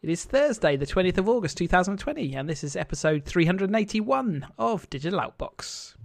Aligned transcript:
It 0.00 0.10
is 0.10 0.24
Thursday, 0.24 0.76
the 0.76 0.86
20th 0.86 1.18
of 1.18 1.28
August 1.28 1.58
2020, 1.58 2.36
and 2.36 2.48
this 2.48 2.62
is 2.62 2.76
episode 2.76 3.24
381 3.24 4.46
of 4.56 4.88
Digital 4.90 5.18
Outbox. 5.18 5.96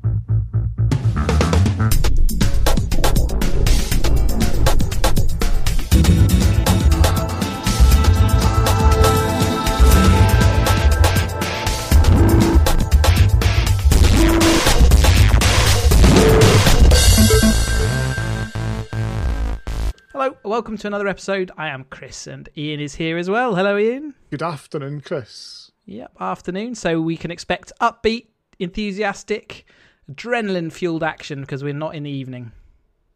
Welcome 20.53 20.77
to 20.77 20.85
another 20.85 21.07
episode. 21.07 21.49
I 21.57 21.69
am 21.69 21.83
Chris, 21.85 22.27
and 22.27 22.47
Ian 22.55 22.79
is 22.79 22.93
here 22.93 23.17
as 23.17 23.27
well. 23.27 23.55
Hello, 23.55 23.75
Ian. 23.75 24.13
Good 24.29 24.43
afternoon, 24.43 25.01
Chris. 25.01 25.71
Yep, 25.87 26.11
afternoon. 26.19 26.75
So 26.75 27.01
we 27.01 27.17
can 27.17 27.31
expect 27.31 27.71
upbeat, 27.81 28.27
enthusiastic, 28.59 29.65
adrenaline 30.07 30.71
fueled 30.71 31.01
action 31.01 31.41
because 31.41 31.63
we're 31.63 31.73
not 31.73 31.95
in 31.95 32.03
the 32.03 32.11
evening. 32.11 32.51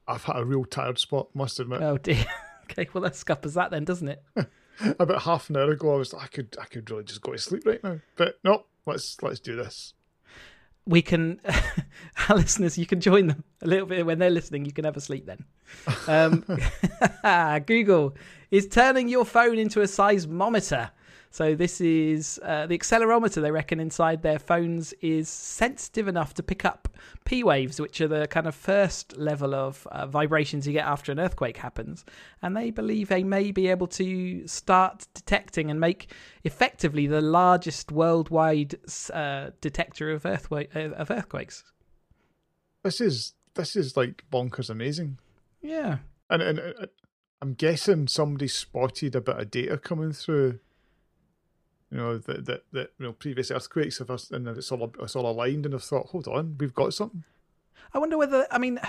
I've 0.08 0.24
had 0.24 0.38
a 0.38 0.46
real 0.46 0.66
tired 0.66 0.98
spot, 0.98 1.28
must 1.36 1.60
admit. 1.60 1.84
Oh 1.84 2.00
dear. 2.00 2.26
okay, 2.64 2.90
well 2.92 3.04
that 3.04 3.16
scuppers 3.16 3.54
that 3.54 3.70
then, 3.70 3.86
doesn't 3.86 4.08
it? 4.08 4.24
About 5.00 5.22
half 5.22 5.52
an 5.52 5.58
hour 5.58 5.70
ago, 5.70 5.94
I 5.94 5.98
was 5.98 6.16
I 6.16 6.26
could 6.26 6.58
I 6.60 6.66
could 6.66 6.90
really 6.90 7.04
just 7.04 7.22
go 7.22 7.34
to 7.34 7.38
sleep 7.38 7.68
right 7.68 7.84
now, 7.84 8.00
but 8.16 8.40
no, 8.44 8.66
let's 8.88 9.22
let's 9.22 9.40
do 9.40 9.56
this. 9.56 9.94
We 10.88 11.04
can, 11.04 11.40
our 12.30 12.36
listeners, 12.36 12.80
you 12.80 12.88
can 12.88 13.00
join 13.00 13.28
them 13.28 13.44
a 13.62 13.68
little 13.68 13.86
bit 13.86 14.08
when 14.08 14.18
they're 14.18 14.32
listening. 14.32 14.66
You 14.66 14.72
can 14.72 14.86
have 14.86 14.98
a 14.98 15.02
sleep 15.02 15.28
then. 15.28 15.46
Um, 16.08 16.46
Google 17.66 18.16
is 18.52 18.68
turning 18.68 19.08
your 19.08 19.26
phone 19.26 19.58
into 19.58 19.82
a 19.82 19.86
seismometer. 19.86 20.92
So 21.30 21.56
this 21.56 21.82
is 21.82 22.40
uh, 22.44 22.68
the 22.68 22.78
accelerometer 22.78 23.42
they 23.42 23.52
reckon 23.52 23.80
inside 23.80 24.22
their 24.22 24.40
phones 24.40 24.94
is 25.02 25.30
sensitive 25.30 26.08
enough 26.08 26.34
to 26.36 26.44
pick 26.44 26.66
up 26.66 26.88
P 27.26 27.44
waves, 27.44 27.80
which 27.80 28.02
are 28.02 28.08
the 28.08 28.28
kind 28.28 28.48
of 28.48 28.56
first 28.56 29.16
level 29.18 29.54
of 29.54 29.86
uh, 29.92 30.08
vibrations 30.08 30.66
you 30.66 30.74
get 30.74 30.86
after 30.86 31.12
an 31.12 31.20
earthquake 31.20 31.58
happens. 31.58 32.06
And 32.42 32.56
they 32.56 32.72
believe 32.72 33.10
they 33.10 33.24
may 33.24 33.52
be 33.52 33.68
able 33.68 33.88
to 33.88 34.48
start 34.48 35.06
detecting 35.14 35.70
and 35.70 35.80
make 35.80 36.12
effectively 36.44 37.08
the 37.08 37.22
largest 37.22 37.92
worldwide 37.92 38.76
uh, 39.14 39.52
detector 39.62 40.12
of, 40.12 40.26
of 40.26 41.12
earthquakes. 41.12 41.64
This 42.84 43.02
is 43.02 43.34
this 43.56 43.76
is 43.76 43.98
like 43.98 44.24
bonkers 44.32 44.70
amazing. 44.70 45.20
Yeah, 45.68 45.98
and 46.30 46.42
and 46.42 46.60
uh, 46.60 46.86
I'm 47.42 47.54
guessing 47.54 48.08
somebody 48.08 48.48
spotted 48.48 49.16
a 49.16 49.22
bit 49.22 49.38
of 49.38 49.52
data 49.52 49.78
coming 49.78 50.14
through. 50.14 50.60
You 51.92 51.98
know 51.98 52.18
that 52.18 52.46
that, 52.46 52.64
that 52.72 52.94
you 52.98 53.06
know 53.06 53.12
previous 53.12 53.52
earthquakes 53.52 54.00
have 54.00 54.10
us 54.10 54.32
and 54.32 54.48
it's 54.48 54.72
all 54.72 54.94
it's 55.02 55.16
all 55.16 55.30
aligned 55.30 55.66
and 55.66 55.76
I've 55.76 55.84
thought 55.84 56.08
hold 56.08 56.28
on 56.28 56.56
we've 56.58 56.74
got 56.74 56.94
something. 56.94 57.26
I 57.94 58.00
wonder 58.00 58.18
whether 58.18 58.48
I 58.50 58.58
mean 58.58 58.80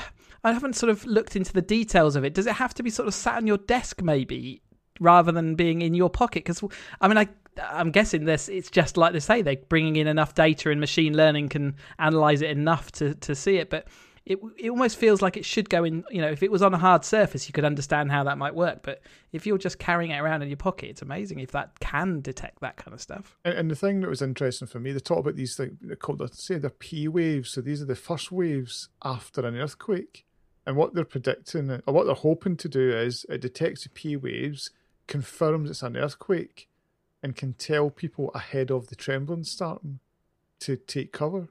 I 0.44 0.52
haven't 0.52 0.76
sort 0.76 0.90
of 0.90 1.04
looked 1.04 1.34
into 1.34 1.52
the 1.52 1.62
details 1.62 2.14
of 2.14 2.24
it. 2.24 2.34
Does 2.34 2.46
it 2.46 2.54
have 2.54 2.74
to 2.74 2.84
be 2.84 2.90
sort 2.90 3.08
of 3.08 3.14
sat 3.14 3.36
on 3.36 3.46
your 3.46 3.58
desk 3.58 4.00
maybe 4.00 4.62
rather 5.00 5.32
than 5.32 5.56
being 5.56 5.82
in 5.82 5.94
your 5.94 6.10
pocket? 6.10 6.44
Because 6.44 6.62
I 7.00 7.08
mean 7.08 7.18
I 7.18 7.28
I'm 7.60 7.90
guessing 7.90 8.24
this 8.24 8.48
it's 8.48 8.70
just 8.70 8.96
like 8.96 9.12
they 9.12 9.20
say 9.20 9.42
they're 9.42 9.56
bringing 9.68 9.96
in 9.96 10.06
enough 10.06 10.34
data 10.34 10.70
and 10.70 10.80
machine 10.80 11.16
learning 11.16 11.48
can 11.48 11.74
analyze 11.98 12.40
it 12.40 12.50
enough 12.50 12.92
to 12.92 13.14
to 13.16 13.34
see 13.34 13.56
it 13.56 13.68
but 13.68 13.88
it 14.28 14.38
it 14.58 14.68
almost 14.68 14.96
feels 14.98 15.22
like 15.22 15.36
it 15.36 15.44
should 15.44 15.70
go 15.70 15.84
in. 15.84 16.04
You 16.10 16.20
know, 16.20 16.28
if 16.28 16.42
it 16.42 16.52
was 16.52 16.62
on 16.62 16.74
a 16.74 16.78
hard 16.78 17.04
surface, 17.04 17.48
you 17.48 17.54
could 17.54 17.64
understand 17.64 18.12
how 18.12 18.24
that 18.24 18.36
might 18.36 18.54
work. 18.54 18.82
But 18.82 19.00
if 19.32 19.46
you're 19.46 19.58
just 19.58 19.78
carrying 19.78 20.10
it 20.10 20.18
around 20.18 20.42
in 20.42 20.48
your 20.48 20.58
pocket, 20.58 20.90
it's 20.90 21.02
amazing 21.02 21.40
if 21.40 21.52
that 21.52 21.80
can 21.80 22.20
detect 22.20 22.60
that 22.60 22.76
kind 22.76 22.92
of 22.92 23.00
stuff. 23.00 23.38
And, 23.44 23.54
and 23.54 23.70
the 23.70 23.74
thing 23.74 24.00
that 24.00 24.10
was 24.10 24.20
interesting 24.20 24.68
for 24.68 24.78
me, 24.78 24.92
they 24.92 25.00
talk 25.00 25.18
about 25.18 25.36
these 25.36 25.56
things. 25.56 25.78
They 25.80 25.96
called, 25.96 26.18
they 26.18 26.26
say 26.30 26.58
they're 26.58 26.70
P 26.70 27.08
waves. 27.08 27.50
So 27.50 27.62
these 27.62 27.80
are 27.80 27.86
the 27.86 27.96
first 27.96 28.30
waves 28.30 28.90
after 29.02 29.46
an 29.46 29.56
earthquake. 29.56 30.26
And 30.66 30.76
what 30.76 30.94
they're 30.94 31.04
predicting, 31.04 31.70
or 31.70 31.94
what 31.94 32.04
they're 32.04 32.14
hoping 32.14 32.56
to 32.58 32.68
do, 32.68 32.90
is 32.90 33.24
it 33.30 33.40
detects 33.40 33.84
the 33.84 33.88
P 33.88 34.16
waves, 34.16 34.70
confirms 35.06 35.70
it's 35.70 35.82
an 35.82 35.96
earthquake, 35.96 36.68
and 37.22 37.34
can 37.34 37.54
tell 37.54 37.88
people 37.88 38.30
ahead 38.34 38.70
of 38.70 38.88
the 38.88 38.94
trembling 38.94 39.44
starting 39.44 40.00
to 40.60 40.76
take 40.76 41.12
cover. 41.12 41.48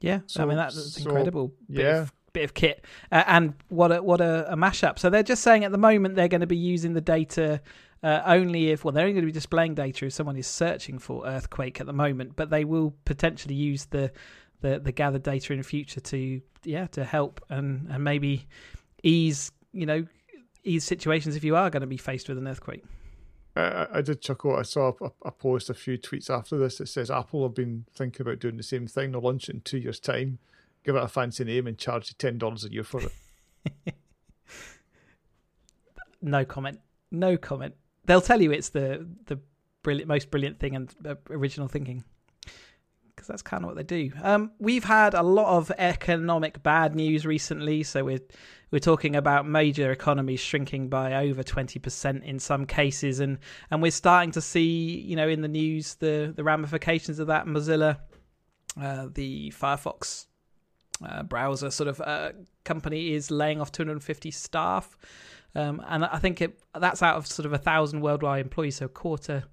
Yeah, 0.00 0.20
so, 0.26 0.42
I 0.42 0.46
mean 0.46 0.56
that's 0.56 0.94
so, 0.94 1.08
incredible. 1.08 1.52
Bit 1.68 1.84
yeah. 1.84 2.00
Of, 2.02 2.12
bit 2.32 2.44
of 2.44 2.54
kit, 2.54 2.84
uh, 3.10 3.24
and 3.26 3.54
what 3.68 3.92
a 3.92 4.02
what 4.02 4.20
a, 4.20 4.52
a, 4.52 4.56
mashup. 4.56 4.98
So 4.98 5.08
they're 5.08 5.22
just 5.22 5.42
saying 5.42 5.64
at 5.64 5.72
the 5.72 5.78
moment 5.78 6.14
they're 6.14 6.28
going 6.28 6.42
to 6.42 6.46
be 6.46 6.56
using 6.56 6.92
the 6.92 7.00
data 7.00 7.60
uh, 8.02 8.22
only 8.26 8.70
if 8.70 8.84
well 8.84 8.92
they're 8.92 9.04
only 9.04 9.14
going 9.14 9.22
to 9.22 9.26
be 9.26 9.32
displaying 9.32 9.74
data 9.74 10.06
if 10.06 10.12
someone 10.12 10.36
is 10.36 10.46
searching 10.46 10.98
for 10.98 11.26
earthquake 11.26 11.80
at 11.80 11.86
the 11.86 11.92
moment, 11.92 12.36
but 12.36 12.50
they 12.50 12.64
will 12.64 12.94
potentially 13.04 13.54
use 13.54 13.86
the 13.86 14.12
the, 14.60 14.78
the 14.78 14.92
gathered 14.92 15.22
data 15.22 15.52
in 15.52 15.58
the 15.58 15.64
future 15.64 16.00
to 16.00 16.40
yeah 16.64 16.86
to 16.88 17.04
help 17.04 17.44
and 17.48 17.88
and 17.90 18.04
maybe 18.04 18.46
ease 19.02 19.52
you 19.72 19.86
know 19.86 20.06
ease 20.64 20.84
situations 20.84 21.36
if 21.36 21.44
you 21.44 21.56
are 21.56 21.70
going 21.70 21.82
to 21.82 21.86
be 21.86 21.96
faced 21.96 22.28
with 22.28 22.38
an 22.38 22.46
earthquake. 22.48 22.84
I, 23.56 23.86
I 23.94 24.02
did 24.02 24.20
chuckle. 24.20 24.56
I 24.56 24.62
saw 24.62 24.92
a, 25.00 25.10
a, 25.22 25.30
post 25.30 25.70
a 25.70 25.74
few 25.74 25.96
tweets 25.96 26.28
after 26.28 26.56
this 26.58 26.78
that 26.78 26.88
says 26.88 27.10
Apple 27.10 27.44
have 27.44 27.54
been 27.54 27.86
thinking 27.94 28.26
about 28.26 28.40
doing 28.40 28.56
the 28.56 28.62
same 28.62 28.86
thing. 28.86 29.12
They'll 29.12 29.20
launch 29.20 29.48
it 29.48 29.54
in 29.54 29.60
two 29.60 29.78
years' 29.78 30.00
time, 30.00 30.38
give 30.84 30.96
it 30.96 31.02
a 31.02 31.08
fancy 31.08 31.44
name, 31.44 31.66
and 31.66 31.78
charge 31.78 32.10
you 32.10 32.14
ten 32.18 32.38
dollars 32.38 32.64
a 32.64 32.72
year 32.72 32.84
for 32.84 33.02
it. 33.02 33.94
no 36.22 36.44
comment. 36.44 36.80
No 37.10 37.36
comment. 37.36 37.74
They'll 38.06 38.20
tell 38.20 38.42
you 38.42 38.50
it's 38.50 38.70
the 38.70 39.06
the 39.26 39.38
brilliant, 39.82 40.08
most 40.08 40.30
brilliant 40.30 40.58
thing 40.58 40.74
and 40.74 40.94
uh, 41.06 41.14
original 41.30 41.68
thinking 41.68 42.02
because 43.24 43.32
that's 43.32 43.42
kind 43.42 43.64
of 43.64 43.68
what 43.68 43.76
they 43.76 43.82
do. 43.82 44.10
Um, 44.22 44.50
we've 44.58 44.84
had 44.84 45.14
a 45.14 45.22
lot 45.22 45.56
of 45.56 45.72
economic 45.78 46.62
bad 46.62 46.94
news 46.94 47.24
recently, 47.24 47.82
so 47.82 48.04
we're 48.04 48.20
we're 48.70 48.80
talking 48.80 49.16
about 49.16 49.46
major 49.46 49.92
economies 49.92 50.40
shrinking 50.40 50.88
by 50.88 51.14
over 51.14 51.42
twenty 51.42 51.78
percent 51.78 52.24
in 52.24 52.38
some 52.38 52.66
cases, 52.66 53.20
and 53.20 53.38
and 53.70 53.80
we're 53.80 53.90
starting 53.90 54.32
to 54.32 54.40
see, 54.40 55.00
you 55.00 55.16
know, 55.16 55.28
in 55.28 55.40
the 55.40 55.48
news 55.48 55.94
the 55.96 56.32
the 56.36 56.44
ramifications 56.44 57.18
of 57.18 57.28
that. 57.28 57.46
Mozilla, 57.46 57.98
uh, 58.80 59.08
the 59.12 59.52
Firefox 59.56 60.26
uh, 61.04 61.22
browser 61.22 61.70
sort 61.70 61.88
of 61.88 62.00
uh, 62.00 62.32
company, 62.64 63.14
is 63.14 63.30
laying 63.30 63.60
off 63.60 63.72
two 63.72 63.82
hundred 63.82 63.92
and 63.92 64.04
fifty 64.04 64.30
staff. 64.30 64.96
Um, 65.56 65.80
and 65.86 66.04
I 66.04 66.18
think 66.18 66.40
it, 66.40 66.58
that's 66.78 67.00
out 67.00 67.16
of 67.16 67.28
sort 67.28 67.46
of 67.46 67.52
a 67.52 67.58
thousand 67.58 68.00
worldwide 68.00 68.40
employees, 68.40 68.76
so 68.76 68.86
a 68.86 68.88
quarter 68.88 69.44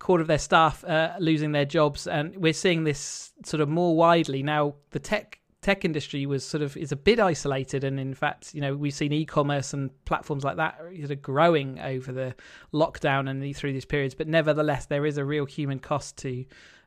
quarter 0.00 0.22
of 0.22 0.26
their 0.26 0.38
staff 0.38 0.82
uh, 0.84 1.12
losing 1.20 1.52
their 1.52 1.64
jobs, 1.64 2.08
and 2.08 2.36
we're 2.36 2.52
seeing 2.52 2.82
this 2.82 3.32
sort 3.44 3.60
of 3.60 3.68
more 3.68 3.94
widely 3.94 4.42
now. 4.42 4.74
The 4.90 4.98
tech 4.98 5.38
tech 5.62 5.84
industry 5.84 6.24
was 6.24 6.42
sort 6.42 6.62
of 6.62 6.76
is 6.76 6.90
a 6.90 6.96
bit 6.96 7.20
isolated, 7.20 7.84
and 7.84 8.00
in 8.00 8.14
fact, 8.14 8.54
you 8.54 8.60
know, 8.60 8.74
we've 8.74 8.94
seen 8.94 9.12
e-commerce 9.12 9.72
and 9.72 9.90
platforms 10.06 10.42
like 10.42 10.56
that 10.56 10.78
sort 10.98 11.10
of 11.10 11.22
growing 11.22 11.78
over 11.78 12.10
the 12.12 12.34
lockdown 12.72 13.30
and 13.30 13.54
through 13.54 13.72
these 13.72 13.84
periods. 13.84 14.14
But 14.14 14.26
nevertheless, 14.26 14.86
there 14.86 15.06
is 15.06 15.18
a 15.18 15.24
real 15.24 15.44
human 15.44 15.78
cost 15.78 16.16
to 16.18 16.44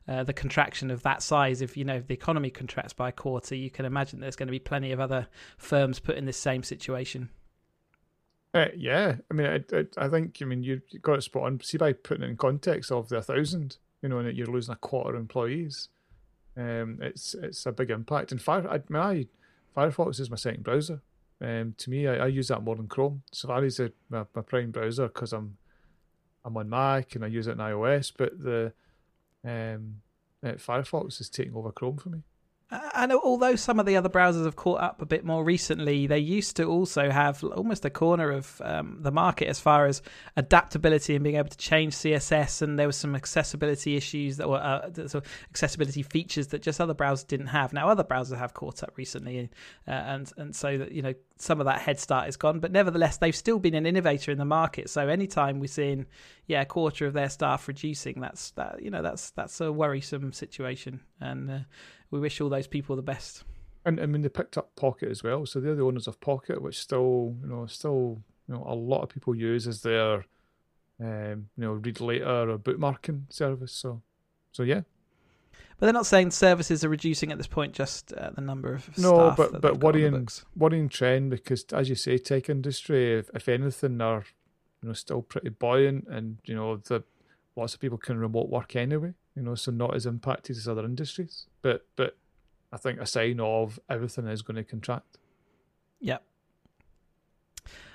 uh, 0.08 0.24
the 0.24 0.32
contraction 0.32 0.90
of 0.90 1.02
that 1.02 1.22
size. 1.22 1.62
If 1.62 1.76
you 1.76 1.84
know 1.84 1.96
if 1.96 2.08
the 2.08 2.14
economy 2.14 2.50
contracts 2.50 2.92
by 2.92 3.08
a 3.10 3.12
quarter, 3.12 3.54
you 3.54 3.70
can 3.70 3.86
imagine 3.86 4.20
there's 4.20 4.36
going 4.36 4.48
to 4.48 4.52
be 4.52 4.58
plenty 4.58 4.92
of 4.92 5.00
other 5.00 5.28
firms 5.56 6.00
put 6.00 6.16
in 6.16 6.26
this 6.26 6.36
same 6.36 6.62
situation. 6.62 7.30
Uh, 8.54 8.66
yeah, 8.76 9.16
I 9.30 9.34
mean, 9.34 9.46
I, 9.48 9.76
I, 9.76 9.86
I, 9.98 10.08
think 10.08 10.38
I 10.42 10.46
mean 10.46 10.62
you 10.62 10.80
got 11.02 11.18
it 11.18 11.22
spot 11.22 11.44
on. 11.44 11.60
See, 11.62 11.78
by 11.78 11.92
putting 11.92 12.24
it 12.24 12.30
in 12.30 12.36
context 12.36 12.92
of 12.92 13.08
the 13.08 13.22
thousand, 13.22 13.78
you 14.02 14.08
know, 14.08 14.18
and 14.18 14.36
you're 14.38 14.46
losing 14.46 14.74
a 14.74 14.76
quarter 14.76 15.16
of 15.16 15.20
employees, 15.20 15.88
um, 16.56 16.98
it's 17.02 17.34
it's 17.34 17.66
a 17.66 17.72
big 17.72 17.90
impact. 17.90 18.32
And 18.32 18.40
Fire, 18.40 18.68
I, 18.70 18.80
my 18.88 19.26
Firefox 19.76 20.20
is 20.20 20.30
my 20.30 20.36
second 20.36 20.64
browser. 20.64 21.02
Um, 21.40 21.74
to 21.78 21.90
me, 21.90 22.08
I, 22.08 22.16
I 22.16 22.26
use 22.28 22.48
that 22.48 22.62
more 22.62 22.76
than 22.76 22.88
Chrome. 22.88 23.22
Safari 23.32 23.66
is 23.66 23.80
my, 24.08 24.24
my 24.34 24.42
prime 24.42 24.70
browser 24.70 25.08
because 25.08 25.32
I'm 25.32 25.58
I'm 26.44 26.56
on 26.56 26.70
Mac 26.70 27.16
and 27.16 27.24
I 27.24 27.28
use 27.28 27.48
it 27.48 27.52
in 27.52 27.58
iOS, 27.58 28.12
but 28.16 28.38
the 28.38 28.72
um, 29.44 29.96
uh, 30.44 30.52
Firefox 30.52 31.20
is 31.20 31.30
taking 31.30 31.56
over 31.56 31.72
Chrome 31.72 31.98
for 31.98 32.10
me. 32.10 32.22
And 32.94 33.12
although 33.12 33.56
some 33.56 33.78
of 33.78 33.86
the 33.86 33.96
other 33.96 34.08
browsers 34.08 34.44
have 34.44 34.56
caught 34.56 34.80
up 34.80 35.02
a 35.02 35.06
bit 35.06 35.24
more 35.24 35.44
recently, 35.44 36.06
they 36.06 36.18
used 36.18 36.56
to 36.56 36.64
also 36.64 37.10
have 37.10 37.42
almost 37.44 37.84
a 37.84 37.90
corner 37.90 38.30
of 38.30 38.60
um, 38.64 38.98
the 39.00 39.12
market 39.12 39.48
as 39.48 39.60
far 39.60 39.86
as 39.86 40.02
adaptability 40.36 41.14
and 41.14 41.22
being 41.22 41.36
able 41.36 41.48
to 41.48 41.56
change 41.56 41.94
CSS. 41.94 42.62
And 42.62 42.78
there 42.78 42.88
were 42.88 42.92
some 42.92 43.14
accessibility 43.14 43.96
issues 43.96 44.38
that 44.38 44.48
were 44.48 44.58
uh, 44.58 44.90
so 45.06 45.22
accessibility 45.50 46.02
features 46.02 46.48
that 46.48 46.62
just 46.62 46.80
other 46.80 46.94
browsers 46.94 47.26
didn't 47.26 47.48
have. 47.48 47.72
Now 47.72 47.88
other 47.88 48.04
browsers 48.04 48.38
have 48.38 48.54
caught 48.54 48.82
up 48.82 48.96
recently, 48.96 49.50
uh, 49.86 49.90
and 49.90 50.32
and 50.36 50.56
so 50.56 50.78
that 50.78 50.92
you 50.92 51.02
know 51.02 51.14
some 51.36 51.60
of 51.60 51.66
that 51.66 51.80
head 51.80 52.00
start 52.00 52.28
is 52.28 52.36
gone. 52.36 52.60
But 52.60 52.72
nevertheless, 52.72 53.18
they've 53.18 53.36
still 53.36 53.58
been 53.58 53.74
an 53.74 53.86
innovator 53.86 54.32
in 54.32 54.38
the 54.38 54.44
market. 54.44 54.90
So 54.90 55.08
anytime 55.08 55.60
we're 55.60 55.66
seeing 55.66 56.06
yeah 56.46 56.62
a 56.62 56.66
quarter 56.66 57.06
of 57.06 57.12
their 57.12 57.28
staff 57.28 57.68
reducing, 57.68 58.20
that's 58.20 58.50
that 58.52 58.82
you 58.82 58.90
know 58.90 59.02
that's 59.02 59.30
that's 59.30 59.60
a 59.60 59.70
worrisome 59.70 60.32
situation 60.32 61.00
and. 61.20 61.50
Uh, 61.50 61.58
we 62.14 62.20
wish 62.20 62.40
all 62.40 62.48
those 62.48 62.68
people 62.68 62.96
the 62.96 63.02
best. 63.02 63.44
And 63.84 64.00
I 64.00 64.06
mean, 64.06 64.22
they 64.22 64.28
picked 64.30 64.56
up 64.56 64.74
Pocket 64.76 65.10
as 65.10 65.22
well, 65.22 65.44
so 65.44 65.60
they're 65.60 65.74
the 65.74 65.82
owners 65.82 66.06
of 66.06 66.20
Pocket, 66.20 66.62
which 66.62 66.78
still, 66.78 67.36
you 67.42 67.48
know, 67.48 67.66
still, 67.66 68.22
you 68.48 68.54
know, 68.54 68.64
a 68.66 68.74
lot 68.74 69.02
of 69.02 69.10
people 69.10 69.34
use 69.34 69.66
as 69.66 69.82
their 69.82 70.24
um, 71.00 71.48
you 71.56 71.64
know, 71.64 71.72
read 71.72 72.00
later 72.00 72.50
or 72.50 72.58
bookmarking 72.58 73.24
service. 73.30 73.72
So, 73.72 74.00
so 74.52 74.62
yeah. 74.62 74.82
But 75.76 75.86
they're 75.86 75.92
not 75.92 76.06
saying 76.06 76.30
services 76.30 76.84
are 76.84 76.88
reducing 76.88 77.32
at 77.32 77.38
this 77.38 77.48
point, 77.48 77.72
just 77.72 78.12
uh, 78.12 78.30
the 78.30 78.40
number 78.40 78.74
of 78.74 78.96
no, 78.96 79.34
but 79.36 79.60
but 79.60 79.62
they've 79.62 79.62
got 79.62 79.74
on 79.74 79.80
the 79.80 79.86
worrying 79.86 80.28
worrying 80.56 80.88
trend 80.88 81.30
because 81.30 81.64
as 81.72 81.88
you 81.88 81.96
say, 81.96 82.16
tech 82.16 82.48
industry, 82.48 83.18
if, 83.18 83.28
if 83.34 83.48
anything, 83.48 84.00
are 84.00 84.24
you 84.82 84.88
know 84.88 84.92
still 84.92 85.22
pretty 85.22 85.48
buoyant, 85.48 86.06
and 86.08 86.38
you 86.44 86.54
know 86.54 86.76
the 86.76 87.02
lots 87.56 87.74
of 87.74 87.80
people 87.80 87.98
can 87.98 88.18
remote 88.18 88.48
work 88.48 88.76
anyway. 88.76 89.14
You 89.36 89.42
know, 89.42 89.54
so 89.54 89.72
not 89.72 89.94
as 89.94 90.06
impacted 90.06 90.56
as 90.56 90.68
other 90.68 90.84
industries. 90.84 91.46
But 91.62 91.86
but 91.96 92.16
I 92.72 92.76
think 92.76 93.00
a 93.00 93.06
sign 93.06 93.40
of 93.40 93.78
everything 93.88 94.26
is 94.28 94.42
going 94.42 94.56
to 94.56 94.64
contract. 94.64 95.18
Yep. 96.00 96.22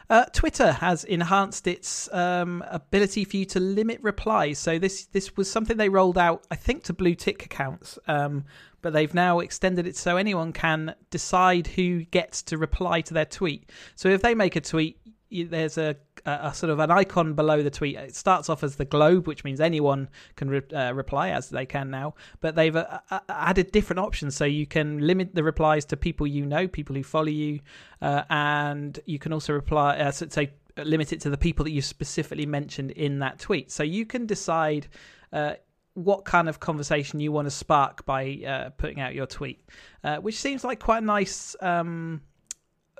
Uh, 0.10 0.26
Twitter 0.34 0.72
has 0.72 1.04
enhanced 1.04 1.68
its 1.68 2.12
um, 2.12 2.64
ability 2.72 3.24
for 3.26 3.38
you 3.38 3.46
to 3.46 3.60
limit 3.60 4.00
replies. 4.02 4.58
So 4.58 4.80
this 4.80 5.06
this 5.06 5.38
was 5.38 5.52
something 5.52 5.78
they 5.78 5.90
rolled 5.90 6.18
out, 6.18 6.48
I 6.50 6.56
think, 6.56 6.84
to 6.86 6.94
blue 6.94 7.14
tick 7.14 7.46
accounts, 7.46 8.00
um, 8.08 8.46
but 8.82 8.92
they've 8.92 9.14
now 9.14 9.40
extended 9.40 9.86
it 9.86 9.96
so 9.96 10.18
anyone 10.18 10.52
can 10.52 10.96
decide 11.12 11.68
who 11.68 12.06
gets 12.06 12.42
to 12.44 12.58
reply 12.58 13.02
to 13.02 13.14
their 13.14 13.26
tweet. 13.26 13.70
So 13.96 14.10
if 14.10 14.24
they 14.24 14.34
make 14.34 14.56
a 14.56 14.62
tweet, 14.62 15.00
there's 15.32 15.78
a, 15.78 15.96
a, 16.30 16.48
a 16.48 16.54
sort 16.54 16.70
of 16.70 16.80
an 16.80 16.92
icon 16.92 17.34
below 17.34 17.62
the 17.64 17.70
tweet. 17.70 17.96
It 17.96 18.16
starts 18.16 18.50
off 18.50 18.64
as 18.64 18.76
the 18.76 18.86
globe, 18.86 19.28
which 19.28 19.44
means 19.44 19.60
anyone 19.60 20.10
can 20.36 20.50
re- 20.50 20.62
uh, 20.74 20.94
reply 20.94 21.30
as 21.30 21.50
they 21.50 21.66
can 21.66 21.90
now. 21.90 22.16
But 22.42 22.56
they've 22.56 22.76
uh, 22.76 23.00
uh, 23.10 23.20
added 23.30 23.72
different 23.72 24.00
options, 24.00 24.36
so 24.36 24.46
you 24.46 24.66
can 24.66 25.06
limit 25.06 25.36
the 25.36 25.44
replies 25.44 25.86
to 25.86 25.98
people 25.98 26.28
you 26.28 26.46
know, 26.46 26.68
people 26.68 26.96
who 26.96 27.04
follow 27.04 27.28
you, 27.28 27.60
uh, 28.02 28.24
and 28.30 29.00
you 29.06 29.20
can 29.20 29.34
also 29.34 29.54
reply. 29.54 29.98
Uh, 29.98 30.12
so, 30.12 30.28
so 30.30 30.46
limit 30.78 31.12
it 31.12 31.22
to 31.22 31.30
the 31.30 31.38
people 31.38 31.66
that 31.66 31.72
you 31.72 31.82
specifically 31.82 32.46
mentioned 32.46 32.92
in 32.92 33.20
that 33.20 33.40
tweet. 33.40 33.72
So 33.72 33.84
you 33.84 34.06
can 34.06 34.26
decide. 34.26 34.88
Uh, 35.32 35.54
what 35.96 36.24
kind 36.24 36.48
of 36.48 36.60
conversation 36.62 37.20
you 37.20 37.32
want 37.32 37.46
to 37.46 37.52
spark 37.52 38.06
by 38.06 38.40
uh, 38.48 38.70
putting 38.78 39.02
out 39.02 39.14
your 39.14 39.26
tweet, 39.26 39.68
uh, 40.04 40.18
which 40.18 40.40
seems 40.40 40.64
like 40.64 40.80
quite 40.80 41.04
a 41.04 41.06
nice 41.06 41.58
um, 41.62 42.22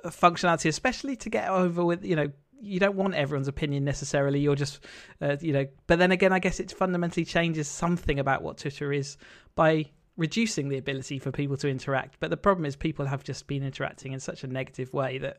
functionality, 0.06 0.68
especially 0.68 1.16
to 1.16 1.30
get 1.30 1.48
over 1.48 1.84
with. 1.84 2.04
You 2.04 2.16
know, 2.16 2.32
you 2.60 2.80
don't 2.80 2.96
want 2.96 3.14
everyone's 3.14 3.48
opinion 3.48 3.84
necessarily. 3.84 4.40
You're 4.40 4.56
just, 4.56 4.80
uh, 5.20 5.36
you 5.40 5.52
know. 5.52 5.66
But 5.86 5.98
then 5.98 6.12
again, 6.12 6.32
I 6.32 6.38
guess 6.38 6.60
it 6.60 6.72
fundamentally 6.72 7.24
changes 7.24 7.68
something 7.68 8.18
about 8.18 8.42
what 8.42 8.58
Twitter 8.58 8.92
is 8.92 9.16
by 9.54 9.86
reducing 10.16 10.68
the 10.68 10.78
ability 10.78 11.18
for 11.18 11.32
people 11.32 11.56
to 11.56 11.68
interact. 11.68 12.16
But 12.20 12.30
the 12.30 12.36
problem 12.36 12.66
is, 12.66 12.76
people 12.76 13.06
have 13.06 13.24
just 13.24 13.46
been 13.46 13.62
interacting 13.62 14.12
in 14.12 14.20
such 14.20 14.44
a 14.44 14.46
negative 14.46 14.92
way 14.92 15.18
that, 15.18 15.38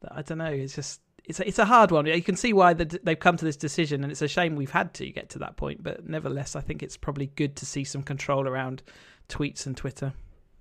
that 0.00 0.12
I 0.14 0.22
don't 0.22 0.38
know. 0.38 0.46
It's 0.46 0.74
just 0.74 1.00
it's 1.26 1.40
a, 1.40 1.48
it's 1.48 1.58
a 1.58 1.64
hard 1.64 1.90
one. 1.90 2.06
You 2.06 2.22
can 2.22 2.36
see 2.36 2.52
why 2.52 2.72
the, 2.72 3.00
they've 3.02 3.18
come 3.18 3.36
to 3.36 3.44
this 3.44 3.56
decision, 3.56 4.02
and 4.02 4.12
it's 4.12 4.22
a 4.22 4.28
shame 4.28 4.56
we've 4.56 4.70
had 4.70 4.94
to 4.94 5.10
get 5.10 5.30
to 5.30 5.40
that 5.40 5.56
point. 5.56 5.82
But 5.82 6.08
nevertheless, 6.08 6.56
I 6.56 6.60
think 6.60 6.82
it's 6.82 6.96
probably 6.96 7.26
good 7.26 7.56
to 7.56 7.66
see 7.66 7.84
some 7.84 8.02
control 8.02 8.46
around 8.46 8.82
tweets 9.28 9.66
and 9.66 9.76
Twitter. 9.76 10.12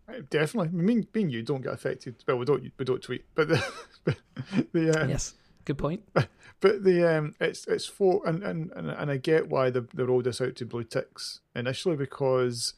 Uh, 0.10 0.14
Definitely. 0.30 0.70
I 0.70 0.82
mean, 0.82 1.08
me 1.14 1.22
and 1.22 1.32
you 1.32 1.44
don't 1.44 1.62
get 1.62 1.74
affected. 1.74 2.24
Well, 2.28 2.38
we 2.38 2.46
don't 2.46 2.72
we 2.78 2.86
don't 2.86 3.02
tweet, 3.02 3.26
but 3.36 3.48
the, 3.48 3.64
but 4.04 4.18
the 4.74 5.02
um, 5.02 5.10
Yes, 5.10 5.36
good 5.66 5.78
point. 5.78 6.04
but 6.14 6.84
the 6.84 7.18
um, 7.18 7.36
it's 7.40 7.68
it's 7.68 7.86
for 7.86 8.22
and 8.28 8.44
and 8.44 8.72
and, 8.72 8.90
and 8.90 9.12
I 9.12 9.18
get 9.18 9.50
why 9.50 9.70
they 9.70 9.82
they 9.94 10.04
rolled 10.04 10.24
this 10.26 10.42
out 10.42 10.56
to 10.58 10.66
blue 10.66 10.84
ticks 10.84 11.42
initially 11.56 11.96
because 11.96 12.74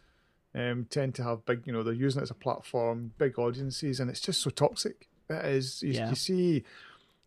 um 0.56 0.88
tend 0.90 1.14
to 1.16 1.24
have 1.24 1.46
big 1.46 1.68
you 1.68 1.74
know 1.74 1.84
they're 1.84 1.94
using 1.94 2.20
it 2.22 2.24
as 2.24 2.32
a 2.32 2.36
platform, 2.36 3.12
big 3.18 3.38
audiences, 3.38 4.00
and 4.00 4.10
it's 4.10 4.22
just 4.22 4.42
so 4.42 4.50
toxic. 4.50 5.08
It 5.30 5.46
is. 5.46 5.84
You, 5.84 5.92
Yeah. 5.92 6.10
you 6.10 6.16
see, 6.16 6.64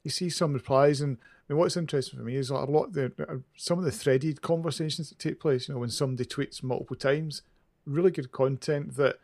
you 0.02 0.10
see 0.10 0.30
some 0.30 0.54
replies, 0.54 1.00
and 1.02 1.18
I 1.48 1.52
mean, 1.52 1.58
what's 1.58 1.76
interesting 1.76 2.18
for 2.18 2.24
me 2.24 2.36
is 2.36 2.48
a 2.50 2.54
lot 2.54 2.84
of 2.86 2.92
the 2.94 3.12
uh, 3.28 3.36
some 3.56 3.78
of 3.78 3.84
the 3.84 3.92
threaded 3.92 4.40
conversations 4.40 5.10
that 5.10 5.18
take 5.18 5.38
place. 5.38 5.68
You 5.68 5.74
know, 5.74 5.80
when 5.80 5.90
somebody 5.90 6.24
tweets 6.26 6.62
multiple 6.62 6.96
times, 6.96 7.42
really 7.84 8.10
good 8.10 8.32
content 8.32 8.96
that 8.96 9.18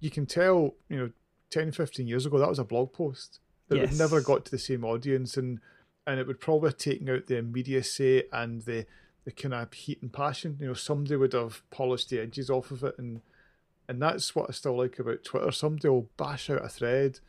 you 0.00 0.10
can 0.10 0.26
tell. 0.26 0.74
You 0.88 0.98
know, 0.98 1.10
10, 1.50 1.70
15 1.70 2.08
years 2.08 2.26
ago, 2.26 2.40
that 2.40 2.48
was 2.48 2.58
a 2.58 2.64
blog 2.64 2.92
post 2.92 3.38
that 3.68 3.76
Yes. 3.76 3.96
never 3.96 4.20
got 4.20 4.44
to 4.44 4.50
the 4.50 4.58
same 4.58 4.84
audience, 4.84 5.36
and 5.36 5.60
and 6.06 6.20
it 6.20 6.26
would 6.26 6.40
probably 6.40 6.68
have 6.68 6.78
taken 6.78 7.08
out 7.10 7.26
the 7.26 7.38
immediacy 7.38 8.24
and 8.32 8.62
the 8.62 8.86
the 9.24 9.32
kind 9.32 9.54
of 9.54 9.72
heat 9.72 10.00
and 10.00 10.12
passion. 10.12 10.56
You 10.60 10.68
know, 10.68 10.74
somebody 10.74 11.16
would 11.16 11.32
have 11.32 11.68
polished 11.70 12.10
the 12.10 12.20
edges 12.20 12.48
off 12.48 12.70
of 12.70 12.84
it, 12.84 12.96
and 12.96 13.20
and 13.88 14.00
that's 14.00 14.34
what 14.34 14.48
I 14.48 14.52
still 14.52 14.76
like 14.78 14.98
about 14.98 15.24
Twitter. 15.24 15.50
Somebody 15.52 15.88
will 15.88 16.08
bash 16.16 16.48
out 16.48 16.64
a 16.64 16.68
thread, 16.68 17.20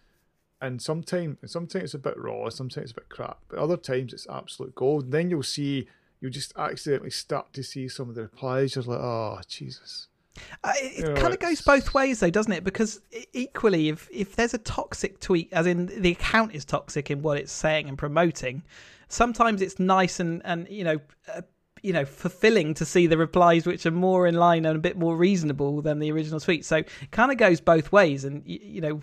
and 0.61 0.81
sometimes 0.81 1.37
sometimes 1.45 1.85
it's 1.85 1.93
a 1.93 1.99
bit 1.99 2.17
raw, 2.17 2.49
sometimes 2.49 2.83
it's 2.85 2.91
a 2.91 3.01
bit 3.01 3.09
crap, 3.09 3.39
but 3.49 3.59
other 3.59 3.77
times 3.77 4.13
it's 4.13 4.27
absolute 4.29 4.75
gold. 4.75 5.05
And 5.05 5.13
then 5.13 5.29
you'll 5.29 5.43
see 5.43 5.87
you'll 6.19 6.31
just 6.31 6.53
accidentally 6.57 7.11
start 7.11 7.53
to 7.53 7.63
see 7.63 7.87
some 7.87 8.09
of 8.09 8.15
the 8.15 8.23
replies. 8.23 8.75
You're 8.75 8.83
like, 8.85 8.99
oh 8.99 9.41
Jesus. 9.47 10.07
Uh, 10.63 10.73
it 10.77 11.07
You 11.07 11.13
kind 11.15 11.33
of 11.33 11.39
goes 11.39 11.61
both 11.61 11.93
ways, 11.93 12.19
though, 12.19 12.29
doesn't 12.29 12.51
it? 12.51 12.63
Because 12.63 13.01
equally, 13.33 13.89
if 13.89 14.09
if 14.11 14.35
there's 14.35 14.53
a 14.53 14.59
toxic 14.59 15.19
tweet, 15.19 15.51
as 15.51 15.65
in 15.65 15.87
the 16.01 16.11
account 16.11 16.53
is 16.53 16.65
toxic 16.65 17.09
in 17.11 17.21
what 17.21 17.37
it's 17.37 17.51
saying 17.51 17.87
and 17.89 17.97
promoting, 17.97 18.63
sometimes 19.07 19.61
it's 19.61 19.79
nice 19.79 20.19
and 20.19 20.41
and 20.45 20.67
you 20.69 20.83
know. 20.83 20.99
Uh, 21.33 21.41
you 21.83 21.93
know, 21.93 22.05
fulfilling 22.05 22.73
to 22.73 22.83
see 22.83 23.05
the 23.05 23.19
replies 23.19 23.67
which 23.67 23.85
are 23.85 23.91
more 23.91 24.25
in 24.25 24.33
line 24.33 24.65
and 24.65 24.75
a 24.75 24.79
bit 24.79 24.97
more 24.97 25.15
reasonable 25.15 25.79
than 25.83 25.99
the 25.99 26.11
original 26.11 26.39
tweet. 26.39 26.65
So 26.65 26.77
it 26.77 27.11
kind 27.11 27.31
of 27.31 27.37
goes 27.37 27.61
both 27.61 27.91
ways. 27.91 28.25
And, 28.25 28.43
y- 28.47 28.59
you 28.63 28.81
know, 28.81 29.01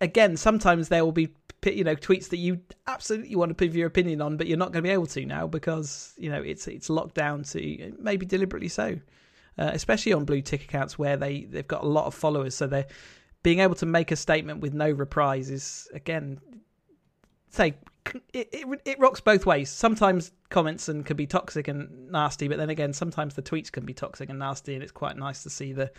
again, 0.00 0.38
sometimes 0.38 0.88
there 0.88 1.04
will 1.04 1.12
be, 1.12 1.28
you 1.64 1.84
know, 1.84 1.94
tweets 1.94 2.30
that 2.30 2.38
you 2.38 2.60
absolutely 2.86 3.36
want 3.36 3.56
to 3.56 3.64
give 3.64 3.76
your 3.76 3.86
opinion 3.86 4.22
on, 4.22 4.38
but 4.38 4.46
you're 4.46 4.56
not 4.56 4.72
going 4.72 4.82
to 4.82 4.88
be 4.88 4.92
able 4.92 5.06
to 5.08 5.26
now 5.26 5.46
because, 5.46 6.14
you 6.16 6.30
know, 6.30 6.40
it's 6.42 6.66
it's 6.66 6.88
locked 6.88 7.14
down 7.14 7.42
to 7.44 7.92
maybe 7.98 8.24
deliberately 8.24 8.68
so 8.68 8.98
uh, 9.58 9.70
especially 9.72 10.12
on 10.12 10.24
blue 10.24 10.42
tick 10.42 10.64
accounts 10.64 10.98
where 10.98 11.16
they 11.16 11.44
they've 11.44 11.68
got 11.68 11.82
a 11.82 11.88
lot 11.88 12.06
of 12.06 12.14
followers. 12.14 12.54
So 12.54 12.66
they're 12.66 12.86
being 13.42 13.60
able 13.60 13.74
to 13.76 13.86
make 13.86 14.10
a 14.10 14.16
statement 14.16 14.60
with 14.60 14.74
no 14.74 14.90
replies 14.90 15.50
is 15.50 15.88
again 15.94 16.40
say 17.50 17.74
it, 18.32 18.48
it 18.52 18.80
it 18.84 18.98
rocks 18.98 19.20
both 19.20 19.46
ways. 19.46 19.70
Sometimes 19.70 20.32
comments 20.48 20.88
and 20.88 21.04
can 21.04 21.16
be 21.16 21.26
toxic 21.26 21.68
and 21.68 22.10
nasty, 22.10 22.48
but 22.48 22.58
then 22.58 22.70
again, 22.70 22.92
sometimes 22.92 23.34
the 23.34 23.42
tweets 23.42 23.70
can 23.70 23.84
be 23.84 23.92
toxic 23.92 24.30
and 24.30 24.38
nasty, 24.38 24.74
and 24.74 24.82
it's 24.82 24.92
quite 24.92 25.16
nice 25.16 25.42
to 25.42 25.50
see 25.50 25.72
the 25.72 25.90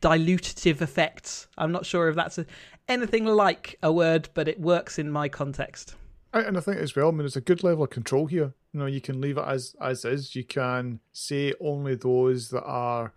dilutative 0.00 0.80
effects. 0.80 1.48
I'm 1.58 1.72
not 1.72 1.84
sure 1.84 2.08
if 2.08 2.16
that's 2.16 2.38
a, 2.38 2.46
anything 2.88 3.26
like 3.26 3.78
a 3.82 3.92
word, 3.92 4.28
but 4.34 4.48
it 4.48 4.58
works 4.58 4.98
in 4.98 5.10
my 5.10 5.28
context. 5.28 5.94
I- 6.32 6.42
And 6.42 6.56
I 6.56 6.60
think 6.60 6.78
as 6.78 6.94
well, 6.94 7.08
I 7.08 7.10
mean, 7.10 7.18
there's 7.18 7.36
a 7.36 7.40
good 7.40 7.62
level 7.64 7.84
of 7.84 7.90
control 7.90 8.26
here. 8.26 8.54
You 8.72 8.80
know, 8.80 8.86
you 8.86 9.00
can 9.00 9.20
leave 9.20 9.36
it 9.36 9.44
as 9.46 9.74
as 9.80 10.04
is. 10.04 10.36
You 10.36 10.44
can 10.44 11.00
say 11.12 11.54
only 11.60 11.94
those 11.96 12.50
that 12.50 12.62
are 12.64 13.12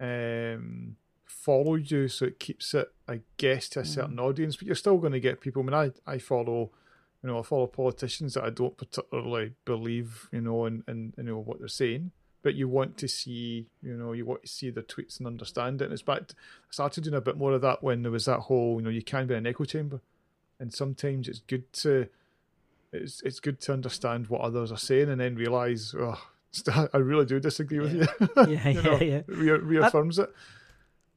um, 0.00 0.96
follow 1.24 1.74
you, 1.76 2.08
so 2.08 2.26
it 2.26 2.40
keeps 2.40 2.74
it, 2.74 2.92
I 3.08 3.20
guess, 3.36 3.68
to 3.70 3.80
a 3.80 3.84
certain 3.84 4.18
audience. 4.18 4.56
But 4.56 4.66
you're 4.66 4.74
still 4.74 4.98
going 4.98 5.12
to 5.12 5.20
get 5.20 5.40
people. 5.40 5.62
I 5.62 5.64
mean, 5.66 5.74
I 6.06 6.12
I 6.14 6.18
follow, 6.18 6.70
you 7.22 7.28
know, 7.28 7.38
I 7.38 7.42
follow 7.42 7.66
politicians 7.68 8.34
that 8.34 8.44
I 8.44 8.50
don't 8.50 8.76
particularly 8.76 9.52
believe, 9.64 10.28
you 10.32 10.40
know, 10.40 10.66
in, 10.66 10.82
in 10.88 11.12
you 11.16 11.22
know 11.24 11.38
what 11.38 11.58
they're 11.60 11.68
saying. 11.68 12.10
But 12.42 12.56
you 12.56 12.66
want 12.68 12.96
to 12.98 13.06
see, 13.06 13.68
you 13.82 13.96
know, 13.96 14.12
you 14.12 14.26
want 14.26 14.42
to 14.42 14.48
see 14.48 14.70
their 14.70 14.82
tweets 14.82 15.18
and 15.18 15.28
understand 15.28 15.80
it. 15.80 15.84
And 15.84 15.92
it's 15.92 16.02
back. 16.02 16.26
To, 16.26 16.34
I 16.34 16.72
started 16.72 17.04
doing 17.04 17.14
a 17.14 17.20
bit 17.20 17.36
more 17.36 17.52
of 17.52 17.60
that 17.60 17.84
when 17.84 18.02
there 18.02 18.10
was 18.10 18.24
that 18.24 18.40
whole, 18.40 18.78
you 18.80 18.82
know, 18.82 18.90
you 18.90 19.02
can 19.02 19.28
be 19.28 19.34
an 19.34 19.46
echo 19.46 19.64
chamber, 19.64 20.00
and 20.58 20.74
sometimes 20.74 21.28
it's 21.28 21.38
good 21.38 21.72
to 21.74 22.08
it's 22.92 23.22
it's 23.22 23.40
good 23.40 23.60
to 23.62 23.72
understand 23.72 24.28
what 24.28 24.42
others 24.42 24.70
are 24.70 24.78
saying 24.78 25.08
and 25.08 25.20
then 25.20 25.34
realize, 25.34 25.94
oh, 25.98 26.20
I 26.92 26.98
really 26.98 27.24
do 27.24 27.40
disagree 27.40 27.80
with 27.80 27.94
you. 27.94 28.06
Yeah, 28.36 28.68
you 28.68 28.82
know, 28.82 28.98
yeah, 28.98 29.04
yeah. 29.04 29.22
Re- 29.26 29.58
reaffirms 29.58 30.18
it. 30.18 30.30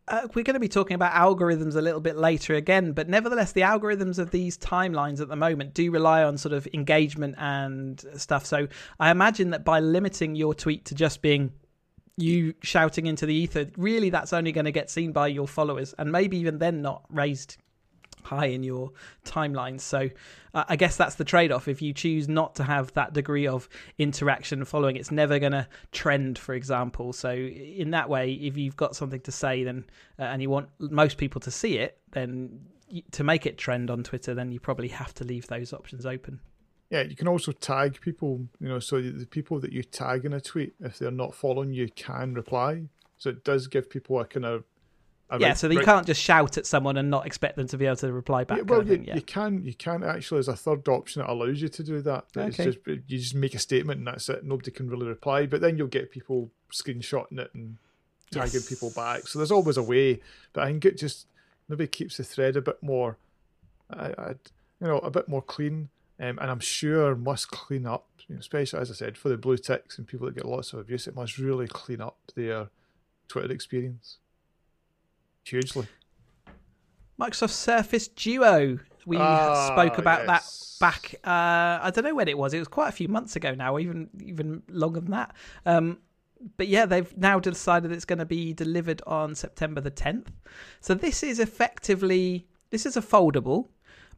Uh, 0.07 0.27
we're 0.35 0.43
going 0.43 0.53
to 0.53 0.59
be 0.59 0.67
talking 0.67 0.93
about 0.93 1.13
algorithms 1.13 1.75
a 1.75 1.81
little 1.81 1.99
bit 1.99 2.15
later 2.15 2.53
again, 2.53 2.91
but 2.91 3.09
nevertheless, 3.09 3.53
the 3.53 3.61
algorithms 3.61 4.19
of 4.19 4.29
these 4.29 4.55
timelines 4.55 5.19
at 5.19 5.29
the 5.29 5.35
moment 5.35 5.73
do 5.73 5.89
rely 5.89 6.23
on 6.23 6.37
sort 6.37 6.53
of 6.53 6.67
engagement 6.75 7.33
and 7.39 8.05
stuff. 8.15 8.45
So 8.45 8.67
I 8.99 9.09
imagine 9.09 9.49
that 9.49 9.65
by 9.65 9.79
limiting 9.79 10.35
your 10.35 10.53
tweet 10.53 10.85
to 10.85 10.95
just 10.95 11.23
being 11.23 11.53
you 12.17 12.53
shouting 12.61 13.07
into 13.07 13.25
the 13.25 13.33
ether, 13.33 13.65
really 13.77 14.11
that's 14.11 14.31
only 14.31 14.51
going 14.51 14.65
to 14.65 14.71
get 14.71 14.91
seen 14.91 15.11
by 15.11 15.27
your 15.27 15.47
followers 15.47 15.95
and 15.97 16.11
maybe 16.11 16.37
even 16.37 16.59
then 16.59 16.83
not 16.83 17.03
raised 17.09 17.57
high 18.25 18.47
in 18.47 18.63
your 18.63 18.91
timelines. 19.23 19.81
So 19.81 20.09
uh, 20.53 20.63
I 20.67 20.75
guess 20.75 20.97
that's 20.97 21.15
the 21.15 21.23
trade 21.23 21.51
off. 21.51 21.67
If 21.67 21.81
you 21.81 21.93
choose 21.93 22.27
not 22.27 22.55
to 22.55 22.63
have 22.63 22.93
that 22.93 23.13
degree 23.13 23.47
of 23.47 23.69
interaction 23.97 24.65
following, 24.65 24.95
it's 24.95 25.11
never 25.11 25.39
going 25.39 25.51
to 25.53 25.67
trend, 25.91 26.37
for 26.37 26.53
example. 26.53 27.13
So 27.13 27.31
in 27.31 27.91
that 27.91 28.09
way, 28.09 28.33
if 28.33 28.57
you've 28.57 28.75
got 28.75 28.95
something 28.95 29.21
to 29.21 29.31
say, 29.31 29.63
then 29.63 29.85
uh, 30.19 30.23
and 30.23 30.41
you 30.41 30.49
want 30.49 30.69
most 30.79 31.17
people 31.17 31.41
to 31.41 31.51
see 31.51 31.77
it, 31.77 31.97
then 32.11 32.59
y- 32.91 33.03
to 33.11 33.23
make 33.23 33.45
it 33.45 33.57
trend 33.57 33.89
on 33.89 34.03
Twitter, 34.03 34.33
then 34.33 34.51
you 34.51 34.59
probably 34.59 34.89
have 34.89 35.13
to 35.15 35.23
leave 35.23 35.47
those 35.47 35.73
options 35.73 36.05
open. 36.05 36.39
Yeah, 36.89 37.01
you 37.01 37.15
can 37.15 37.27
also 37.27 37.51
tag 37.51 37.99
people, 37.99 38.47
you 38.59 38.69
know, 38.69 38.79
so 38.79 39.01
the 39.01 39.25
people 39.25 39.59
that 39.59 39.71
you 39.71 39.81
tag 39.83 40.23
in 40.23 40.33
a 40.33 40.39
tweet, 40.39 40.75
if 40.79 40.99
they're 40.99 41.11
not 41.11 41.33
following 41.33 41.73
you, 41.73 41.89
can 41.95 42.35
reply. 42.35 42.83
So 43.17 43.31
it 43.31 43.43
does 43.43 43.67
give 43.67 43.89
people 43.89 44.19
a 44.19 44.25
kind 44.25 44.45
of 44.45 44.63
yeah, 45.39 45.53
so 45.53 45.69
you 45.69 45.81
can't 45.81 46.05
just 46.05 46.21
shout 46.21 46.57
at 46.57 46.65
someone 46.65 46.97
and 46.97 47.09
not 47.09 47.25
expect 47.25 47.55
them 47.55 47.67
to 47.67 47.77
be 47.77 47.85
able 47.85 47.95
to 47.97 48.13
reply 48.13 48.43
back. 48.43 48.59
Yeah, 48.59 48.63
well, 48.63 48.85
you, 48.85 49.03
yeah. 49.03 49.15
you 49.15 49.21
can 49.21 49.63
you 49.63 49.73
can 49.73 50.03
actually 50.03 50.39
as 50.39 50.47
a 50.47 50.55
third 50.55 50.87
option 50.87 51.21
that 51.21 51.31
allows 51.31 51.61
you 51.61 51.67
to 51.67 51.83
do 51.83 52.01
that. 52.01 52.25
Okay. 52.37 52.47
It's 52.47 52.57
just 52.57 52.77
you 52.85 53.17
just 53.17 53.35
make 53.35 53.55
a 53.55 53.59
statement 53.59 53.99
and 53.99 54.07
that's 54.07 54.29
it. 54.29 54.43
Nobody 54.43 54.69
can 54.69 54.87
really 54.87 55.07
reply, 55.07 55.47
but 55.47 55.61
then 55.61 55.77
you'll 55.77 55.87
get 55.87 56.11
people 56.11 56.51
screenshotting 56.71 57.39
it 57.39 57.49
and 57.55 57.77
tagging 58.29 58.53
yes. 58.53 58.69
people 58.69 58.91
back. 58.91 59.27
So 59.27 59.39
there's 59.39 59.51
always 59.51 59.77
a 59.77 59.83
way, 59.83 60.21
but 60.53 60.63
I 60.63 60.67
think 60.67 60.85
it 60.85 60.97
just 60.97 61.25
maybe 61.67 61.87
keeps 61.87 62.17
the 62.17 62.23
thread 62.23 62.55
a 62.55 62.61
bit 62.61 62.81
more, 62.83 63.17
I, 63.89 64.13
I 64.17 64.29
you 64.79 64.87
know, 64.87 64.99
a 64.99 65.09
bit 65.09 65.27
more 65.27 65.41
clean. 65.41 65.89
Um, 66.19 66.39
and 66.39 66.51
I'm 66.51 66.61
sure 66.61 67.15
must 67.15 67.49
clean 67.49 67.85
up, 67.85 68.07
you 68.27 68.35
know, 68.35 68.39
especially 68.39 68.79
as 68.79 68.91
I 68.91 68.93
said 68.93 69.17
for 69.17 69.29
the 69.29 69.37
blue 69.37 69.57
ticks 69.57 69.97
and 69.97 70.07
people 70.07 70.27
that 70.27 70.35
get 70.35 70.45
lots 70.45 70.71
of 70.71 70.79
abuse. 70.79 71.07
It 71.07 71.15
must 71.15 71.39
really 71.39 71.67
clean 71.67 71.99
up 71.99 72.17
their 72.35 72.69
Twitter 73.27 73.51
experience 73.51 74.19
hugely. 75.45 75.87
Microsoft 77.19 77.51
Surface 77.51 78.07
Duo. 78.07 78.79
We 79.05 79.17
ah, 79.17 79.67
spoke 79.67 79.97
about 79.99 80.25
yes. 80.25 80.77
that 80.79 80.85
back. 80.85 81.15
Uh, 81.23 81.79
I 81.83 81.91
don't 81.93 82.03
know 82.03 82.15
when 82.15 82.27
it 82.27 82.37
was. 82.37 82.53
It 82.53 82.59
was 82.59 82.67
quite 82.67 82.89
a 82.89 82.91
few 82.91 83.07
months 83.07 83.35
ago 83.35 83.53
now, 83.53 83.77
even 83.77 84.09
even 84.23 84.63
longer 84.69 84.99
than 84.99 85.11
that. 85.11 85.35
Um, 85.65 85.99
but 86.57 86.67
yeah, 86.67 86.85
they've 86.85 87.15
now 87.17 87.39
decided 87.39 87.91
it's 87.91 88.05
going 88.05 88.19
to 88.19 88.25
be 88.25 88.53
delivered 88.53 89.01
on 89.07 89.35
September 89.35 89.81
the 89.81 89.91
10th. 89.91 90.27
So 90.81 90.93
this 90.93 91.23
is 91.23 91.39
effectively 91.39 92.47
this 92.71 92.85
is 92.85 92.97
a 92.97 93.01
foldable 93.01 93.69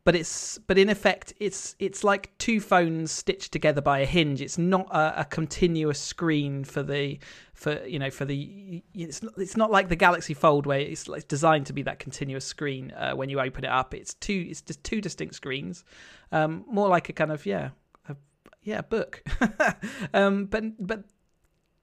but 0.08 0.16
it's 0.16 0.58
but 0.68 0.78
in 0.78 0.88
effect 0.88 1.34
it's 1.38 1.76
it's 1.80 2.02
like 2.02 2.32
two 2.38 2.62
phones 2.62 3.12
stitched 3.12 3.52
together 3.52 3.82
by 3.82 4.00
a 4.00 4.06
hinge. 4.06 4.42
It's 4.42 4.58
not 4.58 4.88
a, 4.90 5.20
a, 5.20 5.26
continuous 5.26 6.00
screen 6.00 6.64
for 6.64 6.82
the 6.82 7.20
for 7.54 7.86
you 7.86 8.00
know 8.00 8.10
for 8.10 8.24
the 8.24 8.82
it's 8.94 9.22
not, 9.22 9.34
it's 9.36 9.58
not 9.58 9.70
like 9.70 9.90
the 9.90 9.98
galaxy 9.98 10.34
fold 10.34 10.66
where 10.66 10.80
it's, 10.80 11.10
it's 11.10 11.26
designed 11.26 11.66
to 11.66 11.74
be 11.74 11.82
that 11.82 12.00
continuous 12.00 12.46
screen 12.46 12.92
uh, 12.92 13.16
when 13.16 13.28
you 13.28 13.42
open 13.42 13.66
it 13.66 13.70
up. 13.70 13.94
It's 13.94 14.14
two 14.14 14.48
it's 14.50 14.62
just 14.62 14.82
two 14.82 15.02
distinct 15.02 15.36
screens. 15.36 15.84
Um, 16.32 16.64
more 16.72 16.88
like 16.88 17.10
a 17.10 17.14
kind 17.14 17.34
of 17.34 17.46
yeah 17.46 17.72
a, 18.08 18.16
yeah 18.64 18.84
book. 18.84 19.22
Um, 20.14 20.46
but 20.46 20.64
but 20.80 21.04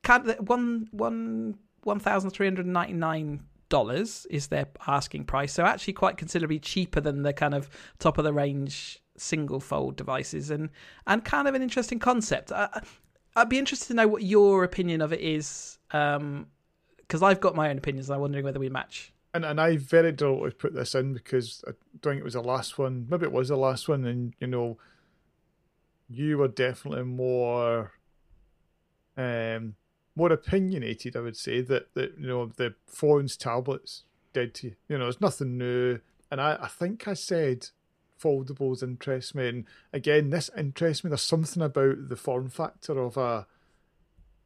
kind 0.02 0.30
of 0.30 0.48
one 0.48 0.88
one 0.92 1.58
one 1.82 2.00
thousand 2.00 2.30
three 2.30 2.46
hundred 2.46 2.64
ninety 2.64 2.94
nine 2.94 3.42
dollars 3.74 4.24
is 4.30 4.46
their 4.46 4.68
asking 4.86 5.24
price. 5.24 5.52
So 5.52 5.64
actually 5.64 5.94
quite 5.94 6.16
considerably 6.16 6.60
cheaper 6.60 7.00
than 7.00 7.22
the 7.22 7.32
kind 7.32 7.54
of 7.54 7.68
top 7.98 8.18
of 8.18 8.24
the 8.24 8.32
range 8.32 9.02
single 9.16 9.58
fold 9.58 9.96
devices 9.96 10.48
and 10.48 10.70
and 11.08 11.24
kind 11.24 11.48
of 11.48 11.56
an 11.56 11.62
interesting 11.62 11.98
concept. 11.98 12.52
I, 12.52 12.68
would 13.36 13.48
be 13.48 13.58
interested 13.58 13.88
to 13.88 13.94
know 13.94 14.06
what 14.06 14.22
your 14.22 14.62
opinion 14.62 15.00
of 15.00 15.12
it 15.12 15.20
is 15.20 15.78
because 15.88 16.18
um, 16.20 17.24
I've 17.24 17.40
got 17.40 17.56
my 17.56 17.68
own 17.68 17.76
opinions. 17.78 18.08
I'm 18.10 18.20
wondering 18.20 18.44
whether 18.44 18.60
we 18.60 18.68
match. 18.68 19.12
And 19.34 19.44
and 19.44 19.60
I 19.60 19.76
very 19.76 20.12
deliberately 20.12 20.52
put 20.52 20.72
this 20.72 20.94
in 20.94 21.12
because 21.12 21.64
I 21.66 21.72
don't 22.00 22.12
think 22.12 22.20
it 22.20 22.30
was 22.30 22.34
the 22.34 22.42
last 22.44 22.78
one. 22.78 23.08
Maybe 23.10 23.24
it 23.24 23.32
was 23.32 23.48
the 23.48 23.56
last 23.56 23.88
one, 23.88 24.04
and 24.04 24.34
you 24.38 24.46
know, 24.46 24.78
you 26.08 26.38
were 26.38 26.46
definitely 26.46 27.02
more 27.02 27.90
um 29.16 29.74
more 30.16 30.32
opinionated, 30.32 31.16
I 31.16 31.20
would 31.20 31.36
say 31.36 31.60
that 31.62 31.94
that 31.94 32.18
you 32.18 32.26
know 32.26 32.46
the 32.46 32.74
phones, 32.86 33.36
tablets, 33.36 34.04
dead 34.32 34.54
to 34.54 34.68
you. 34.68 34.74
You 34.88 34.98
know, 34.98 35.04
there's 35.04 35.20
nothing 35.20 35.58
new. 35.58 36.00
And 36.30 36.40
I, 36.40 36.58
I 36.60 36.68
think 36.68 37.06
I 37.06 37.14
said 37.14 37.68
foldables 38.22 38.82
interest 38.82 39.34
me, 39.34 39.48
and 39.48 39.64
again, 39.92 40.30
this 40.30 40.50
interests 40.56 41.04
me. 41.04 41.08
There's 41.08 41.22
something 41.22 41.62
about 41.62 42.08
the 42.08 42.16
form 42.16 42.48
factor 42.48 42.98
of 42.98 43.16
a 43.16 43.46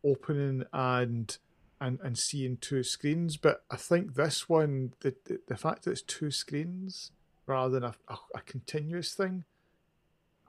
opening 0.04 0.64
and 0.72 1.36
and 1.80 1.98
and 2.02 2.18
seeing 2.18 2.56
two 2.56 2.82
screens. 2.82 3.36
But 3.36 3.64
I 3.70 3.76
think 3.76 4.14
this 4.14 4.48
one, 4.48 4.92
the 5.00 5.14
the, 5.24 5.40
the 5.46 5.56
fact 5.56 5.84
that 5.84 5.92
it's 5.92 6.02
two 6.02 6.30
screens 6.30 7.12
rather 7.46 7.70
than 7.70 7.84
a, 7.84 7.94
a, 8.08 8.16
a 8.34 8.40
continuous 8.42 9.14
thing, 9.14 9.44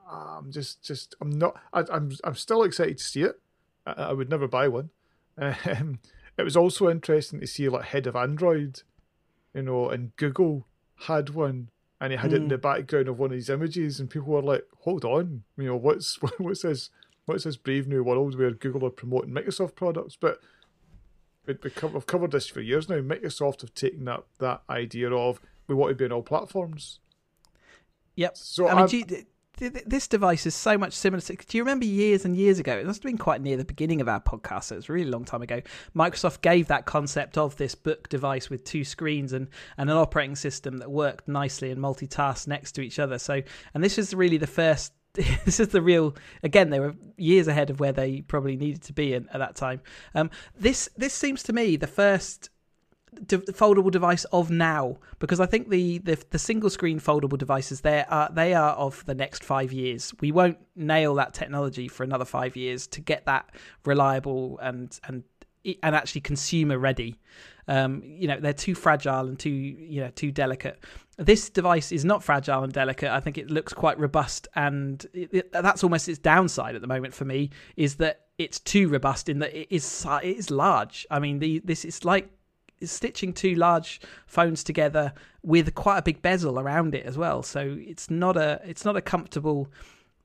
I'm 0.10 0.52
just 0.52 0.84
just 0.84 1.16
I'm 1.22 1.30
not. 1.30 1.56
I, 1.74 1.84
I'm 1.92 2.12
I'm 2.24 2.36
still 2.36 2.64
excited 2.64 2.98
to 2.98 3.04
see 3.04 3.24
it. 3.24 3.40
I, 3.86 3.92
I 3.92 4.14
would 4.14 4.30
never 4.30 4.48
buy 4.48 4.68
one. 4.68 4.90
Um, 5.40 6.00
it 6.38 6.44
was 6.44 6.58
also 6.58 6.90
interesting 6.90 7.40
to 7.40 7.48
see 7.48 7.70
like 7.70 7.86
head 7.86 8.08
of 8.08 8.16
Android, 8.16 8.82
you 9.54 9.64
know, 9.64 9.90
and 9.90 10.16
Google 10.16 10.68
had 11.06 11.30
one, 11.30 11.70
and 12.00 12.12
he 12.12 12.18
had 12.18 12.32
mm. 12.32 12.34
it 12.34 12.38
in 12.38 12.42
hmm. 12.44 12.50
the 12.50 12.58
background 12.58 13.08
of 13.08 13.20
one 13.20 13.32
of 13.32 13.38
these 13.38 13.50
images, 13.50 14.00
and 14.00 14.10
people 14.10 14.34
were 14.34 14.42
like, 14.42 14.66
"Hold 14.82 15.06
on, 15.06 15.44
you 15.58 15.66
know, 15.66 15.76
what's 15.76 16.20
what's 16.38 16.62
this? 16.62 16.90
What's 17.26 17.44
this 17.44 17.58
brave 17.58 17.88
new 17.88 18.04
world 18.04 18.38
where 18.38 18.52
Google 18.52 18.86
are 18.86 18.92
promoting 18.92 19.32
Microsoft 19.32 19.76
products?" 19.76 20.18
But 20.20 20.40
we've 21.46 22.06
covered 22.06 22.32
this 22.32 22.48
for 22.48 22.62
years 22.62 22.90
now. 22.90 22.98
Microsoft 22.98 23.62
have 23.62 23.74
taken 23.74 24.08
up 24.08 24.28
that 24.40 24.62
idea 24.70 25.12
of 25.12 25.40
we 25.68 25.76
want 25.76 25.92
to 25.92 25.96
be 25.96 26.06
on 26.06 26.12
all 26.12 26.22
platforms. 26.22 27.00
Yep. 28.16 28.38
So 28.38 28.68
I 28.68 28.86
mean, 28.86 29.26
this 29.60 30.08
device 30.08 30.46
is 30.46 30.56
so 30.56 30.78
much 30.78 30.94
similar 30.94 31.22
to. 31.22 31.36
Do 31.36 31.58
you 31.58 31.64
remember 31.64 31.86
years 31.86 32.26
and 32.26 32.36
years 32.36 32.60
ago? 32.60 32.78
It 32.78 32.86
must 32.86 33.04
have 33.04 33.10
been 33.10 33.18
quite 33.18 33.42
near 33.42 33.58
the 33.58 33.66
beginning 33.66 34.02
of 34.02 34.08
our 34.08 34.22
podcast. 34.22 34.66
So 34.66 34.76
it 34.76 34.78
was 34.78 34.90
a 34.90 34.94
really 34.94 35.12
long 35.12 35.26
time 35.26 35.42
ago. 35.42 35.62
Microsoft 35.96 36.42
gave 36.42 36.68
that 36.68 36.86
concept 36.86 37.38
of 37.38 37.56
this 37.58 37.76
book 37.76 38.10
device 38.10 38.50
with 38.50 38.64
two 38.64 38.84
screens 38.84 39.34
and, 39.34 39.48
and 39.78 39.90
an 39.90 39.98
operating 39.98 40.36
system 40.36 40.78
that 40.78 40.90
worked 40.90 41.28
nicely 41.28 41.72
and 41.72 41.82
multitasked 41.82 42.48
next 42.48 42.74
to 42.74 42.82
each 42.82 43.00
other. 43.00 43.20
So, 43.20 43.42
and 43.74 43.84
this 43.84 43.98
was 43.98 44.14
really 44.14 44.38
the 44.38 44.48
first. 44.48 44.94
this 45.14 45.60
is 45.60 45.70
the 45.70 45.82
real. 45.82 46.16
Again, 46.44 46.70
they 46.70 46.80
were 46.80 46.96
years 47.18 47.48
ahead 47.48 47.70
of 47.70 47.80
where 47.80 47.92
they 47.92 48.22
probably 48.22 48.56
needed 48.56 48.84
to 48.84 48.94
be 48.94 49.14
in, 49.14 49.28
at 49.34 49.40
that 49.40 49.56
time. 49.56 49.82
Um, 50.16 50.30
this 50.58 50.90
this 50.96 51.14
seems 51.14 51.44
to 51.44 51.54
me 51.54 51.76
the 51.76 51.88
first 51.88 52.50
de- 53.26 53.38
foldable 53.40 53.92
device 53.92 54.26
of 54.26 54.50
now 54.50 54.98
because 55.20 55.40
I 55.40 55.46
think 55.46 55.70
the, 55.70 56.00
the, 56.00 56.22
the 56.30 56.40
single 56.40 56.70
screen 56.70 57.00
foldable 57.00 57.38
devices 57.38 57.82
there 57.82 58.06
are 58.10 58.30
they 58.32 58.54
are 58.54 58.72
of 58.72 59.06
the 59.06 59.16
next 59.16 59.44
five 59.44 59.72
years. 59.72 60.14
We 60.20 60.32
won't 60.32 60.58
nail 60.76 61.16
that 61.16 61.34
technology 61.34 61.88
for 61.88 62.04
another 62.04 62.26
five 62.26 62.56
years 62.56 62.88
to 62.88 63.02
get 63.02 63.26
that 63.26 63.50
reliable 63.86 64.60
and 64.62 64.98
and 65.08 65.24
and 65.84 65.96
actually 65.96 66.22
consumer 66.22 66.78
ready. 66.78 67.20
Um, 67.68 68.02
you 68.04 68.28
know 68.28 68.40
they're 68.40 68.54
too 68.54 68.74
fragile 68.74 69.28
and 69.28 69.38
too 69.38 69.50
you 69.50 70.02
know 70.02 70.10
too 70.10 70.32
delicate. 70.32 70.84
This 71.18 71.50
device 71.50 71.92
is 71.92 72.06
not 72.06 72.24
fragile 72.24 72.64
and 72.64 72.74
delicate. 72.74 73.12
I 73.12 73.20
think 73.20 73.38
it 73.38 73.52
looks 73.52 73.74
quite 73.74 74.00
robust, 74.00 74.48
and 74.56 75.06
it, 75.14 75.30
it, 75.34 75.52
that's 75.52 75.84
almost 75.84 76.08
its 76.10 76.18
downside 76.18 76.76
at 76.76 76.82
the 76.82 76.88
moment 76.88 77.14
for 77.14 77.26
me. 77.26 77.52
Is 77.76 77.96
that 77.96 78.22
it's 78.40 78.60
too 78.60 78.88
robust 78.88 79.30
in 79.30 79.40
that 79.40 79.54
it 79.54 79.68
is 79.70 80.06
it 80.24 80.38
is 80.38 80.50
large. 80.50 81.06
I 81.12 81.20
mean, 81.20 81.40
the 81.40 81.60
this 81.60 81.86
is 81.86 82.04
like 82.06 82.32
stitching 82.84 83.34
two 83.34 83.56
large 83.56 84.02
phones 84.28 84.64
together 84.64 85.14
with 85.44 85.74
quite 85.76 85.98
a 85.98 86.02
big 86.02 86.22
bezel 86.22 86.60
around 86.60 86.96
it 86.96 87.06
as 87.06 87.18
well. 87.18 87.44
So 87.44 87.78
it's 87.80 88.10
not 88.10 88.38
a 88.38 88.62
it's 88.64 88.86
not 88.86 88.96
a 88.96 89.02
comfortable 89.02 89.72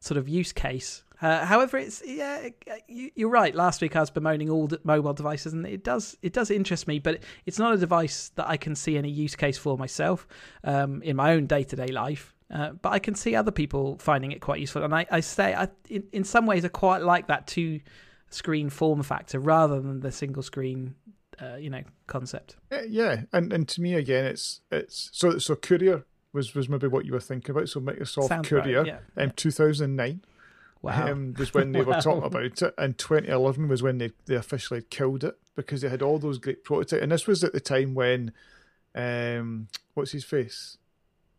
sort 0.00 0.18
of 0.18 0.28
use 0.28 0.52
case. 0.52 1.02
Uh, 1.22 1.44
however, 1.44 1.78
it's 1.78 2.02
yeah, 2.04 2.48
you're 2.88 3.30
right. 3.30 3.54
Last 3.54 3.80
week 3.80 3.96
I 3.96 4.00
was 4.00 4.10
bemoaning 4.10 4.50
all 4.50 4.68
mobile 4.82 5.14
devices, 5.14 5.52
and 5.52 5.66
it 5.66 5.84
does 5.84 6.16
it 6.22 6.32
does 6.32 6.50
interest 6.50 6.86
me, 6.86 6.98
but 6.98 7.20
it's 7.46 7.58
not 7.58 7.72
a 7.72 7.78
device 7.78 8.30
that 8.34 8.48
I 8.48 8.56
can 8.56 8.74
see 8.74 8.98
any 8.98 9.10
use 9.10 9.36
case 9.36 9.56
for 9.56 9.78
myself 9.78 10.26
um, 10.64 11.00
in 11.02 11.16
my 11.16 11.32
own 11.32 11.46
day 11.46 11.64
to 11.64 11.76
day 11.76 11.88
life. 11.88 12.34
Uh, 12.52 12.70
but 12.70 12.92
I 12.92 12.98
can 12.98 13.14
see 13.14 13.34
other 13.34 13.50
people 13.50 13.96
finding 13.98 14.32
it 14.32 14.40
quite 14.40 14.60
useful, 14.60 14.82
and 14.82 14.94
I, 14.94 15.06
I 15.10 15.20
say 15.20 15.54
I, 15.54 15.68
in 15.88 16.04
in 16.12 16.24
some 16.24 16.46
ways 16.46 16.64
I 16.64 16.68
quite 16.68 17.02
like 17.02 17.28
that 17.28 17.46
two 17.46 17.80
screen 18.28 18.68
form 18.68 19.02
factor 19.02 19.38
rather 19.38 19.80
than 19.80 20.00
the 20.00 20.10
single 20.10 20.42
screen 20.42 20.94
uh, 21.40 21.56
you 21.56 21.70
know 21.70 21.82
concept. 22.06 22.56
Yeah, 22.88 23.22
and 23.32 23.52
and 23.52 23.68
to 23.68 23.80
me 23.80 23.94
again, 23.94 24.24
it's 24.26 24.60
it's 24.70 25.10
so 25.12 25.38
so 25.38 25.56
Courier 25.56 26.04
was 26.32 26.54
was 26.54 26.68
maybe 26.68 26.86
what 26.86 27.04
you 27.04 27.12
were 27.12 27.20
thinking 27.20 27.50
about. 27.50 27.68
So 27.68 27.80
Microsoft 27.80 28.28
Sounds 28.28 28.48
Courier 28.48 28.82
right, 28.82 28.86
yeah. 28.86 29.22
in 29.22 29.30
two 29.32 29.50
thousand 29.50 29.96
nine. 29.96 30.22
Wow. 30.82 31.10
Um, 31.10 31.34
was 31.38 31.54
when 31.54 31.72
they 31.72 31.80
wow. 31.82 31.96
were 31.96 32.02
talking 32.02 32.24
about 32.24 32.62
it, 32.62 32.74
and 32.76 32.98
2011 32.98 33.68
was 33.68 33.82
when 33.82 33.96
they, 33.96 34.10
they 34.26 34.34
officially 34.34 34.82
killed 34.82 35.24
it 35.24 35.38
because 35.56 35.80
they 35.80 35.88
had 35.88 36.02
all 36.02 36.18
those 36.18 36.36
great 36.36 36.62
prototypes. 36.62 37.02
And 37.02 37.10
this 37.10 37.26
was 37.26 37.42
at 37.42 37.54
the 37.54 37.60
time 37.60 37.94
when, 37.94 38.32
um, 38.94 39.68
what's 39.94 40.12
his 40.12 40.26
face? 40.26 40.76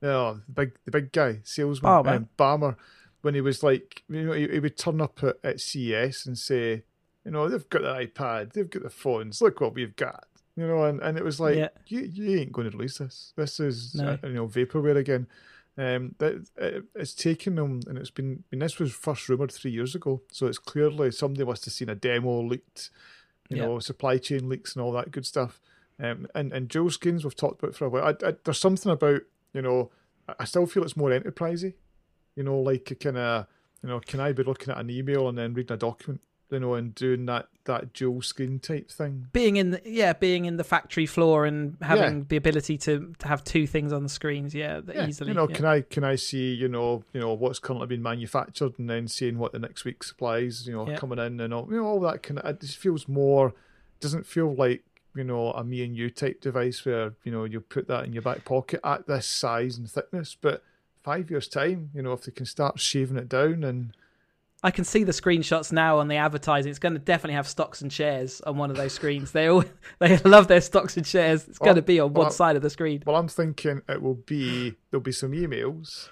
Oh, 0.02 0.40
the 0.48 0.52
big 0.52 0.72
the 0.86 0.92
big 0.92 1.12
guy, 1.12 1.42
salesman, 1.44 1.92
oh, 1.92 2.28
um, 2.40 2.76
when 3.22 3.36
he 3.36 3.42
was 3.42 3.62
like, 3.62 4.04
you 4.10 4.24
know, 4.24 4.34
he, 4.34 4.48
he 4.48 4.60
would 4.60 4.78
turn 4.78 5.00
up 5.00 5.24
at, 5.24 5.38
at 5.44 5.62
CES 5.62 6.26
and 6.26 6.38
say, 6.38 6.84
you 7.26 7.32
know, 7.32 7.50
they've 7.50 7.68
got 7.70 7.82
the 7.82 8.06
iPad, 8.06 8.54
they've 8.54 8.70
got 8.70 8.84
the 8.84 8.90
phones. 8.90 9.42
Look 9.42 9.60
what 9.60 9.74
we've 9.74 9.96
got. 9.96 10.26
You 10.56 10.68
know, 10.68 10.86
and, 10.86 11.02
and 11.02 11.18
it 11.18 11.24
was 11.24 11.40
like, 11.40 11.58
yeah. 11.58 11.70
you 11.88 12.02
you 12.02 12.40
ain't 12.40 12.54
going 12.54 12.70
to 12.70 12.78
release 12.78 13.00
this. 13.00 13.34
This 13.36 13.60
is 13.60 13.96
no. 13.96 14.18
uh, 14.24 14.28
you 14.28 14.34
know 14.34 14.48
vaporware 14.48 14.96
again. 14.96 15.28
Um, 15.78 16.16
that 16.20 16.48
it, 16.56 16.86
it's 16.96 17.14
taken 17.14 17.56
them, 17.56 17.82
and 17.88 17.98
it's 17.98 18.12
been. 18.12 18.44
I 18.46 18.56
mean, 18.56 18.60
this 18.60 18.80
was 18.80 18.94
first 18.94 19.28
rumored 19.28 19.52
three 19.52 19.72
years 19.72 19.96
ago, 19.96 20.22
so 20.32 20.48
it's 20.48 20.60
clearly 20.60 21.12
somebody 21.12 21.44
must 21.44 21.66
have 21.66 21.74
seen 21.74 21.90
a 21.90 21.96
demo 21.96 22.42
leaked, 22.42 22.90
you 23.50 23.58
yeah. 23.58 23.66
know, 23.66 23.80
supply 23.80 24.18
chain 24.18 24.48
leaks 24.48 24.76
and 24.76 24.84
all 24.84 24.94
that 24.94 25.12
good 25.12 25.26
stuff. 25.26 25.60
Um, 26.00 26.28
and 26.34 26.54
and 26.54 26.70
dual 26.70 26.90
screens 26.90 27.26
we've 27.26 27.36
talked 27.36 27.62
about 27.62 27.76
for 27.76 27.86
a 27.86 27.90
while. 27.90 28.06
I, 28.06 28.28
I, 28.28 28.36
there's 28.46 28.60
something 28.60 28.92
about 28.92 29.24
you 29.52 29.62
know, 29.62 29.92
I 30.40 30.46
still 30.46 30.68
feel 30.68 30.84
it's 30.84 30.96
more 30.96 31.10
enterprisey. 31.10 31.74
You 32.38 32.44
know, 32.44 32.60
like 32.60 32.92
a 32.92 32.96
kind 32.96 33.18
of 33.18 33.48
you 33.84 33.90
know, 33.90 34.00
can 34.00 34.22
I 34.22 34.32
be 34.32 34.44
looking 34.44 34.72
at 34.72 34.80
an 34.80 34.90
email 34.90 35.28
and 35.28 35.38
then 35.38 35.54
reading 35.54 35.74
a 35.74 35.78
document? 35.78 36.22
You 36.52 36.60
know, 36.60 36.74
and 36.76 36.94
doing 36.96 37.26
that 37.28 37.48
that 37.66 37.94
dual 37.94 38.22
screen 38.22 38.60
type 38.60 38.92
thing. 38.92 39.26
Being 39.34 39.56
in, 39.56 39.72
the, 39.72 39.82
yeah, 39.84 40.14
being 40.14 40.46
in 40.46 40.58
the 40.58 40.64
factory 40.64 41.08
floor 41.08 41.46
and 41.48 41.76
having 41.82 42.20
Yeah. 42.20 42.24
the 42.28 42.36
ability 42.38 42.78
to, 42.78 43.16
to 43.18 43.28
have 43.28 43.44
two 43.44 43.66
things 43.66 43.92
on 43.92 44.04
the 44.04 44.10
screens, 44.10 44.54
yeah, 44.54 44.82
Yeah, 44.88 45.08
easily. 45.08 45.30
you 45.32 45.34
know, 45.34 45.50
yeah. 45.50 45.56
can 45.56 45.66
I 45.66 45.82
can 45.82 46.04
I 46.04 46.16
see 46.16 46.54
you 46.54 46.68
know 46.68 47.04
you 47.14 47.20
know 47.22 47.34
what's 47.34 47.58
currently 47.58 47.88
being 47.88 48.04
manufactured 48.04 48.78
and 48.78 48.88
then 48.90 49.08
seeing 49.08 49.40
what 49.40 49.52
the 49.52 49.58
next 49.60 49.84
week's 49.84 50.08
supplies 50.10 50.68
you 50.68 50.74
know 50.74 50.86
coming 50.98 51.18
in 51.18 51.40
and 51.40 51.54
all 51.54 51.68
you 51.72 51.78
know 51.78 51.86
all 51.86 52.00
that 52.02 52.22
kind 52.22 52.40
of 52.40 52.46
it 52.46 52.62
just 52.62 52.78
feels 52.78 53.08
more 53.08 53.54
doesn't 54.00 54.28
feel 54.28 54.54
like 54.54 54.84
you 55.16 55.24
know 55.24 55.52
a 55.54 55.64
me 55.64 55.84
and 55.84 55.96
you 55.98 56.12
type 56.12 56.42
device 56.42 56.86
where 56.86 57.14
you 57.24 57.32
know 57.32 57.46
you 57.46 57.62
put 57.62 57.88
that 57.88 58.06
in 58.06 58.14
your 58.14 58.22
back 58.22 58.46
pocket 58.46 58.80
at 58.84 59.08
this 59.08 59.26
size 59.26 59.78
and 59.78 59.90
thickness, 59.90 60.38
but 60.40 60.62
five 61.02 61.32
years 61.32 61.48
time 61.48 61.90
you 61.96 62.04
know 62.04 62.14
if 62.14 62.22
they 62.26 62.32
can 62.32 62.46
start 62.46 62.80
shaving 62.80 63.18
it 63.18 63.28
down 63.30 63.64
and 63.64 63.96
I 64.66 64.72
can 64.72 64.84
see 64.84 65.04
the 65.04 65.12
screenshots 65.12 65.72
now 65.72 66.00
on 66.00 66.08
the 66.08 66.16
advertising. 66.16 66.72
It's 66.72 66.80
going 66.80 66.94
to 66.94 67.00
definitely 67.00 67.36
have 67.36 67.48
stocks 67.48 67.84
and 67.84 67.94
shares 67.94 68.42
on 68.42 68.58
one 68.58 68.72
of 68.72 68.78
those 68.78 68.94
screens. 68.94 69.32
They 69.32 69.46
all 69.48 69.64
they 70.00 70.18
love 70.20 70.48
their 70.48 70.60
stocks 70.60 70.98
and 70.98 71.06
shares. 71.06 71.48
It's 71.48 71.60
going 71.60 71.76
to 71.76 71.84
be 71.84 72.00
on 72.00 72.14
one 72.14 72.26
well, 72.26 72.32
side 72.32 72.56
of 72.56 72.64
the 72.64 72.72
screen. 72.72 73.04
well 73.06 73.16
I'm 73.16 73.28
thinking 73.28 73.84
it 73.88 74.02
will 74.02 74.16
be 74.16 74.74
there'll 74.90 75.04
be 75.04 75.12
some 75.12 75.34
emails. 75.34 76.10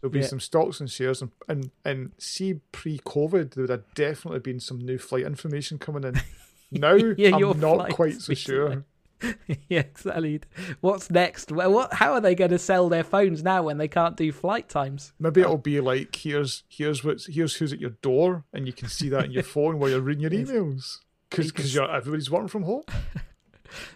There'll 0.00 0.12
be 0.12 0.18
Yeah. 0.18 0.26
some 0.26 0.40
stocks 0.40 0.80
and 0.80 0.90
shares, 0.90 1.22
and, 1.22 1.30
and 1.48 1.70
and 1.84 2.10
see 2.18 2.54
pre-COVID, 2.72 3.54
there 3.54 3.62
would 3.62 3.70
have 3.70 3.94
definitely 3.94 4.40
been 4.40 4.58
some 4.58 4.78
new 4.78 4.98
flight 4.98 5.24
information 5.24 5.78
coming 5.78 6.02
in. 6.02 6.20
Now 6.72 6.94
Yeah, 6.94 7.36
I'm 7.36 7.60
not 7.60 7.90
quite 7.90 8.20
so 8.20 8.30
recently. 8.30 8.34
sure. 8.34 8.84
yeah, 9.68 9.80
exactly. 9.80 10.40
What's 10.80 11.10
next? 11.10 11.50
Well, 11.50 11.72
what? 11.72 11.94
How 11.94 12.12
are 12.12 12.20
they 12.20 12.34
going 12.34 12.50
to 12.50 12.58
sell 12.58 12.88
their 12.88 13.04
phones 13.04 13.42
now 13.42 13.62
when 13.62 13.78
they 13.78 13.88
can't 13.88 14.16
do 14.16 14.30
flight 14.32 14.68
times? 14.68 15.12
Maybe 15.18 15.40
it'll 15.40 15.58
be 15.58 15.80
like 15.80 16.14
here's 16.14 16.64
here's 16.68 17.02
what's 17.02 17.26
here's 17.26 17.56
who's 17.56 17.72
at 17.72 17.80
your 17.80 17.90
door, 17.90 18.44
and 18.52 18.66
you 18.66 18.72
can 18.72 18.88
see 18.88 19.08
that 19.10 19.26
in 19.26 19.30
your 19.32 19.42
phone 19.54 19.78
while 19.78 19.90
you're 19.90 20.00
reading 20.00 20.22
your 20.22 20.30
emails 20.30 20.98
because 21.30 21.74
you're 21.74 21.90
everybody's 21.90 22.30
working 22.30 22.48
from 22.48 22.64
home. 22.64 22.84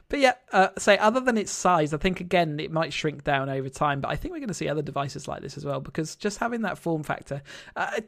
But 0.08 0.18
yeah, 0.18 0.34
uh, 0.52 0.68
say 0.78 0.98
other 0.98 1.20
than 1.20 1.38
its 1.38 1.52
size, 1.52 1.94
I 1.94 1.96
think 1.96 2.20
again 2.20 2.58
it 2.58 2.72
might 2.72 2.92
shrink 2.92 3.22
down 3.22 3.48
over 3.48 3.68
time. 3.68 4.00
But 4.00 4.10
I 4.10 4.16
think 4.16 4.32
we're 4.32 4.40
going 4.40 4.48
to 4.48 4.54
see 4.54 4.68
other 4.68 4.82
devices 4.82 5.28
like 5.28 5.42
this 5.42 5.56
as 5.56 5.64
well 5.64 5.80
because 5.80 6.16
just 6.16 6.38
having 6.38 6.62
that 6.62 6.76
form 6.76 7.04
factor, 7.04 7.42
uh, 7.76 8.00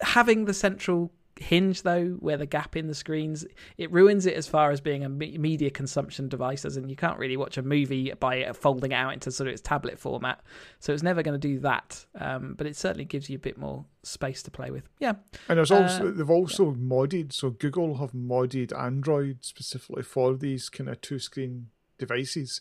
having 0.00 0.44
the 0.44 0.52
central 0.52 1.12
hinge 1.38 1.82
though, 1.82 2.16
where 2.20 2.36
the 2.36 2.46
gap 2.46 2.76
in 2.76 2.86
the 2.86 2.94
screens, 2.94 3.44
it 3.76 3.90
ruins 3.92 4.26
it 4.26 4.34
as 4.34 4.46
far 4.46 4.70
as 4.70 4.80
being 4.80 5.04
a 5.04 5.08
media 5.08 5.70
consumption 5.70 6.28
device. 6.28 6.64
As 6.64 6.76
in, 6.76 6.88
you 6.88 6.96
can't 6.96 7.18
really 7.18 7.36
watch 7.36 7.58
a 7.58 7.62
movie 7.62 8.12
by 8.18 8.50
folding 8.52 8.92
it 8.92 8.96
out 8.96 9.12
into 9.12 9.30
sort 9.30 9.48
of 9.48 9.52
its 9.52 9.62
tablet 9.62 9.98
format. 9.98 10.40
So 10.80 10.92
it's 10.92 11.02
never 11.02 11.22
going 11.22 11.38
to 11.38 11.48
do 11.48 11.58
that. 11.60 12.04
Um, 12.18 12.54
but 12.56 12.66
it 12.66 12.76
certainly 12.76 13.04
gives 13.04 13.28
you 13.28 13.36
a 13.36 13.40
bit 13.40 13.58
more 13.58 13.84
space 14.02 14.42
to 14.44 14.50
play 14.50 14.70
with. 14.70 14.88
Yeah, 14.98 15.14
And 15.48 15.58
there's 15.58 15.70
also 15.70 16.08
Uh, 16.08 16.12
they've 16.12 16.30
also 16.30 16.72
modded. 16.72 17.32
So 17.32 17.50
Google 17.50 17.96
have 17.96 18.12
modded 18.12 18.76
Android 18.78 19.38
specifically 19.42 20.02
for 20.02 20.34
these 20.34 20.68
kind 20.68 20.88
of 20.88 21.00
two 21.00 21.18
screen 21.18 21.68
devices. 21.98 22.60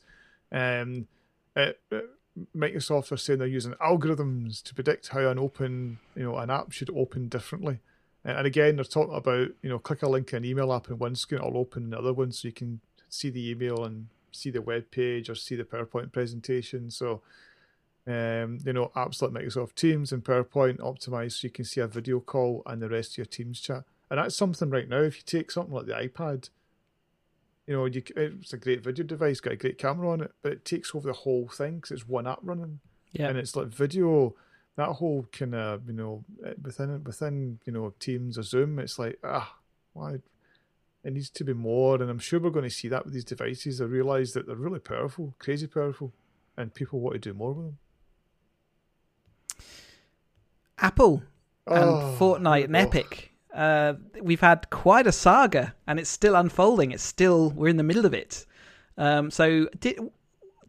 Um, 0.51 1.08
uh, 1.55 1.72
uh, 1.91 2.00
Microsoft 2.55 3.12
are 3.12 3.17
saying 3.17 3.39
they're 3.39 3.48
using 3.48 3.74
algorithms 3.74 4.62
to 4.63 4.74
predict 4.74 5.10
how 5.10 5.29
an 5.29 5.39
open, 5.39 6.00
you 6.15 6.24
know, 6.24 6.38
an 6.38 6.50
app 6.50 6.72
should 6.72 6.89
open 6.89 7.29
differently. 7.29 7.79
And 8.25 8.48
again, 8.48 8.75
they're 8.75 8.86
talking 8.86 9.13
about 9.15 9.50
you 9.62 9.70
know, 9.70 9.77
click 9.77 10.01
a 10.01 10.10
link 10.10 10.34
in 10.34 10.38
an 10.38 10.46
email 10.46 10.74
app 10.74 10.89
in 10.89 10.98
one 10.98 11.15
screen, 11.15 11.41
it'll 11.41 11.58
open 11.58 11.84
in 11.84 11.89
the 11.91 12.00
other 12.00 12.12
one, 12.12 12.32
so 12.32 12.48
you 12.48 12.51
can 12.51 12.82
see 13.08 13.29
the 13.29 13.51
email 13.51 13.86
and 13.86 14.08
see 14.32 14.50
the 14.50 14.62
web 14.62 14.89
page 14.89 15.29
or 15.29 15.36
see 15.36 15.55
the 15.55 15.63
PowerPoint 15.63 16.12
presentation. 16.12 16.89
So, 16.89 17.22
um, 18.08 18.60
you 18.65 18.74
know, 18.74 18.91
apps 18.96 19.22
like 19.22 19.32
Microsoft 19.32 19.75
Teams 19.75 20.12
and 20.12 20.24
PowerPoint 20.24 20.79
optimized 20.79 21.34
so 21.34 21.46
you 21.46 21.51
can 21.51 21.65
see 21.65 21.82
a 21.82 21.88
video 21.88 22.20
call 22.20 22.63
and 22.65 22.82
the 22.82 22.89
rest 22.89 23.12
of 23.12 23.17
your 23.20 23.25
Teams 23.25 23.62
chat. 23.62 23.84
And 24.10 24.20
that's 24.20 24.36
something 24.36 24.70
right 24.72 24.89
now. 24.89 25.01
If 25.01 25.17
you 25.17 25.24
take 25.25 25.51
something 25.51 25.74
like 25.74 25.86
the 25.86 25.94
iPad, 25.94 26.50
you 27.67 27.75
know, 27.75 27.86
you, 27.86 28.03
it's 28.15 28.53
a 28.53 28.58
great 28.58 28.84
video 28.84 29.05
device, 29.05 29.39
got 29.39 29.53
a 29.53 29.58
great 29.58 29.77
camera 29.77 30.10
on 30.10 30.22
it, 30.22 30.32
but 30.41 30.51
it 30.51 30.65
takes 30.65 30.94
over 30.94 31.08
the 31.08 31.13
whole 31.13 31.48
thing 31.48 31.75
because 31.75 31.91
it's 31.91 32.08
one 32.08 32.27
app 32.27 32.39
running, 32.41 32.79
yeah. 33.12 33.27
and 33.27 33.38
it's 33.38 33.55
like 33.55 33.67
video. 33.67 34.36
That 34.77 34.89
whole 34.89 35.27
kind 35.32 35.55
of 35.55 35.88
you 35.88 35.94
know 35.94 36.24
eh, 36.46 36.53
within 36.62 37.03
within 37.03 37.60
you 37.65 37.72
know 37.74 37.94
Teams 38.00 38.38
or 38.38 38.44
Zoom, 38.44 38.79
it's 38.79 39.00
like 39.00 39.17
ah, 39.24 39.55
why? 39.94 40.20
It 41.03 41.13
needs 41.13 41.29
to 41.29 41.44
be 41.44 41.53
more, 41.53 42.01
and 42.01 42.10
I'm 42.10 42.17
sure 42.20 42.39
we're 42.39 42.50
going 42.50 42.63
to 42.63 42.70
see 42.70 42.88
that 42.88 43.05
with 43.05 43.13
these 43.13 43.24
devices. 43.24 43.79
I 43.79 43.86
realise 43.86 44.34
that 44.34 44.48
they're 44.48 44.55
really 44.55 44.80
powerful, 44.80 45.36
crazy 45.38 45.67
powerful, 45.67 46.12
and 46.58 46.73
people 46.73 46.99
want 46.99 47.13
to 47.13 47.19
do 47.19 47.34
more 47.34 47.54
with 47.54 47.65
them. 47.65 47.78
Apple 50.80 51.23
and 51.67 51.84
Oh, 51.84 52.15
Fortnite 52.19 52.65
and 52.65 52.76
oh. 52.76 52.80
Epic. 52.80 53.32
Uh, 53.54 53.93
we've 54.21 54.41
had 54.41 54.69
quite 54.69 55.08
a 55.08 55.12
saga, 55.12 55.76
and 55.88 55.99
it's 55.99 56.10
still 56.10 56.36
unfolding. 56.36 56.91
It's 56.91 57.04
still 57.04 57.52
we're 57.52 57.69
in 57.69 57.78
the 57.78 57.84
middle 57.84 58.06
of 58.06 58.13
it. 58.13 58.45
Um, 58.97 59.32
so 59.32 59.67
did 59.80 59.99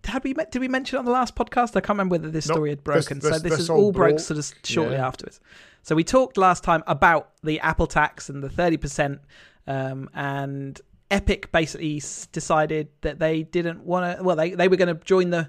had 0.06 0.24
we 0.24 0.34
did 0.34 0.58
we 0.60 0.68
mention 0.68 0.98
on 0.98 1.04
the 1.04 1.10
last 1.10 1.34
podcast? 1.34 1.70
I 1.70 1.80
can't 1.80 1.90
remember 1.90 2.14
whether 2.14 2.30
this 2.30 2.48
Nope. 2.48 2.56
story 2.56 2.70
had 2.70 2.78
This- 2.78 2.82
broken. 2.84 3.20
so 3.20 3.30
this- 3.30 3.42
this, 3.42 3.52
this 3.52 3.60
is 3.60 3.70
all 3.70 3.78
all 3.86 3.92
broke 3.92 4.10
broke. 4.16 4.20
sort 4.20 4.38
of 4.38 4.52
shortly 4.64 4.96
Yeah. 4.96 5.06
afterwards. 5.06 5.40
So 5.82 5.94
we 5.94 6.04
talked 6.04 6.36
last 6.36 6.64
time 6.64 6.82
about 6.86 7.30
the 7.42 7.60
Apple 7.60 7.86
tax 7.86 8.28
and 8.28 8.42
the 8.42 8.50
thirty 8.50 8.76
percent, 8.76 9.20
um, 9.66 10.08
and 10.14 10.80
Epic 11.10 11.52
basically 11.52 12.02
decided 12.32 12.88
that 13.02 13.18
they 13.20 13.42
didn't 13.44 13.84
want 13.84 14.18
to. 14.18 14.22
Well, 14.24 14.36
they 14.36 14.50
they 14.50 14.68
were 14.68 14.76
going 14.76 14.96
to 14.96 15.04
join 15.04 15.30
the 15.30 15.48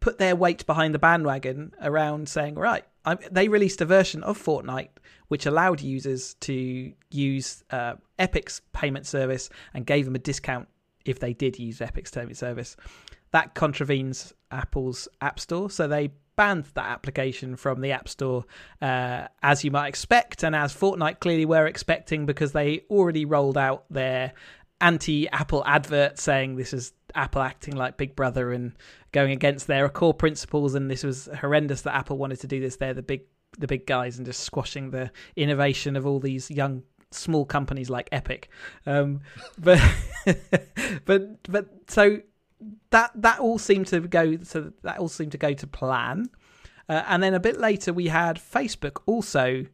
put 0.00 0.18
their 0.18 0.36
weight 0.36 0.66
behind 0.66 0.92
the 0.94 0.98
bandwagon 0.98 1.72
around 1.80 2.28
saying, 2.28 2.56
right, 2.56 2.84
I, 3.06 3.14
they 3.30 3.48
released 3.48 3.80
a 3.80 3.86
version 3.86 4.22
of 4.22 4.36
Fortnite 4.42 4.88
which 5.28 5.46
allowed 5.46 5.80
users 5.80 6.34
to 6.34 6.92
use 7.10 7.64
uh, 7.70 7.94
Epic's 8.18 8.60
payment 8.74 9.06
service 9.06 9.48
and 9.72 9.86
gave 9.86 10.04
them 10.04 10.14
a 10.14 10.18
discount 10.18 10.68
if 11.06 11.18
they 11.18 11.32
did 11.32 11.58
use 11.58 11.80
Epic's 11.80 12.10
payment 12.10 12.36
service. 12.36 12.76
That 13.34 13.56
contravenes 13.56 14.32
Apple's 14.52 15.08
App 15.20 15.40
Store, 15.40 15.68
so 15.68 15.88
they 15.88 16.12
banned 16.36 16.66
that 16.74 16.86
application 16.86 17.56
from 17.56 17.80
the 17.80 17.90
App 17.90 18.08
Store, 18.08 18.44
uh, 18.80 19.26
as 19.42 19.64
you 19.64 19.72
might 19.72 19.88
expect, 19.88 20.44
and 20.44 20.54
as 20.54 20.72
Fortnite 20.72 21.18
clearly 21.18 21.44
were 21.44 21.66
expecting 21.66 22.26
because 22.26 22.52
they 22.52 22.82
already 22.88 23.24
rolled 23.24 23.58
out 23.58 23.86
their 23.90 24.34
anti-Apple 24.80 25.64
advert 25.66 26.20
saying 26.20 26.54
this 26.54 26.72
is 26.72 26.92
Apple 27.16 27.42
acting 27.42 27.74
like 27.74 27.96
Big 27.96 28.14
Brother 28.14 28.52
and 28.52 28.70
going 29.10 29.32
against 29.32 29.66
their 29.66 29.88
core 29.88 30.14
principles, 30.14 30.76
and 30.76 30.88
this 30.88 31.02
was 31.02 31.28
horrendous 31.40 31.82
that 31.82 31.96
Apple 31.96 32.18
wanted 32.18 32.38
to 32.38 32.46
do 32.46 32.60
this. 32.60 32.76
They're 32.76 32.94
the 32.94 33.02
big 33.02 33.22
the 33.58 33.66
big 33.66 33.84
guys 33.84 34.16
and 34.16 34.26
just 34.26 34.44
squashing 34.44 34.92
the 34.92 35.10
innovation 35.34 35.96
of 35.96 36.06
all 36.06 36.20
these 36.20 36.52
young 36.52 36.84
small 37.10 37.44
companies 37.44 37.90
like 37.90 38.08
Epic. 38.12 38.48
Um, 38.86 39.22
but 39.58 39.80
but 41.04 41.42
but 41.50 41.66
so 41.88 42.20
that 42.90 43.10
that 43.14 43.40
all 43.40 43.58
seemed 43.58 43.86
to 43.88 44.00
go 44.00 44.38
so 44.42 44.72
that 44.82 44.98
all 44.98 45.08
seemed 45.08 45.32
to 45.32 45.38
go 45.38 45.52
to 45.52 45.66
plan. 45.66 46.28
Uh, 46.88 47.02
and 47.06 47.22
then 47.22 47.34
a 47.34 47.40
bit 47.40 47.58
later 47.58 47.92
we 47.92 48.08
had 48.08 48.36
Facebook 48.36 49.00
also 49.06 49.66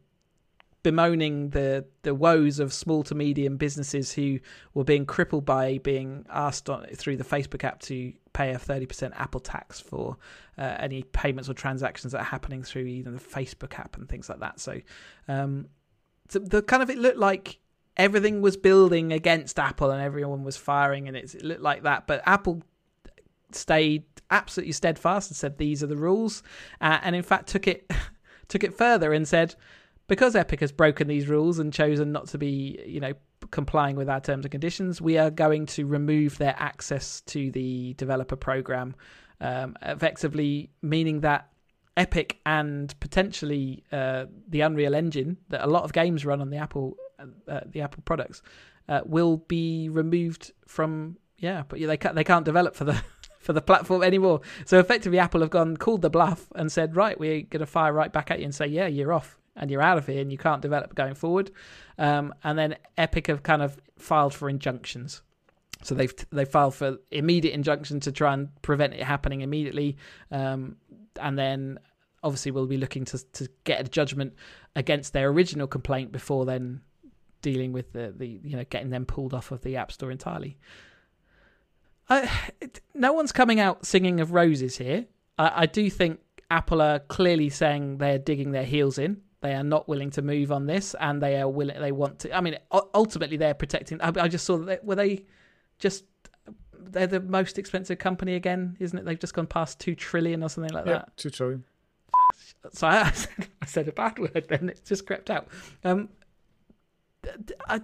bemoaning 0.83 1.49
the 1.49 1.85
the 2.01 2.15
woes 2.15 2.59
of 2.59 2.73
small 2.73 3.03
to 3.03 3.13
medium 3.13 3.57
businesses 3.57 4.13
who 4.13 4.39
were 4.73 4.83
being 4.83 5.05
crippled 5.05 5.45
by 5.45 5.77
being 5.79 6.25
asked 6.29 6.69
on, 6.69 6.85
through 6.95 7.17
the 7.17 7.23
Facebook 7.23 7.63
app 7.63 7.79
to 7.79 8.13
pay 8.33 8.51
a 8.51 8.57
30% 8.57 9.11
Apple 9.19 9.41
tax 9.41 9.79
for 9.79 10.17
uh, 10.57 10.75
any 10.79 11.03
payments 11.03 11.49
or 11.49 11.53
transactions 11.53 12.13
that 12.13 12.19
are 12.19 12.25
happening 12.25 12.63
through 12.63 12.83
either 12.83 13.11
the 13.11 13.19
Facebook 13.19 13.77
app 13.77 13.97
and 13.97 14.07
things 14.07 14.29
like 14.29 14.39
that. 14.39 14.59
So, 14.59 14.79
um, 15.27 15.67
the, 16.29 16.39
the 16.39 16.61
kind 16.61 16.81
of 16.81 16.89
it 16.89 16.97
looked 16.97 17.17
like 17.17 17.59
everything 17.97 18.41
was 18.41 18.57
building 18.57 19.11
against 19.11 19.59
Apple 19.59 19.91
and 19.91 20.01
everyone 20.01 20.43
was 20.43 20.57
firing, 20.57 21.07
and 21.07 21.17
it 21.17 21.43
looked 21.43 21.61
like 21.61 21.83
that. 21.83 22.07
But 22.07 22.23
Apple 22.25 22.63
stayed 23.55 24.03
absolutely 24.29 24.73
steadfast 24.73 25.29
and 25.29 25.37
said 25.37 25.57
these 25.57 25.83
are 25.83 25.87
the 25.87 25.97
rules, 25.97 26.43
uh, 26.79 26.99
and 27.01 27.15
in 27.15 27.23
fact 27.23 27.47
took 27.47 27.67
it 27.67 27.89
took 28.47 28.63
it 28.63 28.77
further 28.77 29.13
and 29.13 29.27
said 29.27 29.55
because 30.11 30.35
Epic 30.35 30.59
has 30.59 30.73
broken 30.73 31.07
these 31.07 31.29
rules 31.29 31.57
and 31.57 31.71
chosen 31.71 32.11
not 32.11 32.27
to 32.27 32.37
be, 32.37 32.83
you 32.85 32.99
know, 32.99 33.13
complying 33.51 33.95
with 33.95 34.09
our 34.09 34.19
terms 34.19 34.43
and 34.43 34.51
conditions, 34.51 34.99
we 34.99 35.17
are 35.17 35.31
going 35.31 35.65
to 35.65 35.85
remove 35.85 36.37
their 36.37 36.53
access 36.59 37.21
to 37.21 37.49
the 37.51 37.93
developer 37.93 38.35
program, 38.35 38.93
um, 39.39 39.77
effectively 39.81 40.69
meaning 40.81 41.21
that 41.21 41.47
Epic 41.95 42.39
and 42.45 42.97
potentially 42.99 43.85
uh, 43.93 44.25
the 44.49 44.59
Unreal 44.59 44.95
Engine 44.95 45.37
that 45.47 45.63
a 45.63 45.67
lot 45.67 45.83
of 45.83 45.93
games 45.93 46.25
run 46.25 46.41
on 46.41 46.49
the 46.49 46.57
Apple 46.57 46.97
uh, 47.47 47.61
the 47.65 47.79
Apple 47.79 48.01
products 48.03 48.41
uh, 48.89 48.99
will 49.05 49.37
be 49.37 49.87
removed 49.87 50.51
from 50.67 51.15
yeah, 51.37 51.63
but 51.69 51.79
they 51.79 51.97
can't 51.97 52.15
they 52.15 52.23
can't 52.25 52.43
develop 52.43 52.75
for 52.75 52.83
the 52.83 53.01
for 53.41 53.53
the 53.53 53.61
platform 53.61 54.03
anymore. 54.03 54.41
So 54.65 54.79
effectively, 54.79 55.19
Apple 55.19 55.41
have 55.41 55.49
gone 55.49 55.77
called 55.77 56.01
the 56.01 56.09
bluff 56.09 56.47
and 56.55 56.71
said, 56.71 56.95
right, 56.95 57.19
we're 57.19 57.41
going 57.41 57.59
to 57.59 57.65
fire 57.65 57.91
right 57.91 58.11
back 58.11 58.31
at 58.31 58.39
you 58.39 58.45
and 58.45 58.55
say, 58.55 58.67
yeah, 58.67 58.87
you're 58.87 59.11
off 59.11 59.37
and 59.55 59.69
you're 59.69 59.81
out 59.81 59.97
of 59.97 60.07
here 60.07 60.21
and 60.21 60.31
you 60.31 60.37
can't 60.37 60.61
develop 60.61 60.95
going 60.95 61.15
forward. 61.15 61.51
Um, 61.97 62.33
and 62.43 62.57
then 62.57 62.77
Epic 62.97 63.27
have 63.27 63.43
kind 63.43 63.61
of 63.61 63.77
filed 63.97 64.33
for 64.33 64.49
injunctions. 64.49 65.21
So 65.83 65.95
they've 65.95 66.13
they 66.31 66.45
filed 66.45 66.75
for 66.75 66.97
immediate 67.09 67.53
injunction 67.53 67.99
to 68.01 68.11
try 68.11 68.33
and 68.33 68.49
prevent 68.61 68.93
it 68.93 69.03
happening 69.03 69.41
immediately, 69.41 69.97
um, 70.29 70.75
and 71.19 71.37
then 71.37 71.79
obviously 72.23 72.51
we'll 72.51 72.67
be 72.67 72.77
looking 72.77 73.03
to 73.05 73.17
to 73.33 73.49
get 73.63 73.81
a 73.81 73.83
judgment 73.89 74.33
against 74.75 75.13
their 75.13 75.29
original 75.29 75.65
complaint 75.65 76.11
before 76.11 76.45
then 76.45 76.81
dealing 77.41 77.73
with 77.73 77.93
the, 77.93 78.13
the 78.15 78.39
you 78.43 78.55
know 78.55 78.63
getting 78.69 78.91
them 78.91 79.05
pulled 79.05 79.33
off 79.33 79.51
of 79.51 79.61
the 79.61 79.75
App 79.75 79.91
Store 79.91 80.11
entirely. 80.11 80.57
I, 82.11 82.29
it, 82.59 82.81
no 82.93 83.13
one's 83.13 83.31
coming 83.31 83.59
out 83.61 83.85
singing 83.85 84.19
of 84.19 84.33
roses 84.33 84.77
here. 84.77 85.05
I, 85.39 85.61
I 85.61 85.65
do 85.65 85.89
think 85.89 86.19
Apple 86.49 86.81
are 86.81 86.99
clearly 86.99 87.49
saying 87.49 87.99
they're 87.99 88.19
digging 88.19 88.51
their 88.51 88.65
heels 88.65 88.97
in. 88.97 89.21
They 89.39 89.53
are 89.53 89.63
not 89.63 89.87
willing 89.87 90.11
to 90.11 90.21
move 90.21 90.51
on 90.51 90.65
this, 90.65 90.93
and 90.99 91.21
they 91.21 91.39
are 91.39 91.47
willing. 91.47 91.79
They 91.79 91.93
want 91.93 92.19
to. 92.19 92.35
I 92.35 92.41
mean, 92.41 92.57
ultimately, 92.93 93.37
they're 93.37 93.53
protecting. 93.53 93.99
I, 94.01 94.11
I 94.15 94.27
just 94.27 94.45
saw 94.45 94.57
that 94.57 94.83
were 94.83 94.95
they 94.95 95.25
just 95.79 96.03
they're 96.77 97.07
the 97.07 97.21
most 97.21 97.57
expensive 97.57 97.97
company 97.97 98.35
again, 98.35 98.75
isn't 98.79 98.97
it? 98.97 99.05
They've 99.05 99.19
just 99.19 99.33
gone 99.33 99.47
past 99.47 99.79
two 99.79 99.95
trillion 99.95 100.43
or 100.43 100.49
something 100.49 100.73
like 100.73 100.85
yeah, 100.85 100.93
that. 100.93 101.17
Two 101.17 101.29
trillion. 101.29 101.63
So 102.73 102.85
I, 102.85 103.11
I 103.61 103.65
said 103.65 103.87
a 103.87 103.91
bad 103.91 104.19
word, 104.19 104.45
then 104.47 104.69
it 104.69 104.81
just 104.85 105.07
crept 105.07 105.31
out. 105.31 105.47
Um, 105.83 106.09
I, 107.67 107.81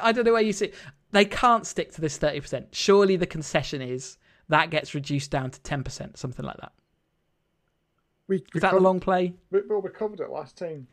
I 0.00 0.12
don't 0.12 0.24
know 0.24 0.32
where 0.32 0.42
you 0.42 0.52
see. 0.52 0.70
They 1.14 1.24
can't 1.24 1.64
stick 1.64 1.92
to 1.92 2.00
this 2.00 2.18
thirty 2.18 2.40
percent. 2.40 2.68
Surely 2.72 3.14
the 3.14 3.26
concession 3.26 3.80
is 3.80 4.18
that 4.48 4.70
gets 4.70 4.94
reduced 4.94 5.30
down 5.30 5.52
to 5.52 5.60
ten 5.60 5.84
percent, 5.84 6.18
something 6.18 6.44
like 6.44 6.56
that. 6.56 6.72
We, 8.26 8.36
is 8.36 8.42
we 8.52 8.60
that 8.60 8.70
covered, 8.70 8.80
the 8.80 8.82
long 8.82 8.98
play? 8.98 9.34
We, 9.52 9.60
well, 9.68 9.80
we 9.80 9.90
covered 9.90 10.18
it 10.18 10.28
last 10.28 10.58
time. 10.58 10.88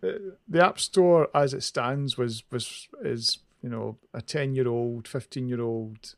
The, 0.00 0.36
the 0.48 0.64
App 0.64 0.80
Store, 0.80 1.28
as 1.32 1.54
it 1.54 1.62
stands, 1.62 2.18
was 2.18 2.42
was 2.50 2.88
is 3.04 3.38
you 3.62 3.68
know 3.68 3.98
a 4.12 4.20
ten 4.20 4.52
year 4.56 4.66
old, 4.66 5.06
fifteen 5.06 5.48
year 5.48 5.60
old, 5.60 6.16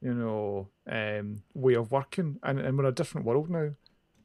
you 0.00 0.14
know, 0.14 0.68
um, 0.88 1.42
way 1.54 1.74
of 1.74 1.90
working, 1.90 2.38
and 2.44 2.60
and 2.60 2.78
we're 2.78 2.84
in 2.84 2.90
a 2.90 2.94
different 2.94 3.26
world 3.26 3.50
now. 3.50 3.70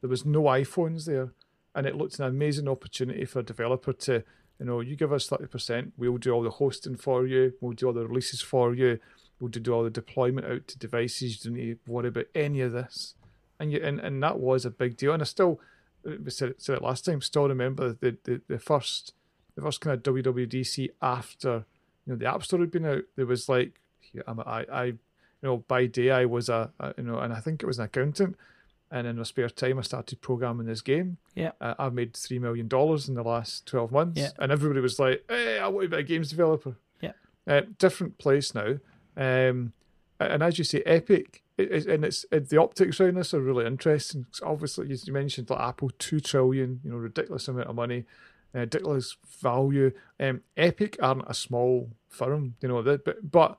There 0.00 0.10
was 0.10 0.24
no 0.24 0.42
iPhones 0.42 1.06
there, 1.06 1.32
and 1.74 1.88
it 1.88 1.96
looked 1.96 2.20
an 2.20 2.26
amazing 2.26 2.68
opportunity 2.68 3.24
for 3.24 3.40
a 3.40 3.42
developer 3.42 3.92
to, 3.92 4.22
you 4.58 4.66
know, 4.66 4.80
you 4.80 4.96
give 4.96 5.12
us 5.12 5.26
thirty 5.26 5.46
percent, 5.46 5.92
we'll 5.96 6.18
do 6.18 6.32
all 6.32 6.42
the 6.42 6.50
hosting 6.50 6.96
for 6.96 7.26
you, 7.26 7.52
we'll 7.60 7.72
do 7.72 7.86
all 7.86 7.92
the 7.92 8.06
releases 8.06 8.40
for 8.40 8.74
you, 8.74 8.98
we'll 9.40 9.50
do 9.50 9.72
all 9.72 9.84
the 9.84 9.90
deployment 9.90 10.46
out 10.46 10.66
to 10.68 10.78
devices. 10.78 11.44
You 11.44 11.50
don't 11.50 11.58
need 11.58 11.84
to 11.84 11.92
worry 11.92 12.08
about 12.08 12.26
any 12.34 12.60
of 12.60 12.72
this, 12.72 13.14
and 13.60 13.72
you 13.72 13.80
and, 13.82 14.00
and 14.00 14.22
that 14.22 14.38
was 14.38 14.64
a 14.64 14.70
big 14.70 14.96
deal. 14.96 15.12
And 15.12 15.22
I 15.22 15.26
still, 15.26 15.60
uh, 16.06 16.12
we 16.22 16.30
said 16.30 16.50
it, 16.50 16.62
said 16.62 16.76
it 16.76 16.82
last 16.82 17.04
time, 17.04 17.20
still 17.20 17.48
remember 17.48 17.96
the, 18.00 18.16
the 18.24 18.40
the 18.48 18.58
first 18.58 19.12
the 19.54 19.62
first 19.62 19.80
kind 19.80 19.94
of 19.94 20.02
WWDC 20.14 20.90
after 21.00 21.64
you 22.06 22.12
know 22.12 22.16
the 22.16 22.26
App 22.26 22.44
Store 22.44 22.60
had 22.60 22.70
been 22.70 22.86
out. 22.86 23.02
There 23.16 23.26
was 23.26 23.48
like, 23.48 23.80
I 24.26 24.64
I 24.72 24.84
you 24.84 24.98
know 25.42 25.58
by 25.58 25.86
day 25.86 26.10
I 26.10 26.24
was 26.24 26.48
a, 26.48 26.72
a 26.80 26.94
you 26.98 27.04
know, 27.04 27.18
and 27.18 27.32
I 27.32 27.40
think 27.40 27.62
it 27.62 27.66
was 27.66 27.78
an 27.78 27.84
accountant 27.84 28.36
and 28.90 29.06
in 29.06 29.16
my 29.16 29.22
spare 29.22 29.48
time, 29.48 29.78
I 29.78 29.82
started 29.82 30.20
programming 30.20 30.66
this 30.66 30.80
game. 30.80 31.18
Yeah, 31.34 31.52
uh, 31.60 31.74
I've 31.78 31.94
made 31.94 32.16
three 32.16 32.38
million 32.38 32.68
dollars 32.68 33.08
in 33.08 33.14
the 33.14 33.22
last 33.22 33.66
twelve 33.66 33.92
months. 33.92 34.20
Yeah. 34.20 34.30
and 34.38 34.50
everybody 34.52 34.80
was 34.80 34.98
like, 34.98 35.24
"Hey, 35.28 35.58
I 35.58 35.68
want 35.68 35.84
to 35.84 35.96
be 35.96 35.96
a 35.96 36.02
games 36.02 36.30
developer." 36.30 36.76
Yeah, 37.00 37.12
uh, 37.46 37.62
different 37.78 38.18
place 38.18 38.54
now. 38.54 38.78
Um, 39.16 39.72
and 40.20 40.42
as 40.42 40.58
you 40.58 40.64
say, 40.64 40.82
Epic, 40.84 41.42
it, 41.56 41.70
it, 41.70 41.86
and 41.86 42.04
it's 42.04 42.24
it, 42.30 42.48
the 42.48 42.60
optics 42.60 43.00
around 43.00 43.16
this 43.16 43.34
are 43.34 43.40
really 43.40 43.66
interesting. 43.66 44.26
obviously, 44.42 44.90
as 44.92 45.06
you 45.06 45.12
mentioned, 45.12 45.50
like 45.50 45.60
Apple, 45.60 45.90
two 45.98 46.20
trillion, 46.20 46.80
you 46.82 46.90
know, 46.90 46.96
ridiculous 46.96 47.48
amount 47.48 47.68
of 47.68 47.74
money, 47.76 48.04
uh, 48.54 48.60
ridiculous 48.60 49.16
value. 49.40 49.92
Um, 50.18 50.42
Epic 50.56 50.96
aren't 51.02 51.28
a 51.28 51.34
small 51.34 51.90
firm, 52.08 52.54
you 52.60 52.68
know, 52.68 52.82
but 52.82 53.30
but 53.30 53.58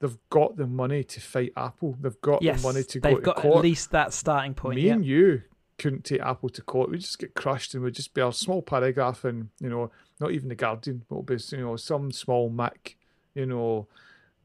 they've 0.00 0.18
got 0.30 0.56
the 0.56 0.66
money 0.66 1.04
to 1.04 1.20
fight 1.20 1.52
Apple. 1.56 1.96
They've 2.00 2.20
got 2.20 2.42
yes, 2.42 2.62
the 2.62 2.68
money 2.68 2.84
to 2.84 3.00
go 3.00 3.08
to 3.08 3.14
court. 3.14 3.24
They've 3.24 3.44
got 3.44 3.56
at 3.56 3.62
least 3.62 3.90
that 3.92 4.12
starting 4.12 4.54
point. 4.54 4.76
Me 4.76 4.82
yeah. 4.82 4.92
and 4.94 5.04
you 5.04 5.42
couldn't 5.78 6.04
take 6.04 6.20
Apple 6.20 6.48
to 6.50 6.62
court. 6.62 6.90
We'd 6.90 7.00
just 7.00 7.18
get 7.18 7.34
crushed 7.34 7.74
and 7.74 7.82
we'd 7.82 7.94
just 7.94 8.14
be 8.14 8.20
a 8.20 8.32
small 8.32 8.62
paragraph 8.62 9.24
and, 9.24 9.50
you 9.60 9.68
know, 9.68 9.90
not 10.20 10.32
even 10.32 10.48
the 10.48 10.54
Guardian, 10.54 11.04
but 11.08 11.16
it'll 11.16 11.22
be, 11.22 11.36
you 11.52 11.58
know, 11.58 11.76
some 11.76 12.10
small 12.12 12.48
Mac, 12.48 12.96
you 13.34 13.46
know, 13.46 13.86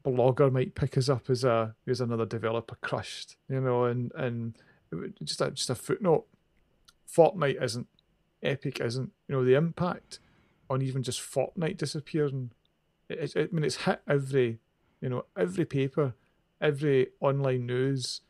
blogger 0.04 0.50
might 0.50 0.74
pick 0.74 0.98
us 0.98 1.08
up 1.08 1.30
as 1.30 1.44
a 1.44 1.74
as 1.86 2.00
another 2.00 2.26
developer 2.26 2.76
crushed, 2.82 3.36
you 3.48 3.60
know, 3.60 3.84
and 3.84 4.12
and 4.14 4.56
just 5.22 5.40
a, 5.40 5.50
just 5.50 5.70
a 5.70 5.74
footnote. 5.74 6.26
Fortnite 7.10 7.62
isn't, 7.62 7.86
Epic 8.42 8.80
isn't. 8.80 9.12
You 9.28 9.36
know, 9.36 9.44
the 9.44 9.54
impact 9.54 10.18
on 10.68 10.82
even 10.82 11.02
just 11.02 11.20
Fortnite 11.20 11.76
disappearing. 11.76 12.50
It, 13.08 13.36
it, 13.36 13.50
I 13.52 13.54
mean, 13.54 13.64
it's 13.64 13.84
hit 13.84 14.00
every, 14.08 14.58
you 15.02 15.08
know, 15.08 15.26
every 15.36 15.66
paper, 15.66 16.14
every 16.60 17.08
online 17.20 17.66
news, 17.66 18.22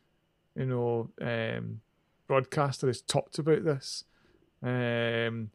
you 0.55 0.65
know, 0.65 1.11
um, 1.21 1.81
broadcaster 2.27 2.87
has 2.87 3.01
talked 3.01 3.37
about 3.37 3.63
this. 3.63 4.03
Um, 4.61 5.51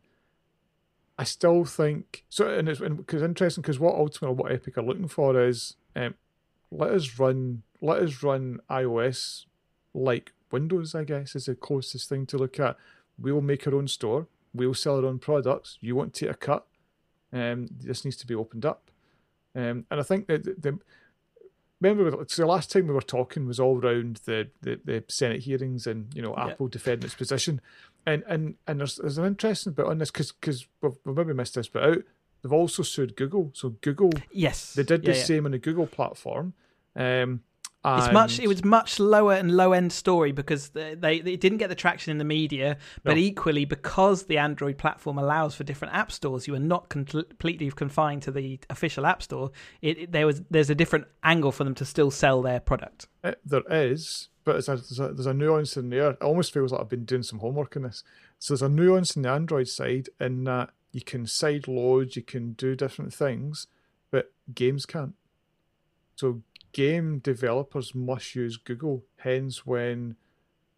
I 1.18 1.24
still 1.24 1.64
think 1.64 2.24
so, 2.28 2.48
and 2.48 2.68
it's 2.68 2.80
because 2.80 3.22
interesting 3.22 3.62
because 3.62 3.80
what 3.80 3.96
ultimately 3.96 4.36
what 4.36 4.52
Epic 4.52 4.78
are 4.78 4.82
looking 4.82 5.08
for 5.08 5.38
is 5.42 5.74
um, 5.96 6.14
let 6.70 6.92
us 6.92 7.18
run 7.18 7.62
let 7.80 8.00
us 8.00 8.22
run 8.22 8.60
iOS 8.70 9.46
like 9.92 10.32
Windows. 10.52 10.94
I 10.94 11.02
guess 11.02 11.34
is 11.34 11.46
the 11.46 11.56
closest 11.56 12.08
thing 12.08 12.24
to 12.26 12.38
look 12.38 12.60
at. 12.60 12.76
We'll 13.18 13.40
make 13.40 13.66
our 13.66 13.74
own 13.74 13.88
store. 13.88 14.28
We'll 14.54 14.74
sell 14.74 14.98
our 14.98 15.06
own 15.06 15.18
products. 15.18 15.78
You 15.80 15.96
want 15.96 16.14
to 16.14 16.26
take 16.26 16.34
a 16.34 16.38
cut? 16.38 16.66
Um, 17.32 17.66
this 17.80 18.04
needs 18.04 18.16
to 18.18 18.26
be 18.26 18.36
opened 18.36 18.64
up. 18.64 18.90
Um, 19.56 19.86
and 19.90 19.98
I 19.98 20.02
think 20.04 20.28
that 20.28 20.44
the, 20.44 20.54
the 20.58 20.78
remember 21.80 22.24
so 22.28 22.42
the 22.42 22.48
last 22.48 22.70
time 22.72 22.86
we 22.88 22.94
were 22.94 23.00
talking 23.00 23.46
was 23.46 23.60
all 23.60 23.78
around 23.78 24.20
the, 24.24 24.48
the, 24.62 24.80
the 24.84 25.04
Senate 25.08 25.42
hearings 25.42 25.86
and 25.86 26.12
you 26.14 26.22
know 26.22 26.34
Yeah. 26.36 26.48
Apple 26.48 26.68
defending 26.68 27.06
its 27.06 27.14
position, 27.14 27.60
and 28.06 28.22
and 28.26 28.54
and 28.66 28.80
there's 28.80 28.96
there's 28.96 29.18
an 29.18 29.24
interesting 29.26 29.72
bit 29.72 29.86
on 29.86 29.98
this 29.98 30.10
because 30.10 30.32
because 30.32 30.66
we've, 30.82 30.92
we've 31.04 31.16
maybe 31.16 31.32
missed 31.34 31.54
this 31.54 31.68
bit 31.68 31.82
out. 31.82 32.02
They've 32.42 32.52
also 32.52 32.82
sued 32.82 33.16
Google, 33.16 33.50
so 33.54 33.70
Google 33.80 34.12
Yes, 34.30 34.74
they 34.74 34.84
did 34.84 35.02
yeah, 35.04 35.12
the 35.12 35.18
yeah. 35.18 35.24
same 35.24 35.44
on 35.46 35.52
the 35.52 35.58
Google 35.58 35.86
platform. 35.86 36.54
Um, 36.94 37.42
It's 37.96 38.12
much. 38.12 38.38
It 38.38 38.46
was 38.48 38.64
much 38.64 38.98
lower 39.00 39.34
and 39.34 39.56
low 39.56 39.72
end 39.72 39.92
story 39.92 40.32
because 40.32 40.68
they, 40.70 40.94
they 40.94 41.20
they 41.20 41.36
didn't 41.36 41.58
get 41.58 41.68
the 41.68 41.74
traction 41.74 42.10
in 42.10 42.18
the 42.18 42.24
media, 42.24 42.76
but 43.04 43.12
No. 43.14 43.18
equally 43.22 43.64
because 43.64 44.24
the 44.24 44.38
Android 44.38 44.76
platform 44.78 45.16
allows 45.18 45.54
for 45.54 45.64
different 45.64 45.94
app 45.94 46.12
stores, 46.12 46.46
you 46.46 46.54
are 46.54 46.58
not 46.60 46.88
con- 46.88 47.04
completely 47.06 47.70
confined 47.70 48.22
to 48.22 48.30
the 48.30 48.60
official 48.68 49.06
app 49.06 49.22
store. 49.22 49.50
It, 49.80 49.98
it- 49.98 50.12
there 50.12 50.26
was 50.26 50.42
there's 50.50 50.70
a 50.70 50.74
different 50.74 51.06
angle 51.22 51.52
for 51.52 51.64
them 51.64 51.74
to 51.76 51.84
still 51.84 52.10
sell 52.10 52.42
their 52.42 52.60
product. 52.60 53.08
It, 53.24 53.28
Eh, 53.28 53.34
there 53.44 53.62
is, 53.70 54.28
but 54.44 54.56
it's 54.56 54.68
a, 54.68 54.76
there's, 54.76 55.00
a, 55.00 55.08
there's 55.12 55.26
a 55.26 55.34
nuance 55.34 55.76
in 55.76 55.90
there. 55.90 56.10
It 56.10 56.22
almost 56.22 56.52
feels 56.52 56.72
like 56.72 56.80
I've 56.80 56.88
been 56.88 57.04
doing 57.04 57.22
some 57.22 57.38
homework 57.40 57.76
on 57.76 57.82
this. 57.82 58.02
So 58.38 58.54
there's 58.54 58.62
a 58.62 58.68
nuance 58.68 59.16
in 59.16 59.22
the 59.22 59.30
Android 59.30 59.68
side 59.68 60.08
in 60.20 60.44
that 60.44 60.70
you 60.92 61.02
can 61.02 61.26
side 61.26 61.68
load, 61.68 62.16
you 62.16 62.22
can 62.22 62.52
do 62.52 62.74
different 62.74 63.12
things, 63.12 63.66
but 64.10 64.32
games 64.54 64.86
can't. 64.86 65.14
So 66.16 66.42
game 66.72 67.18
developers 67.18 67.94
must 67.94 68.34
use 68.34 68.56
Google. 68.56 69.04
Hence, 69.18 69.66
when 69.66 70.16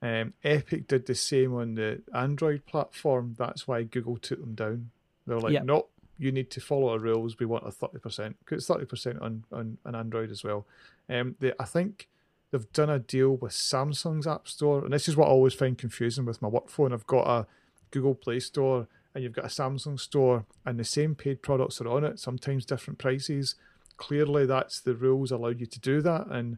um, 0.03 0.35
Epic 0.44 0.88
did 0.88 1.07
the 1.07 1.14
same 1.14 1.55
on 1.55 1.74
the 1.74 2.03
Android 2.14 2.66
platform, 2.66 3.35
that's 3.38 3.68
why 3.68 3.83
Google 3.83 4.16
took 4.16 4.40
them 4.40 4.55
down. 4.55 4.90
They're 5.26 5.38
like, 5.38 5.53
Yeah. 5.53 5.62
nope, 5.62 5.90
you 6.18 6.33
need 6.33 6.50
to 6.50 6.61
follow 6.61 6.90
our 6.90 6.98
rules. 6.98 7.38
We 7.38 7.46
want 7.46 7.66
a 7.66 7.70
thirty 7.70 7.98
percent 7.98 8.37
because 8.40 8.59
it's 8.59 8.66
thirty 8.66 8.87
percent 8.87 9.20
on, 9.20 9.44
on 9.53 9.79
on 9.85 9.94
Android 9.94 10.31
as 10.31 10.44
well. 10.44 10.66
Um, 11.09 11.37
they, 11.40 11.53
I 11.59 11.64
think 11.64 12.09
they've 12.50 12.72
done 12.72 12.90
a 12.90 12.98
deal 12.98 13.37
with 13.37 13.53
Samsung's 13.53 14.26
App 14.26 14.48
Store, 14.48 14.85
and 14.85 14.92
this 14.92 15.09
is 15.09 15.16
what 15.16 15.26
I 15.26 15.31
always 15.31 15.55
find 15.55 15.76
confusing 15.76 16.24
with 16.24 16.42
my 16.42 16.48
work 16.48 16.68
phone. 16.68 16.92
I've 16.92 17.07
got 17.07 17.26
a 17.26 17.46
Google 17.90 18.14
Play 18.14 18.40
Store 18.40 18.87
and 19.14 19.24
you've 19.24 19.33
got 19.33 19.44
a 19.44 19.48
Samsung 19.48 19.98
store, 19.98 20.44
and 20.64 20.79
the 20.79 20.85
same 20.85 21.14
paid 21.14 21.42
products 21.42 21.81
are 21.81 21.88
on 21.88 22.05
it, 22.05 22.18
sometimes 22.18 22.64
different 22.64 22.98
prices. 22.98 23.57
Clearly, 24.00 24.46
that's 24.46 24.80
the 24.80 24.94
rules 24.94 25.30
allow 25.30 25.48
you 25.50 25.66
to 25.66 25.78
do 25.78 26.00
that, 26.00 26.26
and 26.28 26.56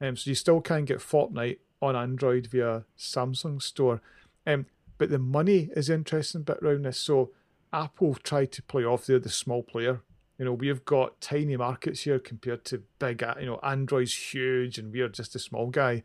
um, 0.00 0.14
so 0.14 0.30
you 0.30 0.36
still 0.36 0.60
can 0.60 0.84
get 0.84 0.98
Fortnite 0.98 1.58
on 1.82 1.96
Android 1.96 2.46
via 2.46 2.84
Samsung 2.96 3.60
store. 3.60 4.00
Um, 4.46 4.66
but 4.96 5.10
the 5.10 5.18
money 5.18 5.70
is 5.74 5.88
the 5.88 5.94
interesting 5.94 6.42
bit 6.42 6.58
around 6.62 6.84
this. 6.84 6.98
So 6.98 7.32
Apple 7.72 8.14
tried 8.14 8.52
to 8.52 8.62
play 8.62 8.84
off 8.84 9.06
they're 9.06 9.18
the 9.18 9.28
small 9.28 9.64
player. 9.64 10.02
You 10.38 10.44
know, 10.44 10.52
we've 10.52 10.84
got 10.84 11.20
tiny 11.20 11.56
markets 11.56 12.02
here 12.02 12.20
compared 12.20 12.64
to 12.66 12.84
big. 13.00 13.24
You 13.40 13.46
know, 13.46 13.60
Android's 13.60 14.14
huge, 14.32 14.78
and 14.78 14.92
we're 14.92 15.08
just 15.08 15.34
a 15.34 15.40
small 15.40 15.66
guy. 15.66 16.04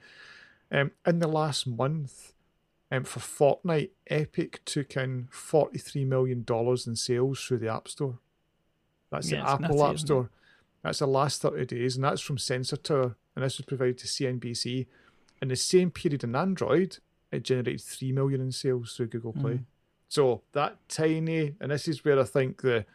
Um, 0.71 0.89
in 1.05 1.19
the 1.19 1.27
last 1.27 1.67
month, 1.67 2.33
um, 2.91 3.03
for 3.03 3.19
Fortnite, 3.19 3.91
Epic 4.07 4.62
took 4.65 4.97
in 4.97 5.27
forty-three 5.31 6.05
million 6.05 6.43
dollars 6.43 6.88
in 6.88 6.95
sales 6.95 7.43
through 7.43 7.59
the 7.59 7.71
App 7.71 7.88
Store. 7.88 8.17
That's 9.12 9.31
Yeah, 9.31 9.43
the 9.43 9.49
Apple 9.51 9.77
nutty, 9.77 9.91
App? 9.91 9.99
Store. 9.99 10.29
That's 10.84 11.00
the 11.00 11.08
last 11.08 11.41
thirty 11.41 11.65
days, 11.65 11.96
and 11.96 12.04
that's 12.04 12.22
from 12.22 12.38
Sensor 12.38 12.78
Tower, 12.78 13.15
and 13.36 13.43
this 13.43 13.58
was 13.58 13.65
provided 13.65 13.98
to 14.00 14.08
CNBC. 14.08 14.86
In 15.41 15.48
the 15.48 15.56
same 15.56 15.91
period 15.91 16.24
in 16.24 16.36
Android, 16.36 16.98
it 17.32 17.43
generated 17.43 17.82
three 17.82 18.12
million 18.12 18.41
in 18.41 18.52
sales 18.52 18.96
through 18.96 19.08
Google 19.08 19.34
Play. 19.34 19.54
Mm. 19.54 19.65
So 20.10 20.43
that 20.52 20.78
tiny, 20.89 21.56
and 21.60 21.72
this 21.72 21.88
is 21.88 22.06
where 22.06 22.19
I 22.19 22.24
think 22.24 22.62
the, 22.62 22.86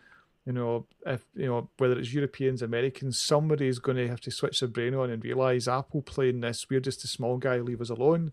you 0.46 0.52
know, 0.52 0.86
if 1.04 1.24
you 1.34 1.46
know 1.46 1.68
whether 1.78 1.98
it's 1.98 2.14
Europeans, 2.14 2.62
Americans, 2.62 3.18
somebody 3.18 3.66
is 3.66 3.80
going 3.80 3.96
to 3.96 4.06
have 4.08 4.20
to 4.20 4.30
switch 4.30 4.60
their 4.60 4.68
brain 4.68 4.94
on 4.94 5.10
and 5.10 5.24
realize 5.24 5.66
Apple 5.66 6.02
playing 6.02 6.40
this. 6.40 6.70
We're 6.70 6.80
just 6.80 7.02
a 7.04 7.08
small 7.08 7.38
guy. 7.38 7.58
Leave 7.58 7.80
us 7.80 7.90
alone. 7.90 8.32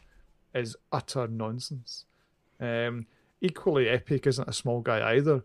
Is 0.54 0.78
utter 0.92 1.28
nonsense. 1.28 2.06
Um, 2.60 3.08
equally, 3.42 3.90
Epic 3.90 4.28
isn't 4.28 4.48
a 4.48 4.54
small 4.54 4.82
guy 4.82 5.16
either. 5.16 5.44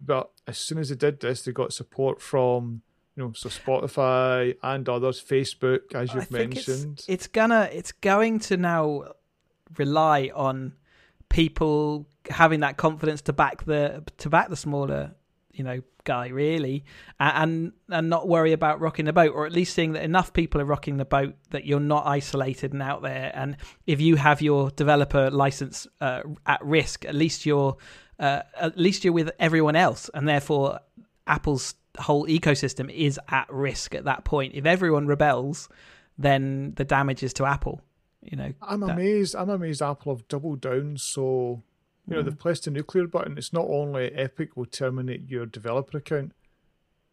but 0.00 0.30
as 0.46 0.58
soon 0.58 0.78
as 0.78 0.90
they 0.90 0.94
did 0.94 1.20
this, 1.20 1.42
they 1.42 1.52
got 1.52 1.72
support 1.72 2.20
from 2.20 2.82
you 3.16 3.22
know, 3.22 3.32
so 3.32 3.48
Spotify 3.48 4.56
and 4.62 4.88
others, 4.88 5.22
Facebook, 5.22 5.94
as 5.94 6.12
you've 6.12 6.30
mentioned. 6.30 6.94
It's, 6.98 7.08
it's, 7.08 7.26
gonna, 7.28 7.68
it's 7.72 7.92
going 7.92 8.40
to 8.40 8.56
now 8.56 9.04
rely 9.78 10.30
on 10.34 10.74
people 11.28 12.06
having 12.30 12.60
that 12.60 12.76
confidence 12.76 13.22
to 13.22 13.32
back 13.32 13.64
the 13.64 14.04
to 14.18 14.30
back 14.30 14.48
the 14.48 14.56
smaller, 14.56 15.14
you 15.52 15.64
know, 15.64 15.80
guy 16.04 16.28
really, 16.28 16.84
and 17.18 17.72
and 17.88 18.08
not 18.08 18.28
worry 18.28 18.52
about 18.52 18.80
rocking 18.80 19.04
the 19.04 19.12
boat, 19.12 19.32
or 19.34 19.46
at 19.46 19.52
least 19.52 19.74
seeing 19.74 19.92
that 19.92 20.02
enough 20.02 20.32
people 20.32 20.60
are 20.60 20.64
rocking 20.64 20.96
the 20.96 21.04
boat 21.04 21.34
that 21.50 21.64
you're 21.64 21.80
not 21.80 22.06
isolated 22.06 22.72
and 22.72 22.82
out 22.82 23.02
there. 23.02 23.30
And 23.34 23.56
if 23.86 24.00
you 24.00 24.16
have 24.16 24.42
your 24.42 24.70
developer 24.70 25.30
license 25.30 25.86
uh, 26.00 26.22
at 26.46 26.64
risk, 26.64 27.04
at 27.04 27.14
least 27.14 27.46
you're 27.46 27.76
uh, 28.18 28.42
at 28.60 28.78
least 28.78 29.04
you're 29.04 29.12
with 29.12 29.30
everyone 29.38 29.76
else, 29.76 30.10
and 30.14 30.28
therefore 30.28 30.80
Apple's 31.26 31.74
whole 31.98 32.26
ecosystem 32.26 32.92
is 32.92 33.18
at 33.28 33.52
risk 33.52 33.94
at 33.94 34.04
that 34.04 34.24
point. 34.24 34.54
If 34.54 34.66
everyone 34.66 35.06
rebels, 35.06 35.68
then 36.18 36.74
the 36.76 36.84
damage 36.84 37.22
is 37.22 37.32
to 37.34 37.44
Apple. 37.44 37.80
You 38.22 38.36
know, 38.36 38.52
I'm 38.62 38.80
that... 38.80 38.90
amazed. 38.90 39.34
I'm 39.36 39.50
amazed 39.50 39.82
Apple 39.82 40.14
have 40.14 40.26
doubled 40.28 40.60
down. 40.60 40.96
So, 40.96 41.62
you 42.06 42.16
know, 42.16 42.22
mm. 42.22 42.24
they've 42.24 42.38
pressed 42.38 42.64
the 42.64 42.70
nuclear 42.70 43.06
button. 43.06 43.36
It's 43.36 43.52
not 43.52 43.66
only 43.68 44.12
Epic 44.12 44.56
will 44.56 44.66
terminate 44.66 45.28
your 45.28 45.46
developer 45.46 45.98
account, 45.98 46.32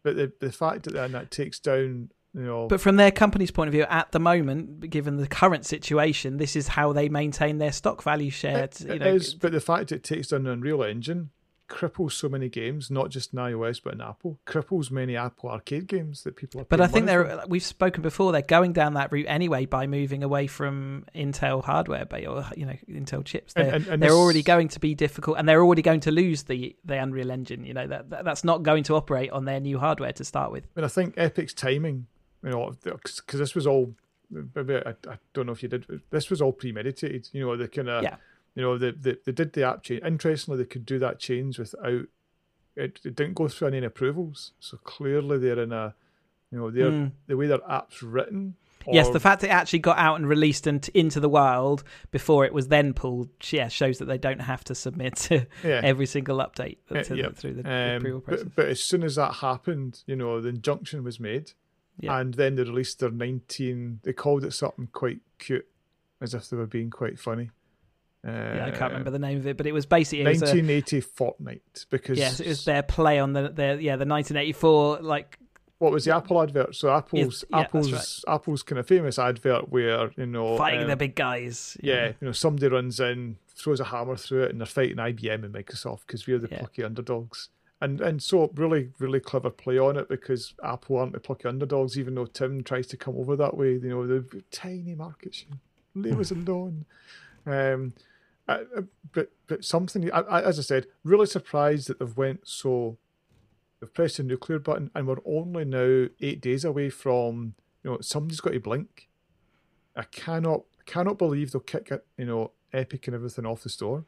but 0.02 0.16
the 0.16 0.32
the 0.40 0.52
fact 0.52 0.84
that 0.84 1.12
that 1.12 1.30
takes 1.30 1.58
down 1.58 2.10
you 2.34 2.42
know, 2.44 2.66
but 2.66 2.80
from 2.80 2.96
their 2.96 3.10
company's 3.10 3.50
point 3.50 3.68
of 3.68 3.72
view, 3.72 3.82
at 3.82 4.12
the 4.12 4.18
moment, 4.18 4.88
given 4.88 5.18
the 5.18 5.26
current 5.26 5.66
situation, 5.66 6.38
this 6.38 6.56
is 6.56 6.66
how 6.66 6.94
they 6.94 7.10
maintain 7.10 7.58
their 7.58 7.72
stock 7.72 8.02
value 8.02 8.30
share. 8.30 8.64
It, 8.64 8.80
you 8.80 8.98
know, 8.98 9.14
is, 9.14 9.34
but 9.34 9.52
the 9.52 9.60
fact 9.60 9.92
it 9.92 10.02
takes 10.02 10.28
down 10.28 10.46
Unreal 10.46 10.82
Engine 10.82 11.28
cripples 11.72 12.12
so 12.12 12.28
many 12.28 12.48
games, 12.48 12.90
not 12.90 13.10
just 13.10 13.32
in 13.32 13.38
iOS 13.38 13.80
but 13.82 13.94
in 13.94 14.00
Apple. 14.00 14.38
Cripples 14.46 14.90
many 14.90 15.16
Apple 15.16 15.50
Arcade 15.50 15.86
games 15.86 16.22
that 16.22 16.36
people 16.36 16.60
are. 16.60 16.64
But 16.64 16.80
I 16.80 16.86
think 16.86 17.06
they're. 17.06 17.42
We've 17.48 17.62
spoken 17.62 18.02
before. 18.02 18.30
They're 18.30 18.42
going 18.42 18.72
down 18.72 18.94
that 18.94 19.10
route 19.10 19.26
anyway 19.26 19.64
by 19.64 19.86
moving 19.86 20.22
away 20.22 20.46
from 20.46 21.06
Intel 21.14 21.64
hardware, 21.64 22.04
but 22.04 22.24
or 22.26 22.44
you 22.56 22.66
know, 22.66 22.76
Intel 22.88 23.24
chips. 23.24 23.54
They're, 23.54 23.64
and, 23.64 23.74
and, 23.74 23.86
and 23.86 24.02
they're 24.02 24.12
already 24.12 24.42
going 24.42 24.68
to 24.68 24.80
be 24.80 24.94
difficult, 24.94 25.38
and 25.38 25.48
they're 25.48 25.62
already 25.62 25.82
going 25.82 26.00
to 26.00 26.10
lose 26.10 26.44
the 26.44 26.76
the 26.84 26.98
Unreal 26.98 27.30
Engine. 27.30 27.64
You 27.64 27.74
know 27.74 27.86
that, 27.86 28.10
that 28.10 28.24
that's 28.24 28.44
not 28.44 28.62
going 28.62 28.84
to 28.84 28.94
operate 28.94 29.30
on 29.30 29.46
their 29.46 29.60
new 29.60 29.78
hardware 29.78 30.12
to 30.12 30.24
start 30.24 30.52
with. 30.52 30.66
But 30.74 30.84
I 30.84 30.88
think 30.88 31.14
Epic's 31.16 31.54
timing, 31.54 32.06
you 32.44 32.50
know, 32.50 32.76
because 32.82 33.22
this 33.28 33.54
was 33.54 33.66
all. 33.66 33.94
Maybe 34.54 34.76
I, 34.76 34.90
I 35.10 35.18
don't 35.34 35.46
know 35.46 35.52
if 35.52 35.62
you 35.62 35.68
did. 35.68 35.84
This 36.10 36.30
was 36.30 36.40
all 36.40 36.52
premeditated. 36.52 37.28
You 37.32 37.46
know, 37.46 37.56
the 37.56 37.68
kind 37.68 37.88
of. 37.88 38.02
Yeah 38.02 38.16
you 38.54 38.62
know, 38.62 38.78
they, 38.78 38.90
they, 38.90 39.16
they 39.24 39.32
did 39.32 39.52
the 39.52 39.66
app 39.66 39.82
change. 39.82 40.02
Interestingly, 40.04 40.58
they 40.58 40.68
could 40.68 40.86
do 40.86 40.98
that 40.98 41.18
change 41.18 41.58
without 41.58 42.06
it, 42.76 43.00
it 43.04 43.16
didn't 43.16 43.34
go 43.34 43.48
through 43.48 43.68
any 43.68 43.84
approvals. 43.84 44.52
So 44.60 44.78
clearly, 44.78 45.38
they're 45.38 45.60
in 45.60 45.72
a, 45.72 45.94
you 46.50 46.58
know, 46.58 46.70
they're 46.70 46.90
mm. 46.90 47.12
the 47.26 47.36
way 47.36 47.46
their 47.46 47.58
app's 47.68 48.02
written. 48.02 48.54
Yes, 48.90 49.08
the 49.10 49.20
fact 49.20 49.44
it 49.44 49.48
actually 49.48 49.78
got 49.78 49.96
out 49.98 50.16
and 50.16 50.28
released 50.28 50.66
and 50.66 50.86
into 50.92 51.20
the 51.20 51.28
wild 51.28 51.84
before 52.10 52.44
it 52.44 52.52
was 52.52 52.66
then 52.66 52.94
pulled, 52.94 53.28
yeah, 53.50 53.68
shows 53.68 53.98
that 53.98 54.06
they 54.06 54.18
don't 54.18 54.40
have 54.40 54.64
to 54.64 54.74
submit 54.74 55.14
to 55.16 55.46
yeah. 55.64 55.80
every 55.84 56.06
single 56.06 56.38
update 56.38 56.78
to, 56.88 57.16
yeah. 57.16 57.28
through 57.32 57.54
the, 57.54 57.60
um, 57.60 57.96
approval 57.98 58.20
process. 58.20 58.44
But, 58.44 58.56
but, 58.56 58.68
as 58.68 58.82
soon 58.82 59.04
as 59.04 59.14
that 59.14 59.34
happened, 59.34 60.02
you 60.06 60.16
know, 60.16 60.40
the 60.40 60.48
injunction 60.48 61.04
was 61.04 61.20
made, 61.20 61.52
yeah. 62.00 62.18
and 62.18 62.34
then 62.34 62.56
they 62.56 62.64
released 62.64 62.98
their 62.98 63.10
19. 63.10 64.00
They 64.02 64.12
called 64.12 64.44
it 64.44 64.52
something 64.52 64.88
quite 64.92 65.20
cute, 65.38 65.68
as 66.20 66.34
if 66.34 66.50
they 66.50 66.56
were 66.56 66.66
being 66.66 66.90
quite 66.90 67.20
funny. 67.20 67.50
Uh, 68.26 68.30
yeah, 68.30 68.66
I 68.66 68.70
can't 68.70 68.92
remember 68.92 69.10
the 69.10 69.18
name 69.18 69.38
of 69.38 69.46
it, 69.48 69.56
but 69.56 69.66
it 69.66 69.72
was 69.72 69.84
basically 69.84 70.24
1980 70.24 70.96
was 70.96 71.04
a, 71.04 71.08
Fortnite 71.08 71.86
because 71.90 72.18
yes, 72.18 72.38
it 72.38 72.46
was 72.46 72.64
their 72.64 72.82
play 72.82 73.18
on 73.18 73.32
the 73.32 73.48
their 73.48 73.80
yeah 73.80 73.96
the 73.96 74.06
1984 74.06 75.00
like 75.00 75.38
what 75.82 75.90
was 75.90 76.04
the 76.04 76.14
Apple 76.14 76.40
advert? 76.40 76.76
So 76.76 76.94
Apple's 76.94 77.44
yeah, 77.50 77.58
Apple's 77.58 77.92
right. 77.92 78.34
Apple's 78.34 78.62
kind 78.62 78.78
of 78.78 78.86
famous 78.86 79.18
advert 79.18 79.70
where 79.70 80.12
you 80.16 80.26
know 80.26 80.56
fighting 80.56 80.82
um, 80.82 80.88
the 80.88 80.96
big 80.96 81.16
guys. 81.16 81.76
Yeah, 81.82 81.94
yeah, 81.94 82.06
you 82.20 82.26
know 82.28 82.32
somebody 82.32 82.68
runs 82.68 83.00
in, 83.00 83.36
throws 83.48 83.80
a 83.80 83.84
hammer 83.84 84.14
through 84.14 84.44
it, 84.44 84.50
and 84.52 84.60
they're 84.60 84.66
fighting 84.66 84.98
IBM 84.98 85.44
and 85.44 85.52
Microsoft 85.52 86.02
because 86.06 86.24
we're 86.24 86.38
the 86.38 86.48
yeah. 86.48 86.58
plucky 86.60 86.84
underdogs. 86.84 87.48
And 87.80 88.00
and 88.00 88.22
so 88.22 88.48
really 88.54 88.90
really 89.00 89.18
clever 89.18 89.50
play 89.50 89.76
on 89.76 89.96
it 89.96 90.08
because 90.08 90.54
Apple 90.62 90.98
aren't 90.98 91.14
the 91.14 91.20
plucky 91.20 91.48
underdogs, 91.48 91.98
even 91.98 92.14
though 92.14 92.26
Tim 92.26 92.62
tries 92.62 92.86
to 92.86 92.96
come 92.96 93.16
over 93.16 93.34
that 93.34 93.56
way. 93.56 93.72
You 93.72 93.88
know 93.88 94.06
the 94.06 94.24
tiny 94.52 94.94
market 94.94 95.34
share, 95.34 95.58
leave 95.96 96.20
us 96.20 96.30
alone. 96.30 96.84
Um, 97.44 97.92
but 98.46 99.32
but 99.46 99.64
something 99.64 100.10
I, 100.12 100.20
I, 100.20 100.42
as 100.42 100.58
I 100.58 100.62
said, 100.62 100.86
really 101.04 101.26
surprised 101.26 101.88
that 101.88 101.98
they've 101.98 102.16
went 102.16 102.46
so. 102.46 102.98
They've 103.80 103.92
pressed 103.92 104.18
the 104.18 104.22
nuclear 104.22 104.58
button, 104.58 104.90
and 104.94 105.06
we're 105.06 105.16
only 105.24 105.64
now 105.64 106.08
eight 106.20 106.40
days 106.40 106.64
away 106.64 106.90
from 106.90 107.54
you 107.82 107.90
know 107.90 107.98
somebody's 108.00 108.40
got 108.40 108.52
to 108.52 108.60
blink. 108.60 109.08
I 109.96 110.02
cannot 110.04 110.62
cannot 110.86 111.18
believe 111.18 111.52
they'll 111.52 111.60
kick 111.60 111.90
it, 111.90 112.04
you 112.16 112.24
know, 112.24 112.52
Epic 112.72 113.06
and 113.06 113.14
everything 113.14 113.46
off 113.46 113.62
the 113.62 113.68
store. 113.68 114.04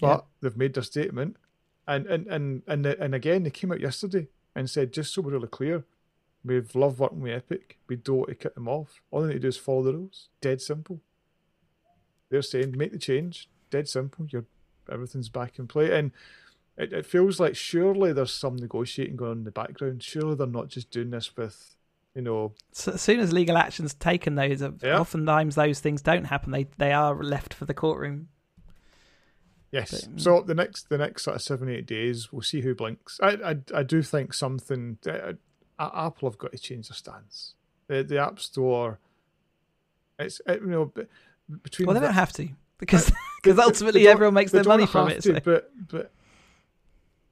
But 0.00 0.06
yeah. 0.06 0.20
they've 0.40 0.56
made 0.56 0.74
their 0.74 0.82
statement, 0.82 1.36
and 1.86 2.06
and 2.06 2.26
and 2.26 2.62
and 2.66 2.86
and 2.86 3.14
again 3.14 3.42
they 3.42 3.50
came 3.50 3.72
out 3.72 3.80
yesterday 3.80 4.28
and 4.54 4.68
said 4.68 4.92
just 4.92 5.14
so 5.14 5.22
we're 5.22 5.32
really 5.32 5.48
clear, 5.48 5.84
we've 6.44 6.74
loved 6.74 6.98
working 6.98 7.20
with 7.20 7.32
Epic. 7.32 7.78
We 7.88 7.96
don't 7.96 8.18
want 8.18 8.28
to 8.30 8.34
cut 8.34 8.54
them 8.54 8.68
off. 8.68 9.02
All 9.10 9.22
they 9.22 9.28
need 9.28 9.34
to 9.34 9.40
do 9.40 9.48
is 9.48 9.56
follow 9.56 9.82
the 9.84 9.92
rules. 9.92 10.28
Dead 10.40 10.60
simple. 10.60 11.00
They're 12.30 12.42
saying 12.42 12.74
make 12.76 12.92
the 12.92 12.98
change. 12.98 13.48
Dead 13.70 13.88
simple. 13.88 14.26
You're 14.28 14.46
everything's 14.90 15.28
back 15.28 15.58
in 15.58 15.66
play, 15.66 15.96
and 15.96 16.12
it, 16.76 16.92
it 16.92 17.06
feels 17.06 17.38
like 17.38 17.56
surely 17.56 18.12
there's 18.12 18.32
some 18.32 18.56
negotiating 18.56 19.16
going 19.16 19.30
on 19.32 19.38
in 19.38 19.44
the 19.44 19.50
background. 19.50 20.02
Surely 20.02 20.34
they're 20.34 20.46
not 20.46 20.68
just 20.68 20.90
doing 20.90 21.10
this 21.10 21.36
with 21.36 21.76
you 22.14 22.22
know. 22.22 22.52
So 22.72 22.92
as 22.92 23.02
soon 23.02 23.20
as 23.20 23.32
legal 23.32 23.56
action's 23.56 23.94
taken, 23.94 24.34
those 24.34 24.62
yeah. 24.82 24.98
oftentimes 24.98 25.54
those 25.54 25.80
things 25.80 26.02
don't 26.02 26.24
happen. 26.24 26.52
They 26.52 26.66
they 26.78 26.92
are 26.92 27.14
left 27.14 27.54
for 27.54 27.64
the 27.64 27.74
courtroom. 27.74 28.28
Yes. 29.70 29.90
But, 29.90 30.16
mm. 30.16 30.20
so 30.20 30.40
the 30.42 30.54
next 30.54 30.88
the 30.88 30.98
next 30.98 31.24
sort 31.24 31.36
of 31.36 31.42
seven 31.42 31.68
eight 31.68 31.86
days, 31.86 32.32
we'll 32.32 32.42
see 32.42 32.60
who 32.60 32.74
blinks. 32.74 33.18
I 33.22 33.32
I, 33.44 33.56
I 33.74 33.82
do 33.82 34.02
think 34.02 34.34
something. 34.34 34.98
Uh, 35.06 35.34
Apple 35.78 36.28
have 36.28 36.36
got 36.36 36.52
to 36.52 36.58
change 36.58 36.88
their 36.88 36.96
stance. 36.96 37.54
The 37.86 38.02
the 38.02 38.18
App 38.18 38.40
Store. 38.40 38.98
It's 40.18 40.40
it, 40.46 40.60
you 40.60 40.68
know 40.68 40.92
between. 41.62 41.86
Well, 41.86 41.94
they 41.94 42.00
don't 42.00 42.14
have 42.14 42.32
to 42.34 42.48
because 42.78 43.12
because 43.42 43.58
ultimately 43.64 44.08
everyone 44.08 44.34
makes 44.34 44.52
their 44.52 44.64
money 44.64 44.86
from 44.86 45.08
it. 45.08 45.22
To, 45.22 45.34
so. 45.34 45.40
But 45.40 45.70
but 45.88 46.12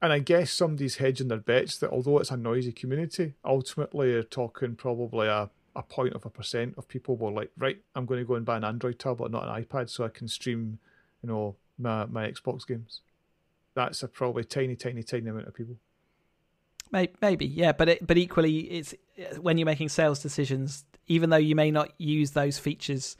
and 0.01 0.13
I 0.13 0.19
guess 0.19 0.51
somebody's 0.51 0.95
hedging 0.95 1.27
their 1.27 1.39
bets 1.39 1.77
that 1.79 1.89
although 1.89 2.19
it's 2.19 2.31
a 2.31 2.37
noisy 2.37 2.71
community, 2.71 3.33
ultimately 3.43 4.11
you're 4.11 4.23
talking 4.23 4.75
probably 4.75 5.27
a, 5.27 5.49
a 5.75 5.83
point 5.83 6.13
of 6.13 6.25
a 6.25 6.29
percent 6.29 6.75
of 6.77 6.87
people 6.87 7.17
were 7.17 7.31
like, 7.31 7.51
right, 7.57 7.79
I'm 7.95 8.05
going 8.05 8.19
to 8.19 8.25
go 8.25 8.35
and 8.35 8.45
buy 8.45 8.57
an 8.57 8.63
Android 8.63 8.97
tablet, 8.97 9.31
not 9.31 9.47
an 9.47 9.63
iPad, 9.63 9.89
so 9.89 10.05
I 10.05 10.09
can 10.09 10.27
stream, 10.29 10.79
you 11.21 11.27
know, 11.27 11.55
my, 11.77 12.05
my 12.05 12.31
Xbox 12.31 12.65
games. 12.65 13.01
That's 13.73 14.01
a 14.01 14.07
probably 14.07 14.45
tiny, 14.45 14.75
tiny, 14.75 15.03
tiny 15.03 15.27
amount 15.29 15.47
of 15.47 15.53
people. 15.53 15.75
Maybe, 16.91 17.45
yeah, 17.45 17.71
but 17.71 17.89
it, 17.89 18.07
but 18.07 18.17
equally, 18.17 18.59
it's 18.61 18.95
when 19.39 19.57
you're 19.59 19.65
making 19.65 19.89
sales 19.89 20.23
decisions, 20.23 20.85
even 21.07 21.29
though 21.29 21.37
you 21.37 21.55
may 21.55 21.69
not 21.69 21.91
use 21.99 22.31
those 22.31 22.57
features 22.57 23.15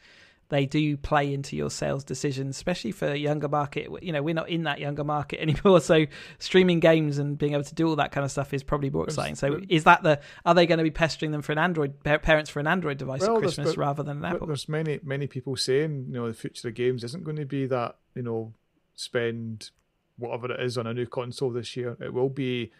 they 0.49 0.65
do 0.65 0.97
play 0.97 1.31
into 1.31 1.55
your 1.55 1.69
sales 1.69 2.03
decisions, 2.03 2.55
especially 2.55 2.91
for 2.91 3.13
younger 3.13 3.47
market. 3.47 3.87
You 4.01 4.11
know, 4.11 4.23
we're 4.23 4.33
not 4.33 4.49
in 4.49 4.63
that 4.63 4.79
younger 4.79 5.03
market 5.03 5.39
anymore, 5.41 5.79
so 5.79 6.05
streaming 6.39 6.79
games 6.79 7.19
and 7.19 7.37
being 7.37 7.53
able 7.53 7.63
to 7.63 7.75
do 7.75 7.87
all 7.87 7.95
that 7.97 8.11
kind 8.11 8.25
of 8.25 8.31
stuff 8.31 8.53
is 8.53 8.63
probably 8.63 8.89
more 8.89 9.05
exciting. 9.05 9.35
So, 9.35 9.61
is 9.69 9.83
that 9.85 10.03
the? 10.03 10.19
Are 10.45 10.55
they 10.55 10.65
going 10.65 10.79
to 10.79 10.83
be 10.83 10.91
pestering 10.91 11.31
them 11.31 11.41
for 11.41 11.51
an 11.51 11.59
Android 11.59 12.03
parents 12.03 12.49
for 12.49 12.59
an 12.59 12.67
Android 12.67 12.97
device 12.97 13.21
well, 13.21 13.37
at 13.37 13.41
Christmas 13.41 13.77
rather 13.77 14.03
than 14.03 14.17
an 14.17 14.25
Apple? 14.25 14.47
There's 14.47 14.67
many 14.67 14.99
many 15.03 15.27
people 15.27 15.55
saying 15.55 16.07
you 16.09 16.15
know 16.15 16.27
the 16.27 16.33
future 16.33 16.67
of 16.67 16.73
games 16.73 17.03
isn't 17.03 17.23
going 17.23 17.37
to 17.37 17.45
be 17.45 17.67
that 17.67 17.97
you 18.15 18.23
know 18.23 18.53
spend 18.95 19.69
whatever 20.17 20.51
it 20.51 20.59
is 20.59 20.77
on 20.77 20.87
a 20.87 20.93
new 20.93 21.05
console 21.05 21.51
this 21.51 21.77
year. 21.77 21.95
It 22.01 22.13
will 22.13 22.29
be 22.29 22.71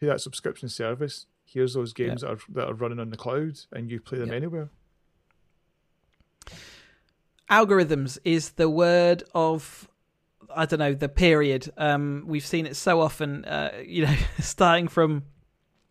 pay 0.00 0.06
that 0.06 0.20
subscription 0.20 0.68
service. 0.68 1.26
Here's 1.46 1.74
those 1.74 1.94
games 1.94 2.20
that 2.20 2.30
are 2.30 2.38
that 2.50 2.68
are 2.68 2.74
running 2.74 3.00
on 3.00 3.08
the 3.08 3.16
cloud, 3.16 3.58
and 3.72 3.90
you 3.90 4.00
play 4.00 4.18
them 4.18 4.32
anywhere 4.32 4.70
algorithms 7.50 8.18
is 8.24 8.50
the 8.50 8.68
word 8.68 9.22
of 9.34 9.88
I 10.54 10.64
don't 10.64 10.78
know 10.78 10.94
the 10.94 11.08
period. 11.08 11.70
Um, 11.76 12.24
we've 12.26 12.46
seen 12.46 12.66
it 12.66 12.76
so 12.76 13.00
often. 13.00 13.44
Uh, 13.44 13.72
you 13.84 14.06
know, 14.06 14.16
starting 14.40 14.88
from 14.88 15.24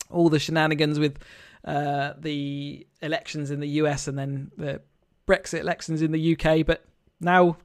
all 0.09 0.29
the 0.29 0.39
shenanigans 0.39 0.97
with 0.99 1.17
uh, 1.65 2.13
the 2.17 2.85
elections 3.01 3.51
in 3.51 3.59
the 3.59 3.67
US 3.67 4.07
and 4.07 4.17
then 4.17 4.51
the 4.57 4.81
Brexit 5.27 5.59
elections 5.59 6.01
in 6.01 6.11
the 6.11 6.37
UK, 6.37 6.65
but 6.65 6.85
now 7.19 7.57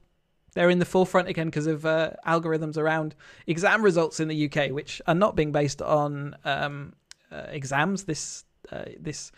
they're 0.53 0.69
in 0.69 0.79
the 0.79 0.85
forefront 0.85 1.27
again 1.27 1.47
because 1.47 1.67
of 1.67 1.85
uh, 1.85 2.11
algorithms 2.27 2.77
around 2.77 3.15
exam 3.47 3.83
results 3.83 4.19
in 4.19 4.27
the 4.27 4.51
UK, 4.51 4.71
which 4.71 5.01
are 5.07 5.15
not 5.15 5.35
being 5.35 5.51
based 5.51 5.81
on 5.81 6.35
um, 6.43 6.93
uh, 7.31 7.45
exams 7.49 8.03
this 8.03 8.43
uh, 8.71 8.85
this 8.99 9.31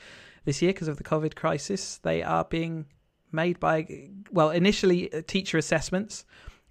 this 0.45 0.61
year 0.61 0.73
because 0.73 0.87
of 0.87 0.97
the 0.97 1.03
COVID 1.03 1.35
crisis. 1.35 1.97
They 1.99 2.23
are 2.23 2.45
being 2.45 2.85
made 3.33 3.59
by, 3.59 4.09
well, 4.31 4.49
initially 4.49 5.11
uh, 5.13 5.21
teacher 5.25 5.57
assessments, 5.57 6.25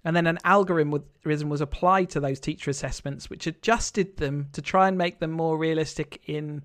and 0.05 0.15
then 0.15 0.27
an 0.27 0.39
algorithm 0.43 1.49
was 1.49 1.61
applied 1.61 2.09
to 2.11 2.19
those 2.19 2.39
teacher 2.39 2.69
assessments, 2.69 3.29
which 3.29 3.47
adjusted 3.47 4.17
them 4.17 4.49
to 4.53 4.61
try 4.61 4.87
and 4.87 4.97
make 4.97 5.19
them 5.19 5.31
more 5.31 5.57
realistic 5.57 6.21
in, 6.25 6.61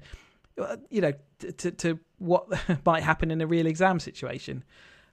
uh, 0.60 0.76
you 0.90 1.00
know, 1.00 1.12
to 1.38 1.70
to 1.70 1.98
what 2.18 2.48
might 2.84 3.02
happen 3.02 3.30
in 3.30 3.40
a 3.40 3.46
real 3.46 3.66
exam 3.66 4.00
situation. 4.00 4.64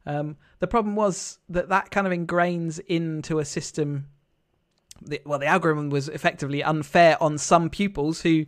Um, 0.07 0.37
the 0.59 0.67
problem 0.67 0.95
was 0.95 1.39
that 1.49 1.69
that 1.69 1.91
kind 1.91 2.07
of 2.07 2.13
ingrains 2.13 2.79
into 2.87 3.39
a 3.39 3.45
system. 3.45 4.07
The, 5.01 5.21
well, 5.25 5.39
the 5.39 5.47
algorithm 5.47 5.89
was 5.89 6.07
effectively 6.07 6.63
unfair 6.63 7.21
on 7.21 7.37
some 7.37 7.69
pupils 7.69 8.21
who 8.21 8.45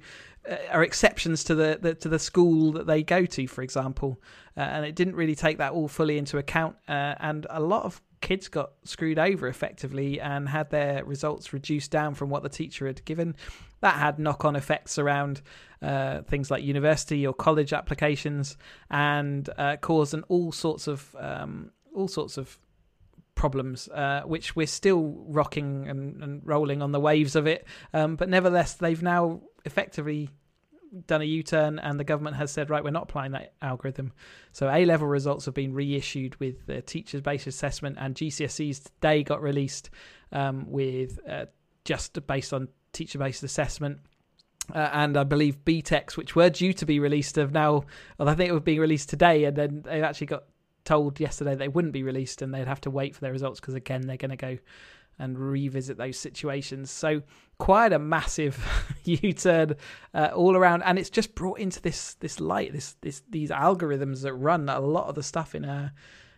are 0.72 0.84
exceptions 0.84 1.44
to 1.46 1.56
the, 1.56 1.78
the, 1.82 1.94
to 1.96 2.10
the 2.10 2.20
school 2.20 2.72
that 2.74 2.88
they 2.88 3.04
go 3.04 3.26
to, 3.26 3.48
for 3.48 3.62
example, 3.62 4.22
uh, 4.56 4.62
and 4.62 4.86
it 4.86 4.96
didn't 4.96 5.16
really 5.16 5.36
take 5.36 5.58
that 5.58 5.74
all 5.74 5.88
fully 5.88 6.18
into 6.18 6.38
account. 6.38 6.76
Uh, 6.88 7.16
and 7.20 7.48
a 7.50 7.60
lot 7.60 7.84
of 7.84 8.02
kids 8.22 8.48
got 8.48 8.72
screwed 8.84 9.20
over 9.20 9.48
effectively 9.48 10.20
and 10.20 10.50
had 10.50 10.70
their 10.70 11.04
results 11.06 11.54
reduced 11.54 11.92
down 11.92 12.16
from 12.16 12.30
what 12.30 12.44
the 12.44 12.50
teacher 12.50 12.88
had 12.88 13.04
given. 13.06 13.36
That 13.82 13.96
had 13.96 14.20
knock 14.20 14.46
on 14.46 14.56
effects 14.56 14.98
around 14.98 15.42
uh, 15.82 16.22
things 16.24 16.50
like 16.50 16.64
university 16.64 17.28
or 17.28 17.34
college 17.34 17.74
applications 17.74 18.58
and 18.90 19.48
uh, 19.58 19.78
caused 19.78 20.14
an 20.14 20.24
all 20.30 20.52
sorts 20.52 20.88
of 20.88 21.16
um, 21.20 21.72
all 21.94 22.08
sorts 22.08 22.38
of 22.38 22.58
problems, 23.36 23.88
uh, 23.90 24.24
which 24.26 24.56
we're 24.56 24.68
still 24.68 25.24
rocking 25.28 25.88
and, 25.88 26.22
and, 26.24 26.42
rolling 26.44 26.82
on 26.82 26.92
the 26.92 27.00
waves 27.00 27.36
of 27.36 27.46
it. 27.46 27.66
Um, 27.94 28.16
but 28.16 28.30
nevertheless, 28.30 28.74
they've 28.74 29.02
now 29.02 29.42
effectively 29.68 30.30
done 31.06 31.22
a 31.22 31.26
U-turn, 31.26 31.80
and 31.80 32.00
the 32.00 32.04
government 32.04 32.38
has 32.38 32.52
said, 32.52 32.70
right, 32.70 32.84
we're 32.84 32.92
not 32.92 33.04
applying 33.04 33.32
that 33.34 33.54
algorithm. 33.62 34.14
So 34.52 34.70
A-level 34.70 35.08
results 35.08 35.46
have 35.46 35.54
been 35.54 35.74
reissued 35.74 36.40
with 36.40 36.66
the 36.66 36.82
teachers-based 36.82 37.48
assessment, 37.48 37.98
and 38.00 38.16
GCSEs 38.16 38.84
today 38.84 39.24
got 39.24 39.42
released 39.42 39.90
um, 40.32 40.66
with 40.70 41.20
uh, 41.30 41.46
just 41.84 42.26
based 42.28 42.54
on 42.54 42.70
teacher-based 42.94 43.44
assessment. 43.44 44.00
Uh, 44.74 44.90
and 44.92 45.16
I 45.16 45.24
believe 45.24 45.64
BTECs, 45.64 46.18
which 46.18 46.36
were 46.36 46.50
due 46.50 46.74
to 46.74 46.86
be 46.86 47.00
released, 47.00 47.38
have 47.38 47.54
now. 47.54 47.86
Well, 48.18 48.28
I 48.28 48.36
think 48.36 48.50
it 48.50 48.54
was 48.54 48.64
being 48.64 48.82
released 48.82 49.10
today, 49.10 49.46
and 49.46 49.56
then 49.56 49.82
they 49.86 50.02
actually 50.02 50.28
got 50.28 50.44
told 50.84 51.20
yesterday 51.20 51.56
they 51.56 51.70
wouldn't 51.70 51.94
be 51.94 52.04
released, 52.04 52.42
and 52.42 52.54
they'd 52.54 52.68
have 52.68 52.82
to 52.82 52.90
wait 52.90 53.16
for 53.16 53.22
their 53.22 53.32
results 53.32 53.60
because 53.60 53.76
again 53.76 54.02
they're 54.02 54.18
going 54.18 54.32
to 54.32 54.38
go 54.38 54.58
and 55.20 55.38
revisit 55.38 55.98
those 55.98 56.18
situations. 56.18 56.92
So 56.92 57.22
quite 57.58 57.94
a 57.94 58.00
massive 58.00 58.64
U-turn 59.04 59.76
uh, 60.14 60.30
all 60.34 60.56
around, 60.56 60.84
and 60.84 61.00
it's 61.00 61.10
just 61.10 61.36
brought 61.36 61.60
into 61.60 61.82
this 61.82 62.16
this 62.16 62.40
light, 62.40 62.74
this 62.74 62.96
this 63.02 63.24
these 63.30 63.50
algorithms 63.50 64.22
that 64.22 64.34
run 64.34 64.70
a 64.70 64.80
lot 64.80 65.08
of 65.08 65.16
the 65.16 65.24
stuff 65.24 65.56
in 65.56 65.66
our 65.66 65.92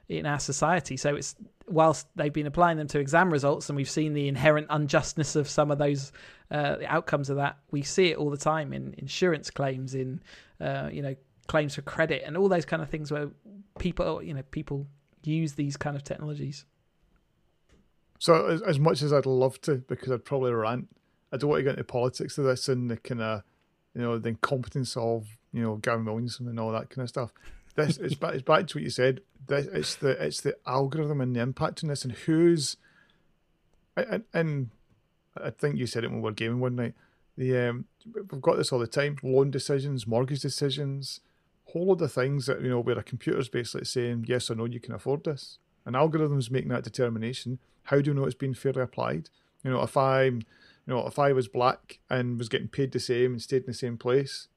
in 0.08 0.26
our 0.26 0.40
society. 0.40 0.98
So 0.98 1.16
it's 1.16 1.36
whilst 1.68 2.08
they've 2.16 2.34
been 2.34 2.48
applying 2.48 2.78
them 2.78 2.88
to 2.88 3.00
exam 3.00 3.32
results, 3.32 3.70
and 3.70 3.76
we've 3.76 3.90
seen 3.90 4.14
the 4.14 4.28
inherent 4.28 4.68
unjustness 4.70 5.36
of 5.36 5.48
some 5.48 5.72
of 5.72 5.78
those 5.78 6.12
uh, 6.52 6.78
outcomes 6.88 7.30
of 7.30 7.38
that, 7.38 7.58
we 7.72 7.84
see 7.84 8.08
it 8.08 8.18
all 8.18 8.30
the 8.30 8.38
time 8.38 8.74
in 8.74 8.96
insurance 8.98 9.52
claims, 9.52 9.94
in 9.94 10.22
uh, 10.60 10.90
you 10.92 11.02
know 11.02 11.16
claims 11.48 11.76
for 11.76 11.82
credit, 11.82 12.24
and 12.26 12.38
all 12.38 12.50
those 12.50 12.66
kind 12.66 12.82
of 12.82 12.90
things 12.90 13.12
where 13.12 13.30
people 13.78 14.22
you 14.22 14.34
know 14.34 14.44
people 14.52 14.88
use 15.24 15.54
these 15.54 15.78
kind 15.78 15.96
of 15.96 16.04
technologies. 16.04 16.66
So 18.20 18.48
as, 18.48 18.62
as 18.62 18.80
much 18.80 19.02
as 19.02 19.12
I'd 19.12 19.26
love 19.26 19.60
to, 19.62 19.76
because 19.76 20.12
I'd 20.12 20.26
probably 20.26 20.52
rant, 20.52 20.90
I 21.32 21.38
don't 21.38 21.50
want 21.50 21.62
to 21.62 21.64
get 21.64 21.72
into 21.72 21.84
politics 21.86 22.38
of 22.38 22.46
this 22.46 22.68
and 22.68 22.92
the 22.92 22.98
kind 22.98 23.22
of, 23.22 23.44
you 23.96 24.02
know, 24.02 24.20
the 24.20 24.30
incompetence 24.30 24.96
of, 24.98 25.28
you 25.54 25.62
know, 25.62 25.78
Gavin 25.78 26.06
Williamson 26.06 26.48
and 26.48 26.60
all 26.60 26.72
that 26.72 26.90
kind 26.90 27.04
of 27.04 27.10
stuff. 27.10 27.32
This 27.76 27.98
it's 27.98 28.16
back, 28.16 28.34
it's 28.34 28.44
back 28.44 28.68
to 28.68 28.78
what 28.78 28.84
you 28.84 28.90
said. 28.90 29.22
This, 29.48 29.68
it's 29.68 29.96
the 29.96 30.10
it's 30.24 30.42
the 30.42 30.56
algorithm 30.68 31.22
and 31.22 31.36
the 31.36 31.40
impact 31.40 31.84
on 31.84 31.90
this 31.90 32.04
and 32.04 32.14
who's, 32.14 32.78
and, 33.96 34.24
and 34.34 34.70
I 35.38 35.52
think 35.52 35.78
you 35.78 35.88
said 35.88 36.04
it 36.04 36.12
when 36.12 36.22
we 36.22 36.26
were 36.26 36.32
gaming 36.34 36.60
one 36.60 36.76
night. 36.76 36.94
The 37.38 37.70
um, 37.70 37.86
we've 38.14 38.42
got 38.42 38.58
this 38.58 38.74
all 38.74 38.80
the 38.80 38.88
time: 38.88 39.18
loan 39.24 39.50
decisions, 39.50 40.06
mortgage 40.06 40.42
decisions, 40.42 41.22
whole 41.66 41.94
of 41.94 42.12
things 42.12 42.48
that 42.48 42.62
you 42.62 42.70
know 42.70 42.82
where 42.82 43.00
a 43.00 43.04
computer's 43.04 43.50
basically 43.50 43.86
saying 43.86 44.26
yes 44.28 44.50
or 44.50 44.56
no, 44.56 44.66
you 44.66 44.80
can 44.80 44.94
afford 44.94 45.24
this. 45.24 45.60
An 45.90 45.96
algorithm's 45.96 46.50
making 46.50 46.70
that 46.70 46.84
determination 46.84 47.60
how 47.90 48.02
do 48.02 48.12
you 48.12 48.14
know 48.14 48.26
it's 48.26 48.36
been 48.36 48.54
fairly 48.54 48.84
applied? 48.84 49.30
You 49.64 49.72
know, 49.72 49.82
if 49.82 49.98
I, 49.98 50.26
you 50.26 50.44
know, 50.86 51.08
if 51.08 51.18
I 51.18 51.34
was 51.34 51.48
black 51.48 51.98
and 52.08 52.38
was 52.38 52.48
getting 52.48 52.68
paid 52.68 52.92
the 52.92 53.00
same 53.00 53.32
and 53.32 53.42
stayed 53.42 53.64
in 53.64 53.68
the 53.68 53.74
same 53.74 53.98
place, 53.98 54.48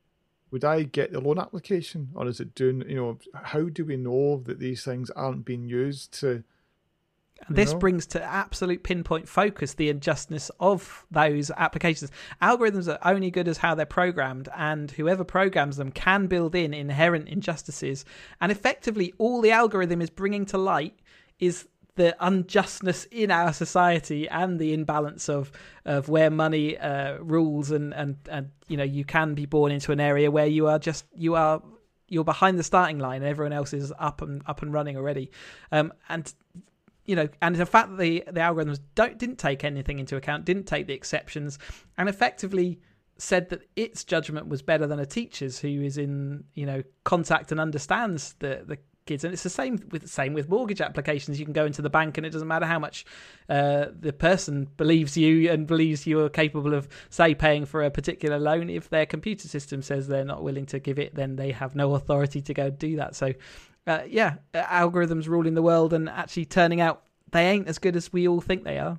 would 0.50 0.66
I 0.66 0.82
get 0.82 1.12
the 1.12 1.20
loan 1.20 1.38
application, 1.38 2.10
or 2.14 2.28
is 2.28 2.40
it 2.40 2.54
doing? 2.54 2.84
You 2.86 2.96
know, 2.96 3.18
how 3.32 3.70
do 3.70 3.86
we 3.86 3.96
know 3.96 4.42
that 4.44 4.58
these 4.58 4.84
things 4.84 5.08
aren't 5.10 5.46
being 5.46 5.66
used 5.66 6.12
to? 6.20 6.44
This 7.48 7.72
know? 7.72 7.78
brings 7.78 8.06
to 8.08 8.22
absolute 8.22 8.82
pinpoint 8.82 9.28
focus 9.28 9.74
the 9.74 9.88
injustice 9.88 10.50
of 10.60 11.06
those 11.10 11.50
applications. 11.52 12.12
Algorithms 12.42 12.86
are 12.86 12.98
only 13.10 13.30
good 13.30 13.48
as 13.48 13.56
how 13.56 13.74
they're 13.74 13.86
programmed, 13.86 14.50
and 14.54 14.90
whoever 14.90 15.24
programs 15.24 15.78
them 15.78 15.90
can 15.90 16.26
build 16.26 16.54
in 16.54 16.74
inherent 16.74 17.28
injustices. 17.28 18.04
And 18.42 18.52
effectively, 18.52 19.14
all 19.16 19.40
the 19.40 19.52
algorithm 19.52 20.02
is 20.02 20.10
bringing 20.10 20.44
to 20.46 20.58
light 20.58 20.98
is 21.42 21.66
the 21.96 22.16
unjustness 22.20 23.04
in 23.10 23.30
our 23.30 23.52
society 23.52 24.28
and 24.28 24.58
the 24.58 24.72
imbalance 24.72 25.28
of 25.28 25.52
of 25.84 26.08
where 26.08 26.30
money 26.30 26.78
uh, 26.78 27.18
rules 27.18 27.70
and, 27.70 27.92
and 27.92 28.16
and 28.30 28.50
you 28.68 28.76
know 28.76 28.84
you 28.84 29.04
can 29.04 29.34
be 29.34 29.44
born 29.44 29.72
into 29.72 29.92
an 29.92 30.00
area 30.00 30.30
where 30.30 30.46
you 30.46 30.68
are 30.68 30.78
just 30.78 31.04
you 31.14 31.34
are 31.34 31.60
you're 32.08 32.24
behind 32.24 32.58
the 32.58 32.62
starting 32.62 32.98
line 32.98 33.22
and 33.22 33.30
everyone 33.30 33.52
else 33.52 33.72
is 33.72 33.92
up 33.98 34.22
and 34.22 34.42
up 34.46 34.62
and 34.62 34.72
running 34.72 34.96
already. 34.96 35.30
Um, 35.72 35.92
and 36.08 36.32
you 37.04 37.16
know 37.16 37.28
and 37.42 37.56
the 37.56 37.66
fact 37.66 37.90
that 37.90 37.98
the 37.98 38.22
the 38.26 38.40
algorithms 38.40 38.78
don't 38.94 39.18
didn't 39.18 39.38
take 39.38 39.64
anything 39.64 39.98
into 39.98 40.16
account 40.16 40.44
didn't 40.44 40.66
take 40.66 40.86
the 40.86 40.94
exceptions 40.94 41.58
and 41.98 42.08
effectively 42.08 42.78
said 43.18 43.50
that 43.50 43.62
its 43.74 44.04
judgment 44.04 44.46
was 44.46 44.62
better 44.62 44.86
than 44.86 45.00
a 45.00 45.06
teacher's 45.06 45.58
who 45.58 45.68
is 45.68 45.98
in 45.98 46.44
you 46.54 46.64
know 46.64 46.82
contact 47.02 47.50
and 47.50 47.60
understands 47.60 48.34
the 48.38 48.62
the 48.64 48.78
kids. 49.06 49.24
And 49.24 49.32
it's 49.32 49.42
the 49.42 49.50
same 49.50 49.82
with 49.90 50.08
same 50.08 50.34
with 50.34 50.48
mortgage 50.48 50.80
applications. 50.80 51.38
You 51.38 51.46
can 51.46 51.52
go 51.52 51.66
into 51.66 51.82
the 51.82 51.90
bank 51.90 52.16
and 52.16 52.26
it 52.26 52.30
doesn't 52.30 52.48
matter 52.48 52.66
how 52.66 52.78
much 52.78 53.04
uh, 53.48 53.86
the 53.98 54.12
person 54.12 54.68
believes 54.76 55.16
you 55.16 55.50
and 55.50 55.66
believes 55.66 56.06
you 56.06 56.20
are 56.20 56.28
capable 56.28 56.74
of 56.74 56.88
say 57.10 57.34
paying 57.34 57.66
for 57.66 57.82
a 57.82 57.90
particular 57.90 58.38
loan. 58.38 58.70
If 58.70 58.90
their 58.90 59.06
computer 59.06 59.48
system 59.48 59.82
says 59.82 60.08
they're 60.08 60.24
not 60.24 60.42
willing 60.42 60.66
to 60.66 60.78
give 60.78 60.98
it 60.98 61.14
then 61.14 61.36
they 61.36 61.52
have 61.52 61.74
no 61.74 61.94
authority 61.94 62.40
to 62.42 62.54
go 62.54 62.70
do 62.70 62.96
that. 62.96 63.14
So 63.14 63.32
uh, 63.86 64.02
yeah 64.06 64.36
algorithms 64.54 65.26
ruling 65.26 65.54
the 65.54 65.62
world 65.62 65.92
and 65.92 66.08
actually 66.08 66.44
turning 66.44 66.80
out 66.80 67.02
they 67.32 67.48
ain't 67.48 67.66
as 67.66 67.78
good 67.78 67.96
as 67.96 68.12
we 68.12 68.28
all 68.28 68.40
think 68.40 68.64
they 68.64 68.78
are. 68.78 68.98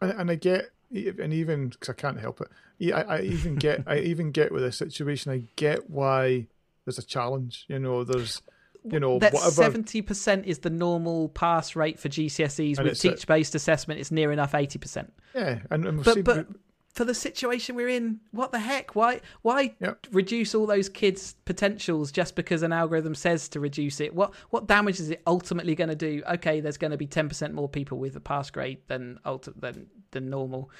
And, 0.00 0.10
and 0.12 0.30
i 0.30 0.34
get 0.34 0.70
and 0.90 1.32
even 1.32 1.68
because 1.68 1.88
i 1.88 1.92
can't 1.92 2.20
help 2.20 2.40
it 2.40 2.92
I, 2.92 3.02
I 3.02 3.20
even 3.20 3.56
get 3.56 3.84
i 3.86 3.98
even 3.98 4.32
get 4.32 4.52
with 4.52 4.62
this 4.62 4.76
situation. 4.76 5.32
I 5.32 5.44
get 5.56 5.88
why 5.88 6.48
there's 6.84 6.98
a 6.98 7.02
challenge 7.02 7.64
you 7.68 7.78
know 7.78 8.04
there's 8.04 8.42
you 8.84 9.00
know, 9.00 9.18
that 9.18 9.36
seventy 9.36 10.02
percent 10.02 10.46
is 10.46 10.60
the 10.60 10.70
normal 10.70 11.30
pass 11.30 11.74
rate 11.74 11.98
for 11.98 12.08
GCSEs. 12.08 12.82
With 12.82 13.00
teach-based 13.00 13.54
assessment, 13.54 14.00
it's 14.00 14.10
near 14.10 14.30
enough 14.30 14.54
eighty 14.54 14.78
percent. 14.78 15.12
Yeah, 15.34 15.60
and, 15.70 15.86
and 15.86 16.04
but, 16.04 16.24
but 16.24 16.46
for 16.94 17.04
the 17.04 17.14
situation 17.14 17.74
we're 17.74 17.88
in, 17.88 18.20
what 18.30 18.52
the 18.52 18.58
heck? 18.60 18.94
Why 18.94 19.20
why 19.42 19.74
yep. 19.80 20.06
reduce 20.12 20.54
all 20.54 20.66
those 20.66 20.88
kids' 20.88 21.34
potentials 21.44 22.12
just 22.12 22.36
because 22.36 22.62
an 22.62 22.72
algorithm 22.72 23.14
says 23.14 23.48
to 23.50 23.60
reduce 23.60 24.00
it? 24.00 24.14
What 24.14 24.34
what 24.50 24.66
damage 24.66 25.00
is 25.00 25.10
it 25.10 25.22
ultimately 25.26 25.74
going 25.74 25.90
to 25.90 25.96
do? 25.96 26.22
Okay, 26.30 26.60
there's 26.60 26.76
going 26.76 26.92
to 26.92 26.96
be 26.96 27.06
ten 27.06 27.28
percent 27.28 27.52
more 27.54 27.68
people 27.68 27.98
with 27.98 28.14
a 28.16 28.20
pass 28.20 28.50
grade 28.50 28.78
than 28.86 29.18
than 29.56 29.86
than 30.12 30.30
normal 30.30 30.70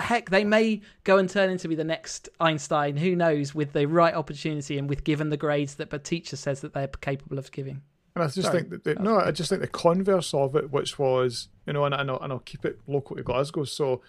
heck, 0.00 0.30
they 0.30 0.44
may 0.44 0.80
go 1.04 1.18
and 1.18 1.28
turn 1.28 1.50
into 1.50 1.68
be 1.68 1.74
the 1.74 1.84
next 1.84 2.28
Einstein. 2.40 2.96
Who 2.96 3.16
knows? 3.16 3.54
With 3.54 3.72
the 3.72 3.86
right 3.86 4.14
opportunity 4.14 4.78
and 4.78 4.88
with 4.88 5.04
given 5.04 5.30
the 5.30 5.36
grades 5.36 5.76
that 5.76 5.90
the 5.90 5.98
teacher 5.98 6.36
says 6.36 6.60
that 6.60 6.74
they're 6.74 6.88
capable 6.88 7.38
of 7.38 7.50
giving. 7.52 7.82
And 8.14 8.24
I 8.24 8.26
just 8.26 8.42
Sorry. 8.42 8.58
think 8.58 8.70
that 8.70 8.84
the, 8.84 8.94
no, 8.96 9.18
I 9.18 9.30
just 9.30 9.48
think 9.48 9.60
the 9.60 9.68
converse 9.68 10.34
of 10.34 10.56
it, 10.56 10.72
which 10.72 10.98
was 10.98 11.48
you 11.66 11.72
know, 11.72 11.84
and, 11.84 11.94
and, 11.94 12.10
I'll, 12.10 12.20
and 12.20 12.32
I'll 12.32 12.40
keep 12.40 12.64
it 12.64 12.80
local 12.86 13.16
to 13.16 13.22
Glasgow. 13.22 13.64
So 13.64 14.02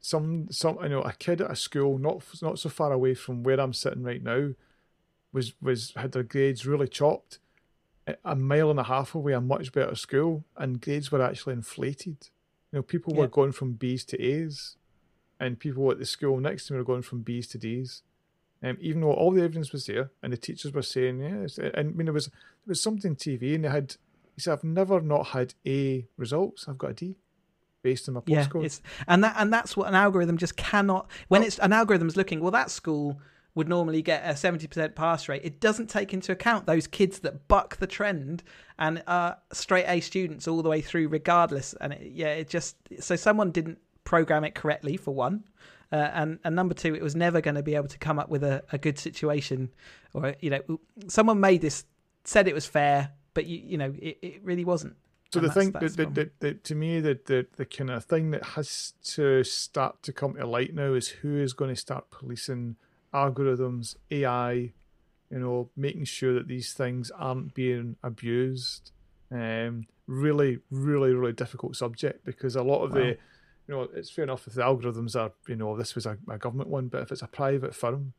some 0.00 0.46
some 0.50 0.78
you 0.82 0.88
know 0.90 1.02
a 1.02 1.12
kid 1.12 1.40
at 1.40 1.50
a 1.50 1.56
school 1.56 1.98
not 1.98 2.22
not 2.42 2.58
so 2.58 2.68
far 2.68 2.92
away 2.92 3.14
from 3.14 3.42
where 3.42 3.60
I'm 3.60 3.72
sitting 3.72 4.04
right 4.04 4.22
now 4.22 4.50
was 5.32 5.54
was 5.60 5.92
had 5.96 6.12
their 6.12 6.22
grades 6.22 6.66
really 6.66 6.88
chopped. 6.88 7.38
A 8.24 8.36
mile 8.36 8.70
and 8.70 8.78
a 8.78 8.84
half 8.84 9.16
away, 9.16 9.32
a 9.32 9.40
much 9.40 9.72
better 9.72 9.96
school, 9.96 10.44
and 10.56 10.80
grades 10.80 11.10
were 11.10 11.20
actually 11.20 11.54
inflated. 11.54 12.28
You 12.70 12.78
know, 12.78 12.82
people 12.82 13.14
yeah. 13.14 13.22
were 13.22 13.26
going 13.26 13.50
from 13.50 13.72
B's 13.72 14.04
to 14.04 14.22
A's 14.22 14.76
and 15.38 15.58
people 15.58 15.90
at 15.90 15.98
the 15.98 16.06
school 16.06 16.38
next 16.40 16.66
to 16.66 16.72
me 16.72 16.78
were 16.78 16.84
going 16.84 17.02
from 17.02 17.22
B's 17.22 17.46
to 17.48 17.58
D's. 17.58 18.02
Um, 18.62 18.78
even 18.80 19.02
though 19.02 19.12
all 19.12 19.32
the 19.32 19.42
evidence 19.42 19.70
was 19.70 19.86
there 19.86 20.10
and 20.22 20.32
the 20.32 20.36
teachers 20.36 20.72
were 20.72 20.82
saying, 20.82 21.20
yeah, 21.20 21.46
and 21.74 21.76
I 21.76 21.82
mean, 21.82 22.06
there 22.06 22.12
was 22.12 22.26
there 22.26 22.68
was 22.68 22.82
something 22.82 23.14
TV 23.14 23.54
and 23.54 23.64
they 23.64 23.68
had, 23.68 23.96
he 24.34 24.40
said, 24.40 24.52
I've 24.54 24.64
never 24.64 25.00
not 25.00 25.28
had 25.28 25.54
A 25.66 26.06
results, 26.16 26.66
I've 26.66 26.78
got 26.78 26.90
a 26.90 26.94
D 26.94 27.16
based 27.82 28.08
on 28.08 28.14
my 28.14 28.20
postcode. 28.20 28.62
Yeah, 28.62 29.04
and 29.06 29.22
that 29.22 29.36
and 29.38 29.52
that's 29.52 29.76
what 29.76 29.88
an 29.88 29.94
algorithm 29.94 30.38
just 30.38 30.56
cannot. 30.56 31.08
When 31.28 31.42
oh. 31.42 31.46
it's 31.46 31.58
an 31.58 31.72
algorithm's 31.72 32.16
looking, 32.16 32.40
well, 32.40 32.50
that 32.50 32.70
school 32.70 33.20
would 33.54 33.68
normally 33.68 34.02
get 34.02 34.22
a 34.22 34.34
70% 34.34 34.94
pass 34.94 35.28
rate. 35.30 35.40
It 35.42 35.60
doesn't 35.60 35.88
take 35.88 36.12
into 36.12 36.30
account 36.30 36.66
those 36.66 36.86
kids 36.86 37.20
that 37.20 37.48
buck 37.48 37.76
the 37.78 37.86
trend 37.86 38.42
and 38.78 39.02
are 39.06 39.38
straight 39.50 39.86
A 39.86 40.00
students 40.00 40.46
all 40.46 40.62
the 40.62 40.68
way 40.68 40.82
through, 40.82 41.08
regardless. 41.08 41.74
And 41.80 41.94
it, 41.94 42.12
yeah, 42.12 42.34
it 42.34 42.50
just 42.50 42.76
so 43.00 43.16
someone 43.16 43.50
didn't 43.50 43.78
program 44.06 44.44
it 44.44 44.54
correctly 44.54 44.96
for 44.96 45.14
one. 45.14 45.44
Uh, 45.92 45.96
and 46.14 46.38
and 46.44 46.56
number 46.56 46.74
two, 46.74 46.94
it 46.94 47.02
was 47.02 47.14
never 47.14 47.42
going 47.42 47.54
to 47.54 47.62
be 47.62 47.74
able 47.74 47.88
to 47.88 47.98
come 47.98 48.18
up 48.18 48.30
with 48.30 48.42
a, 48.42 48.64
a 48.72 48.78
good 48.78 48.98
situation, 48.98 49.70
or 50.14 50.34
you 50.40 50.50
know, 50.50 50.80
someone 51.08 51.38
made 51.38 51.60
this 51.60 51.84
said 52.24 52.48
it 52.48 52.54
was 52.54 52.66
fair, 52.66 53.10
but 53.34 53.46
you 53.46 53.58
you 53.58 53.78
know, 53.78 53.94
it, 54.00 54.18
it 54.22 54.42
really 54.42 54.64
wasn't. 54.64 54.96
So 55.32 55.40
And 55.40 55.48
the 55.48 55.52
thing 55.52 55.72
that, 55.72 55.80
the 55.80 55.88
that, 55.88 56.14
that, 56.14 56.40
that 56.40 56.64
to 56.64 56.74
me 56.74 57.00
the, 57.00 57.18
the 57.26 57.46
the 57.56 57.66
kind 57.66 57.90
of 57.90 58.04
thing 58.04 58.30
that 58.30 58.44
has 58.44 58.94
to 59.14 59.44
start 59.44 60.02
to 60.04 60.12
come 60.12 60.34
to 60.34 60.46
light 60.46 60.74
now 60.74 60.94
is 60.94 61.08
who 61.08 61.38
is 61.40 61.52
going 61.52 61.74
to 61.74 61.80
start 61.80 62.10
policing 62.10 62.76
algorithms, 63.14 63.96
AI, 64.10 64.72
you 65.30 65.38
know, 65.38 65.70
making 65.76 66.04
sure 66.04 66.34
that 66.34 66.48
these 66.48 66.72
things 66.72 67.10
aren't 67.12 67.54
being 67.54 67.96
abused. 68.02 68.90
Um, 69.30 69.86
really, 70.06 70.58
really, 70.70 71.12
really 71.14 71.32
difficult 71.32 71.76
subject 71.76 72.24
because 72.24 72.54
a 72.56 72.62
lot 72.62 72.84
of 72.84 72.92
Wow. 72.92 72.98
the, 73.00 73.18
you 73.68 73.74
know, 73.74 73.88
it's 73.94 74.10
fair 74.10 74.24
enough 74.24 74.46
if 74.46 74.54
the 74.54 74.62
algorithms 74.62 75.16
are, 75.16 75.32
you 75.48 75.56
know, 75.56 75.76
this 75.76 75.94
was 75.94 76.06
a, 76.06 76.18
a 76.28 76.38
government 76.38 76.70
one, 76.70 76.88
but 76.88 77.02
if 77.02 77.12
it's 77.12 77.22
a 77.22 77.26
private 77.26 77.74
firm, 77.74 78.12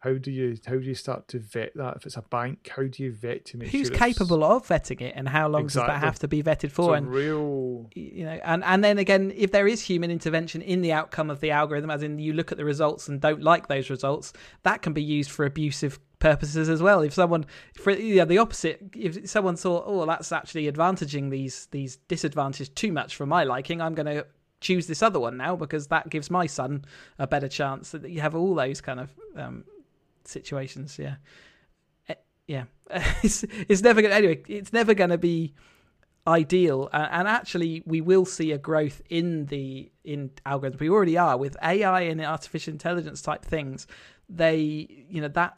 how 0.00 0.14
do 0.14 0.30
you 0.30 0.56
how 0.66 0.74
do 0.74 0.82
you 0.82 0.94
start 0.94 1.26
to 1.28 1.38
vet 1.38 1.72
that? 1.74 1.96
If 1.96 2.06
it's 2.06 2.16
a 2.16 2.22
bank, 2.22 2.70
how 2.74 2.84
do 2.84 3.02
you 3.02 3.12
vet 3.12 3.44
to 3.46 3.56
make 3.56 3.70
Who's 3.70 3.88
sure 3.88 3.96
capable 3.96 4.44
of 4.44 4.66
vetting 4.68 5.00
it, 5.00 5.14
and 5.16 5.28
how 5.28 5.48
long 5.48 5.64
does 5.64 5.74
that 5.74 5.98
have 5.98 6.18
to 6.20 6.28
be 6.28 6.42
vetted 6.42 6.70
for? 6.70 6.94
and 6.94 7.10
real 7.10 7.88
you 7.94 8.24
know 8.24 8.38
and 8.44 8.62
and 8.64 8.84
then 8.84 8.98
again 8.98 9.32
if 9.34 9.50
there 9.50 9.66
is 9.66 9.82
human 9.82 10.10
intervention 10.10 10.62
in 10.62 10.80
the 10.80 10.92
outcome 10.92 11.30
of 11.30 11.40
the 11.40 11.50
algorithm 11.50 11.90
as 11.90 12.02
in 12.02 12.18
you 12.18 12.32
look 12.32 12.52
at 12.52 12.58
the 12.58 12.64
results 12.64 13.08
and 13.08 13.20
don't 13.20 13.42
like 13.42 13.68
those 13.68 13.90
results 13.90 14.32
that 14.62 14.82
can 14.82 14.92
be 14.92 15.02
used 15.02 15.30
for 15.30 15.44
abusive 15.44 15.98
purposes 16.18 16.68
as 16.68 16.80
well 16.80 17.02
if 17.02 17.12
someone 17.12 17.44
for 17.74 17.92
yeah 17.92 18.24
the 18.24 18.38
opposite 18.38 18.80
if 18.94 19.28
someone 19.28 19.56
thought 19.56 19.84
oh 19.86 20.06
that's 20.06 20.32
actually 20.32 20.70
advantaging 20.70 21.30
these 21.30 21.66
these 21.72 21.96
disadvantages 22.08 22.68
too 22.68 22.92
much 22.92 23.16
for 23.16 23.26
my 23.26 23.44
liking 23.44 23.80
i'm 23.80 23.94
going 23.94 24.06
to 24.06 24.24
choose 24.60 24.86
this 24.86 25.02
other 25.02 25.20
one 25.20 25.36
now 25.36 25.54
because 25.56 25.88
that 25.88 26.08
gives 26.08 26.30
my 26.30 26.46
son 26.46 26.84
a 27.18 27.26
better 27.26 27.48
chance 27.48 27.90
that 27.90 28.08
you 28.08 28.20
have 28.20 28.34
all 28.34 28.54
those 28.54 28.80
kind 28.80 29.00
of 29.00 29.10
um 29.36 29.64
situations 30.24 30.98
yeah. 30.98 31.16
Eh, 32.08 32.14
yeah. 32.46 32.64
It's 33.22 33.44
it's 33.68 33.82
never 33.82 34.02
to 34.02 34.12
anyway 34.12 34.42
it's 34.48 34.72
never 34.72 34.94
to 34.94 35.18
be 35.18 35.54
ideal 36.26 36.88
and 36.92 37.28
actually 37.28 37.82
we 37.86 38.00
will 38.00 38.24
see 38.24 38.50
a 38.50 38.58
growth 38.58 39.00
in 39.08 39.46
the 39.46 39.90
in 40.04 40.30
algorithms. 40.44 40.80
We 40.80 40.90
already 40.90 41.16
are 41.16 41.36
with 41.36 41.56
ai 41.62 42.02
and 42.02 42.20
artificial 42.20 42.72
intelligence 42.72 43.22
type 43.22 43.44
things. 43.44 43.86
They 44.28 45.06
you 45.08 45.20
know 45.20 45.28
that 45.28 45.56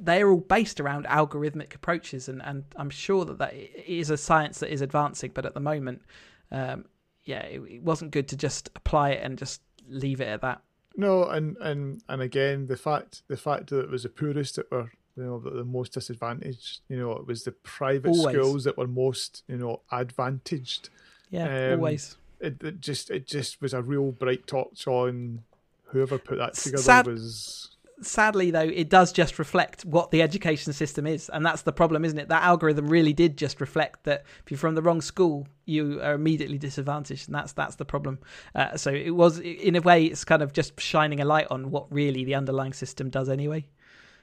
they're 0.00 0.28
all 0.28 0.40
based 0.40 0.80
around 0.80 1.06
algorithmic 1.06 1.74
approaches 1.74 2.28
and 2.28 2.42
and 2.42 2.64
i'm 2.76 2.90
sure 2.90 3.24
that 3.24 3.38
that 3.38 3.54
is 3.54 4.10
a 4.10 4.16
science 4.16 4.58
that 4.58 4.72
is 4.72 4.80
advancing 4.80 5.30
but 5.32 5.46
at 5.46 5.54
the 5.54 5.60
moment 5.60 6.02
um 6.50 6.84
yeah 7.24 7.42
it, 7.42 7.60
it 7.60 7.82
wasn't 7.82 8.10
good 8.10 8.28
to 8.28 8.36
just 8.36 8.70
apply 8.76 9.10
it 9.10 9.22
and 9.22 9.38
just 9.38 9.60
leave 9.88 10.20
it 10.20 10.28
at 10.28 10.40
that 10.42 10.60
No, 10.96 11.24
and 11.28 11.56
and 11.58 12.02
and 12.08 12.22
again, 12.22 12.66
the 12.68 12.76
fact 12.76 13.22
the 13.28 13.36
fact 13.36 13.70
that 13.70 13.80
it 13.80 13.90
was 13.90 14.04
the 14.04 14.08
poorest 14.08 14.56
that 14.56 14.70
were 14.70 14.90
you 15.16 15.24
know 15.24 15.38
the, 15.40 15.50
the 15.50 15.64
most 15.64 15.92
disadvantaged. 15.92 16.80
You 16.88 16.96
know, 16.98 17.12
it 17.12 17.26
was 17.26 17.42
the 17.44 17.52
private 17.52 18.10
Always. 18.10 18.34
schools 18.36 18.64
that 18.64 18.76
were 18.78 18.86
most 18.86 19.42
you 19.48 19.56
know 19.56 19.80
advantaged. 19.90 20.88
yeah 21.30 21.72
Um, 21.72 21.80
always 21.80 22.16
It, 22.40 22.62
it 22.62 22.80
just 22.80 23.10
it 23.10 23.26
just 23.26 23.60
was 23.60 23.74
a 23.74 23.82
real 23.82 24.12
bright 24.12 24.46
torch 24.46 24.86
on 24.86 25.42
whoever 25.90 26.18
put 26.18 26.38
that 26.38 26.54
together 26.54 26.82
Sad- 26.82 27.06
was. 27.06 27.73
Sadly 28.02 28.50
though 28.50 28.60
it 28.68 28.88
does 28.90 29.12
just 29.12 29.38
reflect 29.38 29.84
what 29.84 30.10
the 30.10 30.20
education 30.20 30.72
system 30.72 31.06
is 31.06 31.28
and 31.28 31.46
that's 31.46 31.62
the 31.62 31.72
problem 31.72 32.04
isn't 32.04 32.18
it 32.18 32.28
that 32.28 32.42
algorithm 32.42 32.88
really 32.88 33.12
did 33.12 33.36
just 33.38 33.60
reflect 33.60 34.02
that 34.04 34.24
if 34.44 34.50
you're 34.50 34.58
from 34.58 34.74
the 34.74 34.82
wrong 34.82 35.00
school 35.00 35.46
you 35.64 36.00
are 36.02 36.14
immediately 36.14 36.58
disadvantaged 36.58 37.28
and 37.28 37.34
that's 37.34 37.52
that's 37.52 37.76
the 37.76 37.84
problem 37.84 38.18
uh, 38.56 38.76
so 38.76 38.90
it 38.90 39.10
was 39.14 39.38
in 39.38 39.76
a 39.76 39.80
way 39.80 40.04
it's 40.06 40.24
kind 40.24 40.42
of 40.42 40.52
just 40.52 40.78
shining 40.80 41.20
a 41.20 41.24
light 41.24 41.46
on 41.50 41.70
what 41.70 41.86
really 41.92 42.24
the 42.24 42.34
underlying 42.34 42.72
system 42.72 43.10
does 43.10 43.28
anyway 43.28 43.64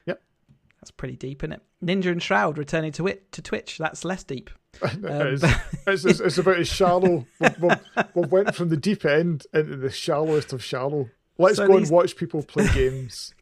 Yep. 0.05 0.22
that's 0.82 0.91
pretty 0.91 1.15
deep 1.15 1.41
isn't 1.43 1.53
it 1.53 1.61
ninja 1.84 2.11
and 2.11 2.22
shroud 2.22 2.57
returning 2.57 2.91
to 2.91 3.07
it 3.07 3.32
to 3.32 3.41
twitch 3.41 3.78
that's 3.78 4.03
less 4.03 4.24
deep 4.24 4.49
Um, 4.84 5.03
it's, 5.05 5.43
it's, 5.86 6.05
it's, 6.05 6.19
it's 6.22 6.38
about 6.38 6.57
as 6.59 6.67
shallow. 6.69 7.26
We've 8.15 8.32
went 8.32 8.55
from 8.55 8.69
the 8.69 8.78
deep 8.78 9.03
end 9.03 9.45
into 9.53 9.76
the 9.76 9.89
shallowest 9.91 10.53
of 10.53 10.63
shallow. 10.63 11.09
Let's 11.41 11.57
So 11.57 11.67
go 11.67 11.77
these- 11.77 11.89
and 11.89 11.95
watch 11.95 12.15
people 12.15 12.43
play 12.43 12.67
games. 12.73 13.33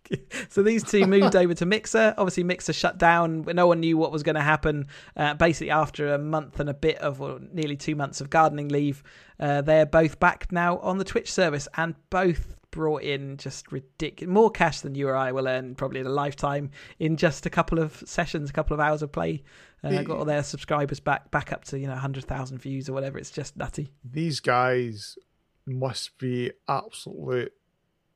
so 0.49 0.63
these 0.63 0.83
two 0.83 1.05
moved 1.05 1.35
over 1.35 1.53
to 1.53 1.65
Mixer. 1.65 2.15
Obviously, 2.17 2.43
Mixer 2.43 2.73
shut 2.73 2.97
down. 2.97 3.43
No 3.43 3.67
one 3.67 3.79
knew 3.79 3.95
what 3.97 4.11
was 4.11 4.23
going 4.23 4.35
to 4.35 4.41
happen. 4.41 4.87
Uh, 5.15 5.35
basically, 5.35 5.69
after 5.69 6.13
a 6.13 6.17
month 6.17 6.59
and 6.59 6.67
a 6.69 6.73
bit 6.73 6.97
of, 6.97 7.21
or 7.21 7.39
nearly 7.53 7.75
two 7.77 7.95
months 7.95 8.19
of 8.19 8.29
gardening 8.29 8.69
leave, 8.69 9.03
uh, 9.39 9.61
they're 9.61 9.85
both 9.85 10.19
back 10.19 10.51
now 10.51 10.79
on 10.79 10.97
the 10.97 11.03
Twitch 11.03 11.31
service, 11.31 11.67
and 11.77 11.93
both 12.09 12.55
brought 12.71 13.01
in 13.01 13.35
just 13.37 13.71
ridiculous 13.71 14.31
more 14.31 14.51
cash 14.51 14.81
than 14.81 14.93
you 14.93 15.07
or 15.09 15.15
I 15.15 15.31
will 15.31 15.47
earn 15.47 15.73
probably 15.73 16.01
in 16.01 16.05
a 16.05 16.11
lifetime 16.11 16.69
in 16.99 17.17
just 17.17 17.47
a 17.47 17.49
couple 17.49 17.79
of 17.79 18.03
sessions, 18.05 18.49
a 18.51 18.53
couple 18.53 18.75
of 18.75 18.79
hours 18.79 19.01
of 19.01 19.11
play. 19.11 19.41
Uh, 19.83 19.89
The- 19.89 20.03
got 20.03 20.17
all 20.19 20.25
their 20.25 20.43
subscribers 20.43 20.99
back 20.99 21.31
back 21.31 21.51
up 21.51 21.63
to 21.65 21.79
you 21.79 21.87
know 21.87 21.95
hundred 21.95 22.25
thousand 22.25 22.59
views 22.59 22.87
or 22.89 22.93
whatever. 22.93 23.17
It's 23.17 23.31
just 23.31 23.57
nutty. 23.57 23.91
these 24.03 24.39
guys 24.39 25.17
must 25.65 26.17
be 26.19 26.51
absolutely 26.67 27.49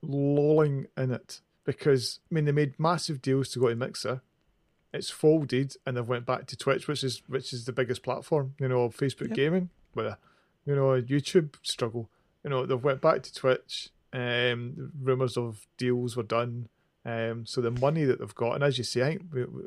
lolling 0.03 0.87
in 0.97 1.11
it 1.11 1.41
because 1.65 2.19
I 2.31 2.35
mean 2.35 2.45
they 2.45 2.51
made 2.51 2.79
massive 2.79 3.21
deals 3.21 3.49
to 3.49 3.59
go 3.59 3.69
to 3.69 3.75
Mixer. 3.75 4.21
It's 4.93 5.09
folded 5.09 5.75
and 5.85 5.97
they've 5.97 6.07
went 6.07 6.25
back 6.25 6.45
to 6.47 6.57
Twitch, 6.57 6.87
which 6.87 7.03
is 7.03 7.23
which 7.27 7.51
is 7.53 7.65
the 7.65 7.71
biggest 7.71 8.03
platform, 8.03 8.53
you 8.59 8.67
know, 8.67 8.89
Facebook 8.89 9.29
Yep. 9.29 9.35
gaming, 9.35 9.69
with 9.95 10.05
a 10.05 10.17
you 10.65 10.75
know, 10.75 10.93
a 10.93 11.01
YouTube 11.01 11.55
struggle. 11.63 12.09
You 12.43 12.49
know, 12.49 12.65
they've 12.65 12.81
went 12.83 13.01
back 13.01 13.23
to 13.23 13.33
Twitch. 13.33 13.89
Um, 14.13 14.91
rumors 15.01 15.37
of 15.37 15.65
deals 15.77 16.15
were 16.15 16.23
done. 16.23 16.69
Um, 17.05 17.45
so 17.45 17.59
the 17.59 17.71
money 17.71 18.05
that 18.05 18.19
they've 18.19 18.35
got, 18.35 18.53
and 18.53 18.63
as 18.63 18.77
you 18.77 18.83
say, 18.83 19.01
I 19.01 19.17
think 19.17 19.23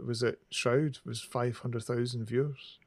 was 0.06 0.22
it 0.22 0.40
Shroud 0.50 0.98
was 1.04 1.20
five 1.20 1.58
hundred 1.58 1.82
thousand 1.82 2.24
viewers. 2.26 2.78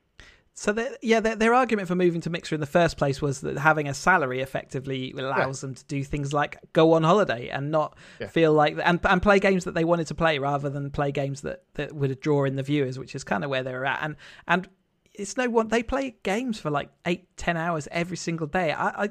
So 0.59 0.75
yeah, 1.01 1.21
their, 1.21 1.37
their 1.37 1.53
argument 1.53 1.87
for 1.87 1.95
moving 1.95 2.19
to 2.19 2.29
Mixer 2.29 2.53
in 2.53 2.59
the 2.59 2.67
first 2.67 2.97
place 2.97 3.21
was 3.21 3.39
that 3.41 3.57
having 3.57 3.87
a 3.87 3.93
salary 3.93 4.41
effectively 4.41 5.13
allows 5.17 5.61
them 5.61 5.73
to 5.73 5.85
do 5.85 6.03
things 6.03 6.33
like 6.33 6.57
go 6.73 6.91
on 6.91 7.03
holiday 7.03 7.47
and 7.47 7.71
not 7.71 7.97
Yeah. 8.19 8.27
feel 8.27 8.51
like 8.51 8.77
and 8.83 8.99
and 9.05 9.21
play 9.21 9.39
games 9.39 9.63
that 9.63 9.73
they 9.73 9.85
wanted 9.85 10.07
to 10.07 10.15
play 10.15 10.37
rather 10.37 10.69
than 10.69 10.91
play 10.91 11.13
games 11.13 11.39
that 11.43 11.63
that 11.75 11.95
would 11.95 12.19
draw 12.19 12.43
in 12.43 12.57
the 12.57 12.63
viewers, 12.63 12.99
which 12.99 13.15
is 13.15 13.23
kind 13.23 13.45
of 13.45 13.49
where 13.49 13.63
they're 13.63 13.85
at. 13.85 13.99
And 14.01 14.17
and 14.49 14.67
it's 15.13 15.37
no 15.37 15.49
one 15.49 15.69
they 15.69 15.81
play 15.81 16.17
games 16.23 16.59
for 16.59 16.69
like 16.69 16.89
eight 17.05 17.37
ten 17.37 17.55
hours 17.55 17.87
every 17.89 18.17
single 18.17 18.47
day. 18.47 18.73
I. 18.73 19.03
I 19.05 19.09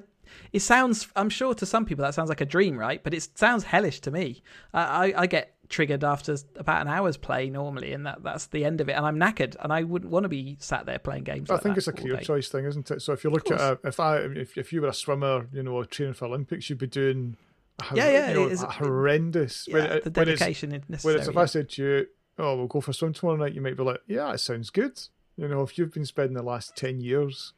it 0.53 0.61
sounds, 0.61 1.09
I'm 1.17 1.31
sure 1.31 1.55
to 1.55 1.65
some 1.65 1.87
people 1.87 2.05
that 2.05 2.13
sounds 2.13 2.29
like 2.29 2.43
a 2.43 2.45
dream, 2.45 2.77
right? 2.77 3.03
But 3.03 3.15
it 3.15 3.27
sounds 3.39 3.65
hellish 3.65 4.01
to 4.01 4.11
me. 4.11 4.43
I, 4.75 4.83
I, 5.13 5.23
I 5.23 5.27
get 5.27 5.55
triggered 5.69 6.03
after 6.05 6.37
about 6.57 6.83
an 6.83 6.89
hour's 6.89 7.17
play 7.17 7.51
normally, 7.51 7.93
and 7.93 8.07
that, 8.07 8.23
that's 8.23 8.47
the 8.47 8.65
end 8.65 8.81
of 8.81 8.89
it. 8.89 8.93
And 8.93 9.05
I'm 9.05 9.17
knackered, 9.19 9.57
and 9.61 9.73
I 9.73 9.83
wouldn't 9.83 10.11
want 10.11 10.25
to 10.25 10.29
be 10.29 10.57
sat 10.61 10.87
there 10.87 10.99
playing 10.99 11.25
games. 11.25 11.51
I 11.51 11.55
like 11.55 11.63
think 11.63 11.77
it's 11.77 11.89
a 11.89 11.93
career 11.93 12.17
day. 12.17 12.23
choice 12.25 12.49
thing, 12.49 12.65
isn't 12.65 12.91
it? 12.91 13.03
So 13.03 13.13
if 13.13 13.25
you 13.25 13.31
look 13.31 13.51
at 13.51 13.61
a, 13.61 13.63
uh, 13.63 13.77
if 13.85 14.01
I 14.01 14.19
if 14.19 14.57
if 14.57 14.73
you 14.73 14.81
were 14.83 14.89
a 14.89 14.95
swimmer, 14.95 15.47
you 15.53 15.63
know, 15.63 15.83
training 15.85 16.15
for 16.15 16.27
Olympics, 16.27 16.69
you'd 16.71 16.79
be 16.79 16.87
doing 16.87 17.37
a 17.91 17.95
Yeah, 17.97 18.11
yeah, 18.11 18.29
you 18.29 18.35
know, 18.35 18.47
it 18.47 18.53
is- 18.53 18.63
horrendous. 18.63 19.67
Yeah, 19.69 19.75
when 19.75 19.83
the 19.89 19.97
it- 19.97 20.05
when 20.05 20.13
dedication 20.13 20.73
is 20.73 20.83
Whereas 20.89 21.05
necessary. 21.05 21.33
if 21.33 21.37
I 21.37 21.45
said 21.47 21.69
to 21.71 21.83
you, 21.83 22.07
"Oh, 22.39 22.57
we'll 22.57 22.67
go 22.67 22.81
for 22.81 22.91
a 22.91 22.95
swim 22.95 23.13
tomorrow 23.13 23.37
night," 23.37 23.55
you 23.55 23.61
might 23.61 23.77
be 23.77 23.83
like, 23.83 24.01
"Yeah, 24.07 24.33
it 24.33 24.39
sounds 24.39 24.71
good." 24.71 24.99
You 25.37 25.49
know, 25.49 25.63
if 25.63 25.79
you've 25.79 25.93
been 25.93 26.05
spending 26.05 26.35
the 26.35 26.43
last 26.43 26.77
ten 26.77 27.01
years, 27.01 27.53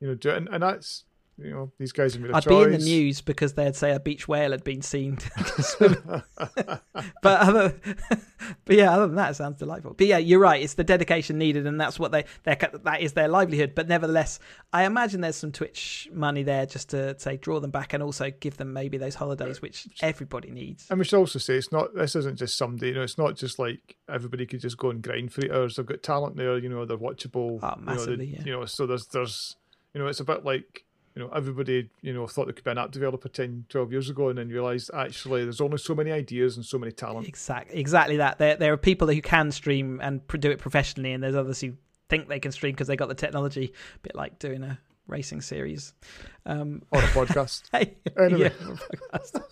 you 0.00 0.08
know, 0.08 0.14
do 0.14 0.30
and, 0.30 0.48
and 0.48 0.62
that's 0.62 1.04
you 1.42 1.50
know 1.50 1.72
these 1.78 1.92
guys 1.92 2.14
have 2.14 2.22
made 2.22 2.30
a 2.30 2.36
I'd 2.36 2.42
choice. 2.42 2.66
be 2.66 2.74
in 2.74 2.80
the 2.80 2.84
news 2.84 3.20
because 3.20 3.54
they'd 3.54 3.76
say 3.76 3.92
a 3.92 4.00
beach 4.00 4.28
whale 4.28 4.50
had 4.50 4.64
been 4.64 4.82
seen 4.82 5.18
swimming. 5.58 6.02
but 6.36 7.40
other, 7.40 7.74
but 8.64 8.76
yeah, 8.76 8.92
other 8.92 9.06
than 9.06 9.16
that, 9.16 9.32
it 9.32 9.34
sounds 9.34 9.58
delightful. 9.58 9.94
But 9.94 10.06
yeah, 10.06 10.18
you're 10.18 10.40
right. 10.40 10.62
It's 10.62 10.74
the 10.74 10.84
dedication 10.84 11.38
needed, 11.38 11.66
and 11.66 11.80
that's 11.80 11.98
what 11.98 12.12
they 12.12 12.24
they 12.44 12.56
that 12.84 13.00
is 13.00 13.12
their 13.12 13.28
livelihood. 13.28 13.74
But 13.74 13.88
nevertheless, 13.88 14.38
I 14.72 14.84
imagine 14.84 15.20
there's 15.20 15.36
some 15.36 15.52
Twitch 15.52 16.08
money 16.12 16.42
there 16.42 16.66
just 16.66 16.90
to 16.90 17.18
say 17.18 17.36
draw 17.36 17.60
them 17.60 17.70
back 17.70 17.92
and 17.92 18.02
also 18.02 18.30
give 18.30 18.56
them 18.56 18.72
maybe 18.72 18.98
those 18.98 19.14
holidays 19.14 19.58
uh, 19.58 19.60
which 19.60 19.88
everybody 20.02 20.50
needs. 20.50 20.86
And 20.90 20.98
we 20.98 21.04
should 21.04 21.18
also 21.18 21.38
say 21.38 21.56
it's 21.56 21.72
not. 21.72 21.94
This 21.94 22.16
isn't 22.16 22.38
just 22.38 22.56
somebody. 22.56 22.88
You 22.88 22.94
know, 22.94 23.02
it's 23.02 23.18
not 23.18 23.36
just 23.36 23.58
like 23.58 23.96
everybody 24.08 24.46
could 24.46 24.60
just 24.60 24.78
go 24.78 24.90
and 24.90 25.02
grind 25.02 25.32
for 25.32 25.44
eight 25.44 25.52
hours. 25.52 25.76
They've 25.76 25.86
got 25.86 26.02
talent 26.02 26.36
there. 26.36 26.58
You 26.58 26.68
know, 26.68 26.84
they're 26.84 26.96
watchable. 26.96 27.60
Oh, 27.62 27.74
you 27.78 27.96
know, 27.96 28.16
they- 28.16 28.24
yeah. 28.24 28.42
you 28.44 28.52
know, 28.52 28.64
so 28.64 28.86
there's 28.86 29.06
there's 29.06 29.56
you 29.94 30.00
know, 30.00 30.06
it's 30.06 30.20
a 30.20 30.24
bit 30.24 30.44
like 30.44 30.84
you 31.20 31.26
know 31.26 31.32
everybody 31.34 31.90
you 32.00 32.14
know 32.14 32.26
thought 32.26 32.46
they 32.46 32.52
could 32.52 32.64
be 32.64 32.70
an 32.70 32.78
app 32.78 32.90
developer 32.90 33.28
10, 33.28 33.66
12 33.68 33.92
years 33.92 34.08
ago, 34.08 34.30
and 34.30 34.38
then 34.38 34.48
realised 34.48 34.90
actually 34.94 35.44
there's 35.44 35.60
only 35.60 35.76
so 35.76 35.94
many 35.94 36.10
ideas 36.10 36.56
and 36.56 36.64
so 36.64 36.78
many 36.78 36.92
talent. 36.92 37.28
Exactly, 37.28 37.78
exactly 37.78 38.16
that. 38.16 38.38
There, 38.38 38.56
there 38.56 38.72
are 38.72 38.78
people 38.78 39.08
who 39.08 39.20
can 39.20 39.52
stream 39.52 40.00
and 40.02 40.26
do 40.26 40.50
it 40.50 40.58
professionally, 40.58 41.12
and 41.12 41.22
there's 41.22 41.36
others 41.36 41.60
who 41.60 41.74
think 42.08 42.28
they 42.28 42.40
can 42.40 42.52
stream 42.52 42.72
because 42.72 42.88
they 42.88 42.96
got 42.96 43.08
the 43.08 43.14
technology. 43.14 43.72
A 43.96 43.98
bit 43.98 44.14
like 44.14 44.38
doing 44.38 44.62
a 44.62 44.78
racing 45.10 45.40
series. 45.40 45.92
Um, 46.46 46.82
on 46.92 47.04
a 47.04 47.06
podcast. 47.08 47.62
Hey, 47.72 47.96
Anyway. 48.18 48.50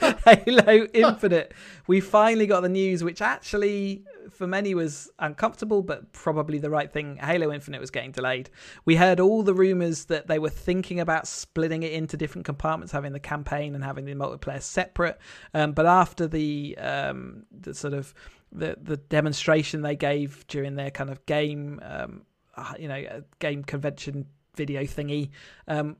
yeah, 0.00 0.14
Halo 0.24 0.86
Infinite. 0.94 1.52
We 1.86 2.00
finally 2.00 2.46
got 2.46 2.62
the 2.62 2.68
news, 2.68 3.04
which 3.04 3.20
actually 3.20 4.04
for 4.30 4.46
many 4.46 4.74
was 4.74 5.10
uncomfortable, 5.18 5.82
but 5.82 6.12
probably 6.12 6.58
the 6.58 6.70
right 6.70 6.90
thing. 6.90 7.16
Halo 7.16 7.52
Infinite 7.52 7.80
was 7.80 7.90
getting 7.90 8.10
delayed. 8.12 8.50
We 8.84 8.96
heard 8.96 9.20
all 9.20 9.42
the 9.42 9.54
rumors 9.54 10.06
that 10.06 10.26
they 10.28 10.38
were 10.38 10.50
thinking 10.50 11.00
about 11.00 11.26
splitting 11.26 11.82
it 11.82 11.92
into 11.92 12.16
different 12.16 12.44
compartments, 12.46 12.92
having 12.92 13.12
the 13.12 13.20
campaign 13.20 13.74
and 13.74 13.84
having 13.84 14.04
the 14.06 14.14
multiplayer 14.14 14.62
separate. 14.62 15.18
Um, 15.54 15.72
but 15.72 15.86
after 15.86 16.26
the 16.26 16.76
um, 16.78 17.44
the 17.50 17.74
sort 17.74 17.92
of 17.94 18.14
the 18.50 18.76
the 18.80 18.96
demonstration 18.96 19.82
they 19.82 19.96
gave 19.96 20.46
during 20.46 20.74
their 20.76 20.90
kind 20.90 21.10
of 21.10 21.24
game, 21.26 21.80
um, 21.82 22.22
uh, 22.56 22.72
you 22.78 22.88
know, 22.88 23.02
uh, 23.10 23.20
game 23.40 23.62
convention 23.62 24.26
video 24.58 24.82
thingy, 24.82 25.30
um, 25.66 25.96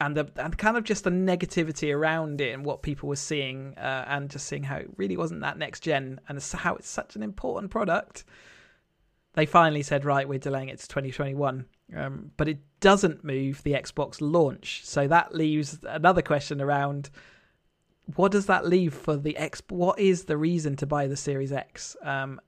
and 0.00 0.16
the 0.16 0.30
and 0.36 0.56
kind 0.56 0.76
of 0.76 0.84
just 0.84 1.02
the 1.02 1.10
negativity 1.10 1.92
around 1.92 2.40
it 2.40 2.52
and 2.52 2.64
what 2.64 2.82
people 2.82 3.08
were 3.08 3.16
seeing 3.16 3.74
uh, 3.78 4.04
and 4.06 4.30
just 4.30 4.46
seeing 4.46 4.62
how 4.62 4.76
it 4.76 4.88
really 4.96 5.16
wasn't 5.16 5.40
that 5.40 5.58
next 5.58 5.80
gen 5.80 6.20
and 6.28 6.40
how 6.54 6.76
it's 6.76 6.88
such 6.88 7.16
an 7.16 7.22
important 7.22 7.70
product. 7.70 8.24
They 9.34 9.46
finally 9.46 9.82
said 9.82 10.04
right 10.04 10.28
we're 10.28 10.38
delaying 10.38 10.68
it 10.68 10.78
to 10.78 10.88
2021 10.88 11.66
um, 11.96 12.30
but 12.36 12.48
it 12.48 12.58
doesn't 12.80 13.24
move 13.24 13.62
the 13.62 13.72
xbox 13.72 14.18
launch. 14.20 14.82
So 14.84 15.06
that 15.08 15.34
leaves 15.34 15.78
another 15.88 16.22
question 16.22 16.60
around 16.60 17.10
what 18.16 18.32
does 18.32 18.46
that 18.46 18.66
leave 18.66 18.92
for 18.92 19.16
the 19.16 19.36
x 19.36 19.62
what 19.68 19.98
is 19.98 20.24
the 20.24 20.36
reason 20.36 20.76
to 20.76 20.86
buy 20.86 21.06
the 21.06 21.16
series 21.16 21.52
x? 21.52 21.96
Um, 22.02 22.40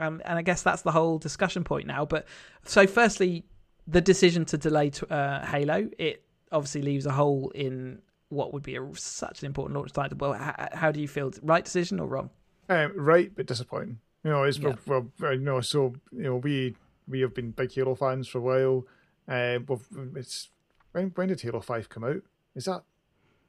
and 0.00 0.22
i 0.26 0.42
guess 0.42 0.62
that's 0.62 0.82
the 0.82 0.92
whole 0.92 1.18
discussion 1.18 1.62
point 1.62 1.86
now 1.86 2.04
but 2.04 2.26
so 2.64 2.86
firstly 2.86 3.44
the 3.90 4.00
decision 4.00 4.44
to 4.44 4.56
delay 4.58 4.90
uh, 5.10 5.44
halo 5.46 5.88
it 5.98 6.22
obviously 6.52 6.82
leaves 6.82 7.06
a 7.06 7.12
hole 7.12 7.50
in 7.54 8.00
what 8.28 8.52
would 8.52 8.62
be 8.62 8.76
a, 8.76 8.88
such 8.94 9.40
an 9.42 9.46
important 9.46 9.76
launch 9.76 9.92
title. 9.92 10.16
Well, 10.18 10.34
how, 10.34 10.68
how 10.72 10.92
do 10.92 11.00
you 11.00 11.08
feel? 11.08 11.32
Right 11.42 11.64
decision 11.64 11.98
or 11.98 12.06
wrong? 12.06 12.30
Um, 12.68 12.92
right, 12.94 13.30
but 13.34 13.46
disappointing. 13.46 13.98
You 14.24 14.30
know, 14.30 14.44
it's 14.44 14.58
Yeah. 14.58 14.76
well, 14.86 15.10
you 15.20 15.38
know, 15.40 15.60
so 15.60 15.94
you 16.12 16.22
know, 16.22 16.36
we 16.36 16.76
we 17.08 17.20
have 17.22 17.34
been 17.34 17.50
big 17.50 17.72
Halo 17.72 17.94
fans 17.96 18.28
for 18.28 18.38
a 18.38 18.40
while. 18.40 18.86
Um, 19.26 19.66
we've, 19.68 20.16
it's 20.16 20.50
when 20.92 21.08
when 21.16 21.28
did 21.28 21.40
Halo 21.40 21.60
Five 21.60 21.88
come 21.88 22.04
out? 22.04 22.22
Is 22.54 22.66
that 22.66 22.82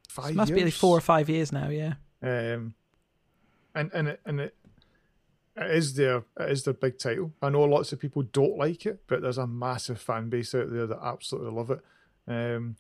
five? 0.10 0.32
It 0.32 0.36
must 0.36 0.50
years? 0.52 0.64
be 0.64 0.72
four 0.72 0.98
or 0.98 1.02
five 1.02 1.30
years 1.30 1.52
now. 1.52 1.70
Yeah. 1.70 1.94
Um, 2.24 2.74
and 3.76 3.92
and 3.94 4.08
it, 4.08 4.22
and 4.26 4.40
it, 4.42 4.56
it 5.62 5.76
is 5.76 5.96
their 5.96 6.24
it 6.40 6.52
is 6.52 6.64
their 6.64 6.74
big 6.74 6.98
title. 6.98 7.34
I 7.42 7.50
know 7.50 7.62
lots 7.64 7.94
of 7.94 8.00
people 8.00 8.24
don't 8.24 8.58
like 8.58 8.86
it, 8.86 9.02
but 9.08 9.22
there's 9.22 9.38
a 9.38 9.48
massive 9.48 10.00
fan 10.00 10.30
base 10.30 10.54
out 10.56 10.72
there 10.72 10.88
that 10.88 11.00
absolutely 11.04 11.52
love 11.52 11.72
it. 11.72 11.80
Um, 12.28 12.76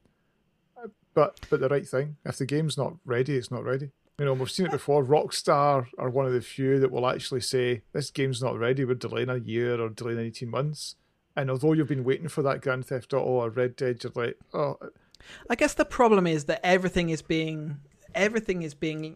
but 1.13 1.39
but 1.49 1.59
the 1.59 1.69
right 1.69 1.87
thing. 1.87 2.17
If 2.25 2.37
the 2.37 2.45
game's 2.45 2.77
not 2.77 2.95
ready, 3.05 3.35
it's 3.35 3.51
not 3.51 3.63
ready. 3.63 3.91
You 4.19 4.25
know, 4.25 4.33
we've 4.33 4.51
seen 4.51 4.67
it 4.67 4.71
before. 4.71 5.03
Rockstar 5.03 5.87
are 5.97 6.09
one 6.09 6.25
of 6.25 6.33
the 6.33 6.41
few 6.41 6.79
that 6.79 6.91
will 6.91 7.07
actually 7.07 7.41
say 7.41 7.81
this 7.91 8.11
game's 8.11 8.41
not 8.41 8.57
ready. 8.57 8.85
We're 8.85 8.93
delaying 8.93 9.29
a 9.29 9.37
year 9.37 9.81
or 9.81 9.89
delaying 9.89 10.19
eighteen 10.19 10.49
months. 10.49 10.95
And 11.35 11.49
although 11.49 11.73
you've 11.73 11.87
been 11.87 12.03
waiting 12.03 12.27
for 12.27 12.41
that 12.43 12.61
Grand 12.61 12.85
Theft 12.85 13.13
Auto 13.13 13.25
or 13.25 13.49
Red 13.49 13.77
Dead, 13.77 14.03
you're 14.03 14.11
like, 14.15 14.37
oh, 14.53 14.77
I 15.49 15.55
guess 15.55 15.73
the 15.73 15.85
problem 15.85 16.27
is 16.27 16.45
that 16.45 16.59
everything 16.63 17.09
is 17.09 17.21
being 17.21 17.77
everything 18.13 18.61
is 18.61 18.73
being 18.73 19.15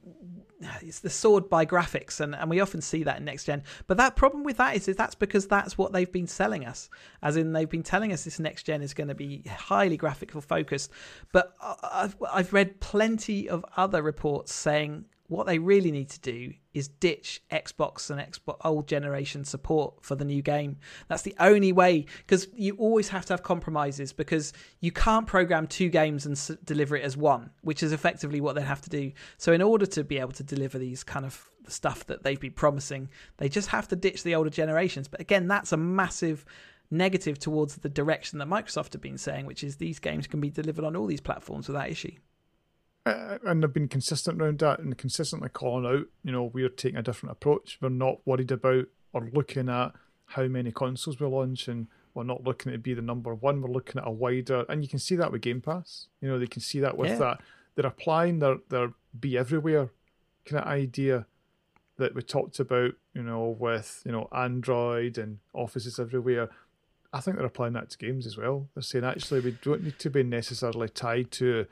it's 0.81 0.99
the 0.99 1.09
sword 1.09 1.49
by 1.49 1.65
graphics 1.65 2.19
and, 2.19 2.35
and 2.35 2.49
we 2.49 2.59
often 2.59 2.81
see 2.81 3.03
that 3.03 3.17
in 3.17 3.25
next 3.25 3.45
gen. 3.45 3.63
But 3.87 3.97
that 3.97 4.15
problem 4.15 4.43
with 4.43 4.57
that 4.57 4.75
is, 4.75 4.87
is 4.87 4.95
that's 4.95 5.15
because 5.15 5.47
that's 5.47 5.77
what 5.77 5.91
they've 5.91 6.11
been 6.11 6.27
selling 6.27 6.65
us. 6.65 6.89
As 7.21 7.37
in 7.37 7.53
they've 7.53 7.69
been 7.69 7.83
telling 7.83 8.13
us 8.13 8.23
this 8.23 8.39
next 8.39 8.63
gen 8.63 8.81
is 8.81 8.93
going 8.93 9.09
to 9.09 9.15
be 9.15 9.43
highly 9.47 9.97
graphical 9.97 10.41
focused. 10.41 10.91
But 11.31 11.55
I- 11.61 11.75
I've, 11.91 12.15
I've 12.31 12.53
read 12.53 12.79
plenty 12.79 13.49
of 13.49 13.65
other 13.75 14.01
reports 14.01 14.53
saying 14.53 15.05
what 15.27 15.47
they 15.47 15.57
really 15.57 15.91
need 15.91 16.09
to 16.09 16.19
do 16.19 16.53
is 16.73 16.87
ditch 16.87 17.41
Xbox 17.51 18.09
and 18.09 18.19
Xbox 18.19 18.57
old 18.63 18.87
generation 18.87 19.43
support 19.43 20.03
for 20.03 20.15
the 20.15 20.25
new 20.25 20.41
game. 20.41 20.77
That's 21.07 21.23
the 21.23 21.35
only 21.39 21.71
way 21.71 22.05
because 22.19 22.47
you 22.53 22.75
always 22.75 23.09
have 23.09 23.25
to 23.27 23.33
have 23.33 23.41
compromises 23.41 24.13
because 24.13 24.53
you 24.81 24.91
can't 24.91 25.25
program 25.25 25.67
two 25.67 25.89
games 25.89 26.25
and 26.25 26.33
s- 26.33 26.51
deliver 26.63 26.95
it 26.95 27.03
as 27.03 27.17
one, 27.17 27.49
which 27.61 27.81
is 27.81 27.91
effectively 27.91 28.39
what 28.39 28.55
they 28.55 28.61
have 28.61 28.81
to 28.81 28.89
do. 28.89 29.11
So 29.37 29.51
in 29.51 29.61
order 29.61 29.85
to 29.87 30.03
be 30.03 30.19
able 30.19 30.33
to 30.33 30.43
deliver 30.43 30.77
these 30.77 31.03
kind 31.03 31.25
of 31.25 31.49
stuff 31.67 32.05
that 32.05 32.23
they've 32.23 32.39
been 32.39 32.51
promising, 32.51 33.09
they 33.37 33.49
just 33.49 33.69
have 33.69 33.87
to 33.87 33.95
ditch 33.95 34.21
the 34.23 34.35
older 34.35 34.51
generations. 34.51 35.07
But 35.07 35.21
again, 35.21 35.47
that's 35.47 35.71
a 35.71 35.77
massive 35.77 36.45
negative 36.91 37.39
towards 37.39 37.77
the 37.77 37.89
direction 37.89 38.37
that 38.39 38.47
Microsoft 38.47 38.93
have 38.93 39.01
been 39.01 39.17
saying, 39.17 39.47
which 39.47 39.63
is 39.63 39.77
these 39.77 39.97
games 39.97 40.27
can 40.27 40.39
be 40.39 40.51
delivered 40.51 40.85
on 40.85 40.95
all 40.95 41.07
these 41.07 41.21
platforms 41.21 41.67
without 41.67 41.89
issue. 41.89 42.11
Uh, 43.05 43.37
and 43.45 43.61
they've 43.61 43.71
been 43.73 43.87
consistent 43.87 44.41
around 44.41 44.59
that 44.59 44.79
and 44.79 44.97
consistently 44.97 45.49
calling 45.49 45.85
out, 45.85 46.07
you 46.23 46.31
know, 46.31 46.45
we're 46.45 46.69
taking 46.69 46.97
a 46.97 47.03
different 47.03 47.31
approach. 47.33 47.77
We're 47.79 47.89
not 47.89 48.19
worried 48.25 48.51
about 48.51 48.85
or 49.13 49.29
looking 49.31 49.69
at 49.69 49.93
how 50.25 50.47
many 50.47 50.71
consoles 50.71 51.19
we 51.19 51.27
launch 51.27 51.67
and 51.67 51.87
we're 52.15 52.23
not 52.23 52.43
looking 52.43 52.71
to 52.71 52.77
be 52.79 52.95
the 52.95 53.03
number 53.03 53.35
one. 53.35 53.61
We're 53.61 53.69
looking 53.69 54.01
at 54.01 54.07
a 54.07 54.11
wider 54.11 54.65
and 54.69 54.81
you 54.81 54.89
can 54.89 54.97
see 54.99 55.15
that 55.17 55.31
with 55.31 55.41
Game 55.41 55.61
Pass. 55.61 56.07
You 56.19 56.29
know, 56.29 56.39
they 56.39 56.47
can 56.47 56.61
see 56.61 56.79
that 56.79 56.97
with 56.97 57.11
Yeah. 57.11 57.17
that. 57.19 57.41
They're 57.75 57.85
applying 57.85 58.39
their 58.39 58.57
their 58.69 58.93
be 59.19 59.37
everywhere 59.37 59.89
kind 60.45 60.61
of 60.63 60.67
idea 60.67 61.27
that 61.97 62.15
we 62.15 62.21
talked 62.23 62.59
about, 62.59 62.93
you 63.13 63.21
know, 63.21 63.55
with, 63.59 64.01
you 64.05 64.11
know, 64.11 64.27
Android 64.31 65.17
and 65.17 65.39
offices 65.53 65.99
everywhere. 65.99 66.49
I 67.13 67.19
think 67.21 67.37
they're 67.37 67.45
applying 67.45 67.73
that 67.73 67.89
to 67.91 67.97
games 67.97 68.25
as 68.25 68.35
well. 68.35 68.67
They're 68.73 68.81
saying 68.81 69.05
actually 69.05 69.41
we 69.41 69.57
don't 69.61 69.83
need 69.83 69.99
to 69.99 70.09
be 70.09 70.23
necessarily 70.23 70.89
tied 70.89 71.31
to 71.33 71.65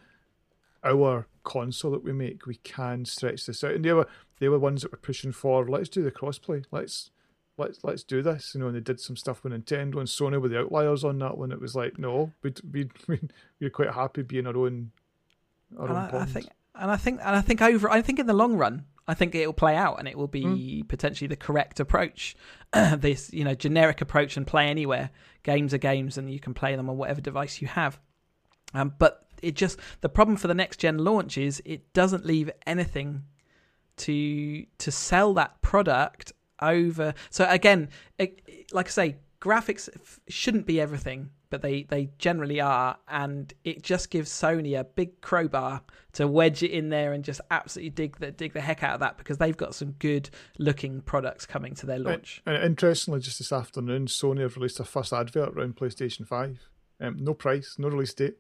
our 0.84 1.28
console 1.44 1.92
that 1.92 2.04
we 2.04 2.14
make, 2.14 2.46
we 2.46 2.56
can 2.56 3.06
stretch 3.06 3.46
this 3.46 3.64
out. 3.64 3.74
And 3.74 3.86
they 3.86 3.94
were 3.94 4.08
they 4.40 4.50
were 4.50 4.60
ones 4.60 4.82
that 4.82 4.92
were 4.92 4.98
pushing 4.98 5.32
for 5.32 5.68
let's 5.68 5.90
do 5.90 6.04
the 6.04 6.12
crossplay. 6.12 6.66
Let's 6.72 7.12
let's 7.58 7.84
let's 7.84 8.04
do 8.04 8.22
this. 8.22 8.54
You 8.54 8.62
know, 8.62 8.68
and 8.68 8.76
they 8.76 8.82
did 8.82 9.00
some 9.00 9.16
stuff 9.16 9.44
with 9.44 9.54
Nintendo 9.54 9.98
and 9.98 10.08
Sony 10.08 10.42
with 10.42 10.52
the 10.52 10.60
outliers 10.60 11.04
on 11.04 11.20
that 11.20 11.38
one. 11.38 11.52
It 11.52 11.62
was 11.62 11.76
like, 11.76 11.98
no, 11.98 12.32
we'd 12.42 12.60
we'd 12.72 12.92
we're 13.60 13.70
quite 13.70 13.92
happy 13.92 14.22
being 14.22 14.48
our 14.48 14.58
own 14.58 14.92
our 15.78 15.88
and 15.88 15.98
own 15.98 16.22
I, 16.22 16.24
I 16.24 16.26
think 16.26 16.48
and 16.76 16.92
I 16.92 16.98
think 16.98 17.20
and 17.24 17.36
I 17.36 17.42
think 17.42 17.62
over 17.62 17.90
I 17.90 18.02
think 18.02 18.20
in 18.20 18.26
the 18.26 18.34
long 18.34 18.56
run 18.56 18.86
I 19.08 19.14
think 19.14 19.36
it'll 19.36 19.54
play 19.54 19.76
out 19.76 20.00
and 20.00 20.08
it 20.08 20.18
will 20.18 20.28
be 20.28 20.84
potentially 20.88 21.28
the 21.28 21.36
correct 21.36 21.80
approach 21.80 22.36
this 22.74 23.32
you 23.34 23.44
know 23.44 23.54
generic 23.54 24.02
approach 24.02 24.38
and 24.38 24.48
play 24.48 24.68
anywhere 24.68 25.10
games 25.44 25.74
are 25.74 25.78
games 25.78 26.18
and 26.18 26.32
you 26.32 26.40
can 26.40 26.54
play 26.54 26.76
them 26.76 26.90
on 26.90 26.98
whatever 26.98 27.22
device 27.22 27.62
you 27.62 27.68
have 27.68 28.00
um, 28.74 28.94
but 28.98 29.23
it 29.44 29.56
just 29.56 29.80
the 30.02 30.10
problem 30.10 30.38
for 30.38 30.48
the 30.48 30.54
next 30.54 30.78
gen 30.78 30.98
launch 30.98 31.38
is 31.38 31.62
it 31.66 31.94
doesn't 31.94 32.26
leave 32.26 32.50
anything 32.66 33.24
to 33.98 34.66
to 34.78 34.92
sell 34.92 35.34
that 35.34 35.62
product 35.62 36.32
over 36.62 37.14
so 37.30 37.46
again 37.50 37.90
it, 38.18 38.42
like 38.72 38.88
I 38.88 38.90
say 38.90 39.16
graphics 39.40 39.90
f- 39.94 40.20
shouldn't 40.28 40.66
be 40.66 40.80
everything 40.80 41.30
but 41.50 41.62
they 41.62 41.84
they 41.84 42.10
generally 42.18 42.60
are 42.60 42.98
and 43.08 43.54
it 43.64 43.84
just 43.84 44.10
gives 44.10 44.32
Sony 44.32 44.80
a 44.80 44.84
big 44.84 45.22
crowbar 45.22 45.84
to 46.14 46.28
wedge 46.28 46.64
it 46.64 46.72
in 46.72 46.90
there 46.90 47.14
and 47.14 47.24
just 47.24 47.42
absolutely 47.52 47.92
dig 47.92 48.18
the 48.18 48.32
dig 48.32 48.54
the 48.54 48.62
heck 48.62 48.82
out 48.82 48.96
of 48.96 49.00
that 49.02 49.20
because 49.20 49.38
they've 49.38 49.56
got 49.56 49.76
some 49.76 49.92
good 50.00 50.32
looking 50.58 51.02
products 51.02 51.46
coming 51.46 51.76
to 51.76 51.86
their 51.86 52.00
launch. 52.00 52.42
And 52.48 52.64
interestingly, 52.64 53.20
just 53.20 53.38
this 53.38 53.52
afternoon, 53.52 54.08
Sony 54.08 54.42
have 54.42 54.56
released 54.56 54.80
their 54.80 54.86
first 54.86 55.14
advert 55.14 55.50
around 55.50 55.76
PlayStation 55.76 56.26
5. 56.26 56.70
Um, 57.00 57.18
no 57.20 57.36
price, 57.36 57.76
no 57.78 57.90
release 57.90 58.16
date. 58.16 58.38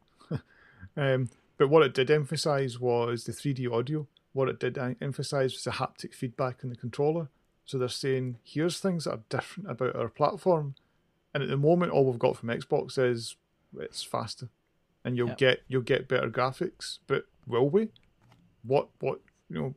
Um, 0.95 1.29
but 1.57 1.69
what 1.69 1.83
it 1.83 1.93
did 1.93 2.09
emphasize 2.11 2.79
was 2.79 3.23
the 3.25 3.31
3D 3.31 3.71
audio. 3.71 4.07
What 4.33 4.49
it 4.49 4.59
did 4.59 4.77
uh, 4.77 4.95
emphasize 5.01 5.53
was 5.53 5.63
the 5.63 5.71
haptic 5.71 6.13
feedback 6.13 6.63
in 6.63 6.69
the 6.69 6.75
controller. 6.75 7.29
So 7.65 7.77
they're 7.77 7.87
saying, 7.87 8.37
here's 8.43 8.79
things 8.79 9.05
that 9.05 9.13
are 9.13 9.21
different 9.29 9.69
about 9.69 9.95
our 9.95 10.09
platform. 10.09 10.75
And 11.33 11.41
at 11.43 11.49
the 11.49 11.57
moment, 11.57 11.91
all 11.91 12.05
we've 12.05 12.19
got 12.19 12.37
from 12.37 12.49
Xbox 12.49 12.97
is 12.97 13.35
it's 13.79 14.03
faster, 14.03 14.49
and 15.03 15.17
you'll 15.17 15.29
Yep. 15.29 15.37
get 15.37 15.63
you'll 15.67 15.81
get 15.81 16.07
better 16.07 16.29
graphics. 16.29 16.99
But 17.07 17.25
will 17.47 17.69
we? 17.69 17.89
What 18.63 18.89
what 18.99 19.19
you 19.49 19.55
know? 19.59 19.75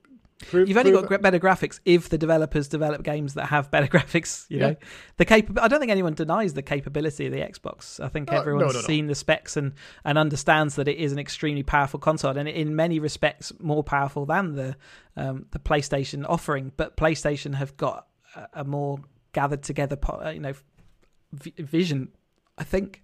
Prove, 0.49 0.69
You've 0.69 0.77
only 0.77 0.93
got 0.93 1.07
gra- 1.07 1.19
better 1.19 1.39
graphics 1.39 1.81
if 1.87 2.11
the 2.11 2.19
developers 2.19 2.69
develop 2.69 3.03
games 3.03 3.35
that 3.35 3.47
have 3.47 3.71
better 3.71 3.87
graphics. 3.99 4.45
You 4.51 4.59
Yeah. 4.59 4.67
know, 4.71 4.77
the 5.17 5.25
cap- 5.25 5.59
I 5.61 5.67
don't 5.69 5.81
think 5.81 5.91
anyone 5.91 6.13
denies 6.13 6.53
the 6.53 6.63
capability 6.63 7.25
of 7.27 7.33
the 7.33 7.39
Xbox. 7.41 7.99
I 8.05 8.09
think 8.09 8.31
Uh, 8.31 8.35
no, 8.35 8.41
everyone's 8.41 8.75
no, 8.75 8.81
no. 8.81 8.87
seen 8.87 9.07
the 9.07 9.15
specs 9.15 9.57
and 9.57 9.73
and 10.05 10.19
understands 10.19 10.75
that 10.77 10.89
it 10.89 10.99
is 10.99 11.13
an 11.13 11.19
extremely 11.19 11.63
powerful 11.63 11.99
console, 11.99 12.37
and 12.37 12.49
in 12.49 12.77
many 12.77 12.99
respects 12.99 13.51
more 13.61 13.83
powerful 13.83 14.27
than 14.27 14.53
the 14.57 14.77
um, 15.17 15.47
the 15.53 15.59
PlayStation 15.59 16.27
offering. 16.29 16.73
But 16.77 16.97
PlayStation 16.99 17.55
have 17.55 17.77
got 17.79 18.07
a, 18.35 18.61
a 18.61 18.65
more 18.65 18.99
gathered 19.33 19.63
together, 19.63 19.97
uh, 20.07 20.29
you 20.31 20.41
know, 20.41 20.53
v- 21.33 21.55
vision. 21.59 22.09
I 22.59 22.65
think. 22.65 23.03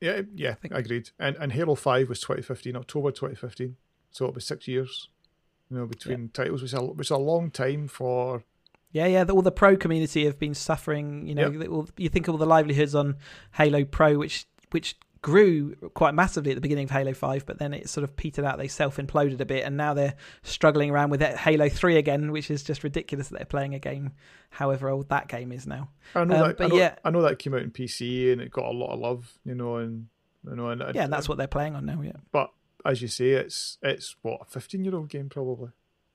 Yeah, 0.00 0.22
yeah, 0.34 0.54
think- 0.54 0.74
agreed. 0.74 1.08
And 1.18 1.36
and 1.36 1.52
Halo 1.52 1.74
Five 1.74 2.10
was 2.10 2.20
2015, 2.20 2.76
October 2.76 3.10
2015, 3.12 3.76
so 4.10 4.26
it 4.26 4.34
was 4.34 4.44
six 4.46 4.68
years, 4.68 5.08
you 5.70 5.78
know, 5.78 5.86
between 5.86 6.28
titles, 6.30 6.62
which 6.62 6.72
is 6.72 6.78
a 6.78 6.82
which 6.84 7.06
is 7.08 7.10
a 7.12 7.16
long 7.16 7.50
time 7.50 7.88
for. 7.88 8.44
Yeah, 8.92 9.06
yeah. 9.06 9.24
the- 9.24 9.32
All 9.32 9.42
the 9.42 9.50
pro 9.50 9.76
community 9.76 10.24
have 10.24 10.38
been 10.38 10.54
suffering. 10.54 11.26
You 11.26 11.34
know, 11.34 11.50
Yep. 11.50 11.68
all- 11.68 11.88
you 11.96 12.08
think 12.08 12.28
of 12.28 12.34
all 12.34 12.38
the 12.38 12.46
livelihoods 12.46 12.94
on 12.94 13.16
Halo 13.54 13.84
Pro, 13.84 14.18
which 14.18 14.46
which 14.70 14.96
grew 15.22 15.74
quite 15.94 16.12
massively 16.14 16.50
at 16.52 16.54
the 16.54 16.60
beginning 16.60 16.84
of 16.84 16.90
Halo 16.90 17.14
5, 17.14 17.46
but 17.46 17.58
then 17.58 17.72
it 17.72 17.88
sort 17.88 18.04
of 18.04 18.14
petered 18.14 18.44
out. 18.44 18.58
They 18.58 18.68
self 18.68 18.98
imploded 18.98 19.40
a 19.40 19.46
bit, 19.46 19.64
and 19.64 19.74
now 19.76 19.94
they're 19.94 20.14
struggling 20.42 20.90
around 20.90 21.08
with 21.10 21.22
Halo 21.22 21.68
3 21.70 21.96
again, 21.96 22.30
which 22.30 22.50
is 22.50 22.62
just 22.62 22.84
ridiculous 22.84 23.28
that 23.28 23.36
they're 23.38 23.46
playing 23.46 23.74
a 23.74 23.78
game, 23.78 24.12
however 24.50 24.90
old 24.90 25.08
that 25.08 25.28
game 25.28 25.50
is 25.50 25.66
now. 25.66 25.88
I 26.14 26.24
know, 26.24 26.34
um, 26.34 26.48
that, 26.48 26.58
but 26.58 26.64
I 26.64 26.68
know, 26.68 26.76
yeah, 26.76 26.94
I 27.06 27.10
know 27.10 27.22
that 27.22 27.38
came 27.38 27.54
out 27.54 27.62
in 27.62 27.70
PC 27.70 28.32
and 28.32 28.42
it 28.42 28.50
got 28.50 28.66
a 28.66 28.76
lot 28.76 28.92
of 28.92 29.00
love, 29.00 29.32
you 29.46 29.54
know, 29.54 29.76
and 29.76 30.08
you 30.46 30.56
know, 30.56 30.68
and 30.68 30.82
yeah, 30.94 31.04
and 31.04 31.12
that's 31.12 31.26
what 31.28 31.38
they're 31.38 31.46
playing 31.46 31.74
on 31.74 31.86
now. 31.86 32.02
Yeah, 32.02 32.12
but 32.30 32.50
as 32.84 33.02
you 33.02 33.08
say, 33.08 33.30
it's 33.30 33.78
it's 33.82 34.16
what 34.22 34.42
a 34.42 34.44
15 34.44 34.84
year 34.84 34.94
old 34.94 35.08
game 35.08 35.28
probably. 35.28 35.70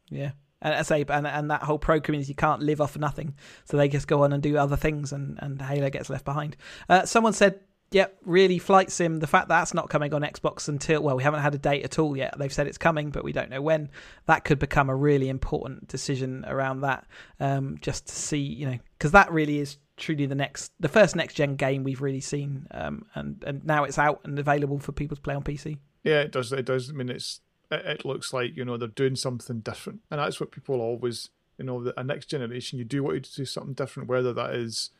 Yeah. 0.09 0.32
And 0.61 0.76
I 0.76 0.82
say, 0.82 1.05
and, 1.07 1.26
and 1.26 1.51
that 1.51 1.63
whole 1.63 1.80
pro 1.80 2.01
community 2.01 2.34
can't 2.34 2.61
live 2.61 2.82
off 2.82 2.95
of 2.95 3.01
nothing, 3.01 3.36
so 3.63 3.78
they 3.78 3.88
just 3.88 4.09
go 4.09 4.24
on 4.24 4.34
and 4.34 4.43
do 4.43 4.57
other 4.57 4.76
things, 4.76 5.13
and, 5.13 5.39
and 5.41 5.61
Halo 5.61 5.89
gets 5.89 6.09
left 6.09 6.26
behind. 6.26 6.57
Uh, 6.89 7.05
someone 7.05 7.32
said 7.32 7.61
Yep, 7.91 8.17
really, 8.24 8.59
Flight 8.59 8.91
Sim. 8.91 9.20
The 9.20 9.28
fact 9.28 9.47
that's 9.47 9.74
not 9.74 9.89
coming 9.89 10.13
on 10.13 10.22
Xbox 10.22 10.70
until 10.70 11.01
well, 11.01 11.15
we 11.15 11.24
haven't 11.24 11.41
had 11.41 11.55
a 11.55 11.57
date 11.57 11.84
at 11.84 11.97
all 11.97 12.15
yet. 12.15 12.36
They've 12.38 12.53
said 12.53 12.67
it's 12.67 12.78
coming, 12.78 13.09
but 13.09 13.24
we 13.24 13.32
don't 13.32 13.49
know 13.49 13.61
when. 13.61 13.89
That 14.28 14.43
could 14.43 14.59
become 14.59 14.89
a 14.89 14.95
really 14.95 15.28
important 15.28 15.88
decision 15.88 16.45
around 16.47 16.82
that. 16.82 17.07
Um, 17.39 17.78
just 17.82 18.07
to 18.07 18.13
see, 18.13 18.39
you 18.39 18.70
know, 18.70 18.78
because 18.97 19.11
that 19.13 19.32
really 19.32 19.57
is 19.57 19.78
truly 20.00 20.26
the 20.26 20.36
next, 20.36 20.72
the 20.80 20.88
first 20.88 21.16
next 21.16 21.36
gen 21.36 21.56
game 21.56 21.84
we've 21.84 22.02
really 22.02 22.22
seen, 22.22 22.68
um, 22.72 23.06
and 23.14 23.43
and 23.45 23.64
now 23.66 23.84
it's 23.84 24.00
out 24.00 24.22
and 24.24 24.39
available 24.39 24.80
for 24.80 24.91
people 24.91 25.16
to 25.16 25.22
play 25.22 25.36
on 25.36 25.43
PC. 25.43 25.78
Yeah, 26.04 26.22
it 26.22 26.32
does. 26.32 26.52
It 26.52 26.66
does. 26.66 26.89
I 26.89 26.93
mean, 26.93 27.10
it's 27.10 27.41
it, 27.70 27.86
it 27.86 28.06
looks 28.06 28.34
like 28.34 28.58
you 28.58 28.66
know 28.66 28.78
they're 28.78 28.88
doing 28.88 29.16
something 29.16 29.60
different, 29.60 30.02
and 30.10 30.20
that's 30.20 30.39
what 30.39 30.52
people 30.52 30.82
always, 30.82 31.30
you 31.58 31.66
know, 31.66 31.91
a 31.95 32.04
next 32.04 32.28
generation. 32.28 32.80
You 32.80 32.86
do 32.86 33.04
want 33.04 33.24
to 33.26 33.36
do 33.36 33.45
something 33.45 33.74
different, 33.74 34.10
whether 34.10 34.34
that 34.34 34.56
is 34.56 34.91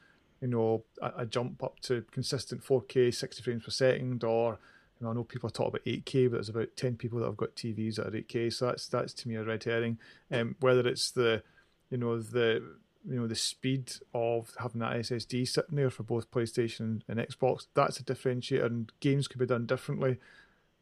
you 0.42 0.48
know, 0.48 0.84
a, 1.02 1.12
a, 1.18 1.26
jump 1.26 1.64
up 1.64 1.80
to 1.82 2.06
consistent 2.12 2.64
4K, 2.64 3.14
60 3.14 3.44
frames 3.44 3.64
per 3.64 3.72
second, 3.72 4.24
or 4.24 4.58
you 5.00 5.06
know, 5.06 5.12
I 5.12 5.14
know 5.14 5.24
people 5.24 5.50
talk 5.50 5.70
about 5.70 5.86
8K, 5.86 6.30
but 6.30 6.38
there's 6.38 6.50
about 6.50 6.76
10 6.76 6.96
people 6.96 7.20
that 7.20 7.26
have 7.26 7.38
got 7.38 7.56
TVs 7.56 7.96
that 7.96 8.08
are 8.08 8.12
8K, 8.12 8.54
so 8.54 8.68
that's 8.68 8.88
that's 8.88 9.14
to 9.14 9.28
me 9.28 9.36
a 9.36 9.44
red 9.44 9.64
herring. 9.64 9.98
Um, 10.32 10.56
whether 10.60 10.86
it's 10.88 11.12
the, 11.12 11.44
you 11.90 11.98
know, 11.98 12.20
the 12.20 12.64
you 13.08 13.20
know 13.20 13.28
the 13.28 13.36
speed 13.36 13.92
of 14.14 14.54
having 14.60 14.82
that 14.82 14.96
SSD 14.98 15.48
sitting 15.48 15.76
there 15.76 15.90
for 15.90 16.04
both 16.04 16.32
PlayStation 16.32 17.02
and 17.08 17.20
Xbox, 17.20 17.68
that's 17.74 18.00
a 18.00 18.04
differentiator, 18.04 18.66
and 18.66 18.92
games 19.00 19.28
could 19.28 19.40
be 19.40 19.46
done 19.46 19.66
differently. 19.66 20.18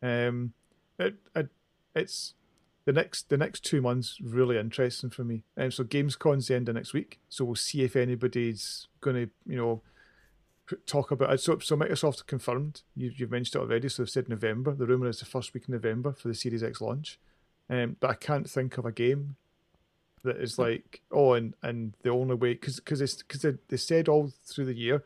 Um, 0.01 0.53
it, 0.99 1.15
it 1.35 1.49
it's 1.95 2.33
the 2.85 2.93
next 2.93 3.29
the 3.29 3.37
next 3.37 3.65
two 3.65 3.81
months 3.81 4.17
really 4.21 4.57
interesting 4.57 5.09
for 5.09 5.23
me. 5.23 5.43
Um, 5.57 5.71
so 5.71 5.83
Gamescom's 5.83 6.47
the 6.47 6.55
end 6.55 6.69
of 6.69 6.75
next 6.75 6.93
week, 6.93 7.19
so 7.29 7.45
we'll 7.45 7.55
see 7.55 7.83
if 7.83 7.95
anybody's 7.95 8.87
going 9.01 9.15
to 9.15 9.29
you 9.45 9.57
know 9.57 9.81
talk 10.85 11.11
about 11.11 11.33
it. 11.33 11.39
So, 11.39 11.59
so 11.59 11.77
Microsoft 11.77 12.25
confirmed 12.25 12.81
you, 12.95 13.11
have 13.19 13.31
mentioned 13.31 13.61
it 13.61 13.65
already. 13.65 13.89
So 13.89 14.03
they've 14.03 14.09
said 14.09 14.29
November. 14.29 14.73
The 14.73 14.85
rumor 14.85 15.07
is 15.07 15.19
the 15.19 15.25
first 15.25 15.53
week 15.53 15.65
in 15.67 15.73
November 15.73 16.11
for 16.11 16.27
the 16.27 16.33
Series 16.33 16.63
X 16.63 16.81
launch. 16.81 17.19
Um, 17.69 17.97
but 17.99 18.09
I 18.09 18.13
can't 18.15 18.49
think 18.49 18.77
of 18.77 18.85
a 18.85 18.91
game 18.91 19.35
that 20.23 20.37
is 20.37 20.59
like 20.59 21.01
oh, 21.11 21.33
and 21.33 21.53
and 21.61 21.93
the 22.03 22.09
only 22.09 22.35
way 22.35 22.53
because 22.53 22.81
they, 23.41 23.53
they 23.67 23.77
said 23.77 24.07
all 24.07 24.31
through 24.45 24.65
the 24.65 24.75
year 24.75 25.03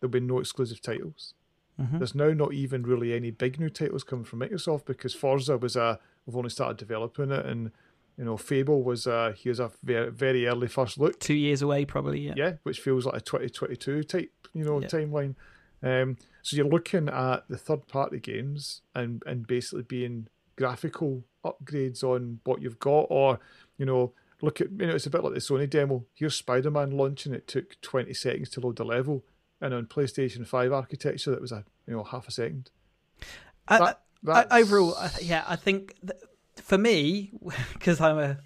there'll 0.00 0.10
be 0.10 0.20
no 0.20 0.40
exclusive 0.40 0.80
titles. 0.80 1.34
Mm-hmm. 1.80 1.98
There's 1.98 2.14
now 2.14 2.30
not 2.30 2.52
even 2.52 2.82
really 2.82 3.14
any 3.14 3.30
big 3.30 3.58
new 3.58 3.70
titles 3.70 4.04
coming 4.04 4.24
from 4.24 4.40
Microsoft 4.40 4.84
because 4.84 5.14
Forza 5.14 5.56
was 5.56 5.76
a 5.76 5.98
we've 6.26 6.36
only 6.36 6.50
started 6.50 6.76
developing 6.76 7.30
it, 7.30 7.46
and 7.46 7.70
you 8.18 8.24
know, 8.24 8.36
Fable 8.36 8.82
was 8.82 9.06
uh 9.06 9.32
here's 9.36 9.60
a 9.60 9.70
very 9.82 10.10
very 10.10 10.46
early 10.46 10.68
first 10.68 10.98
look, 10.98 11.18
two 11.18 11.34
years 11.34 11.62
away 11.62 11.84
probably, 11.84 12.20
yeah, 12.20 12.34
yeah, 12.36 12.52
which 12.62 12.80
feels 12.80 13.06
like 13.06 13.16
a 13.16 13.20
2022 13.20 14.02
type 14.04 14.30
you 14.52 14.64
know 14.64 14.80
yeah. 14.80 14.88
timeline. 14.88 15.34
Um, 15.84 16.16
so 16.42 16.56
you're 16.56 16.66
looking 16.66 17.08
at 17.08 17.48
the 17.48 17.56
third 17.56 17.88
party 17.88 18.20
games 18.20 18.82
and 18.94 19.22
and 19.26 19.46
basically 19.46 19.82
being 19.82 20.28
graphical 20.56 21.24
upgrades 21.44 22.04
on 22.04 22.40
what 22.44 22.62
you've 22.62 22.78
got, 22.78 23.06
or 23.08 23.40
you 23.78 23.86
know, 23.86 24.12
look 24.42 24.60
at 24.60 24.70
you 24.72 24.86
know 24.86 24.94
it's 24.94 25.06
a 25.06 25.10
bit 25.10 25.24
like 25.24 25.32
the 25.32 25.40
Sony 25.40 25.70
demo. 25.70 26.04
Here's 26.12 26.34
Spider 26.34 26.70
Man 26.70 26.90
launching. 26.90 27.32
It 27.32 27.48
took 27.48 27.80
20 27.80 28.12
seconds 28.12 28.50
to 28.50 28.60
load 28.60 28.76
the 28.76 28.84
level, 28.84 29.24
and 29.60 29.72
on 29.72 29.86
PlayStation 29.86 30.46
5 30.46 30.72
architecture, 30.72 31.30
that 31.30 31.40
was 31.40 31.52
a 31.52 31.64
you 31.86 31.94
know 31.94 32.02
half 32.02 32.28
a 32.28 32.32
second. 32.32 32.70
That, 33.68 33.98
I, 34.28 34.60
overall, 34.60 34.94
I, 34.94 35.10
yeah, 35.20 35.44
I 35.48 35.56
think 35.56 35.94
for 36.56 36.76
me, 36.76 37.32
because 37.72 38.00
I'm 38.00 38.18
a, 38.18 38.38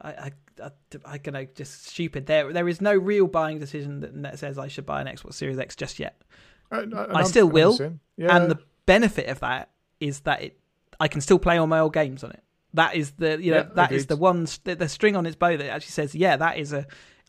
I, 0.00 0.10
I, 0.10 0.30
I, 0.62 0.70
I'm 1.04 1.20
gonna 1.22 1.46
just 1.46 1.86
stupid. 1.86 2.26
There, 2.26 2.52
there 2.52 2.68
is 2.68 2.80
no 2.80 2.94
real 2.94 3.26
buying 3.26 3.58
decision 3.58 4.22
that 4.22 4.38
says 4.38 4.58
I 4.58 4.68
should 4.68 4.86
buy 4.86 5.00
an 5.00 5.06
Xbox 5.06 5.34
Series 5.34 5.58
X 5.58 5.74
just 5.74 5.98
yet. 5.98 6.22
Uh, 6.70 6.84
I, 6.94 7.20
I 7.20 7.22
still 7.24 7.48
will, 7.48 7.78
yeah. 8.16 8.36
and 8.36 8.50
the 8.50 8.58
benefit 8.86 9.28
of 9.28 9.40
that 9.40 9.70
is 10.00 10.20
that 10.20 10.42
it, 10.42 10.60
I 11.00 11.08
can 11.08 11.20
still 11.20 11.38
play 11.38 11.58
all 11.58 11.66
my 11.66 11.80
old 11.80 11.92
games 11.92 12.24
on 12.24 12.30
it. 12.30 12.42
That 12.74 12.94
is 12.94 13.12
the, 13.12 13.42
you 13.42 13.52
know, 13.52 13.58
yeah, 13.58 13.68
that 13.74 13.84
agreed. 13.86 13.96
is 13.96 14.06
the 14.06 14.16
one, 14.16 14.46
the, 14.64 14.74
the 14.74 14.88
string 14.88 15.16
on 15.16 15.26
its 15.26 15.36
bow 15.36 15.56
that 15.56 15.68
actually 15.68 15.92
says, 15.92 16.14
yeah, 16.14 16.36
that 16.36 16.58
is 16.58 16.72
a, 16.72 16.86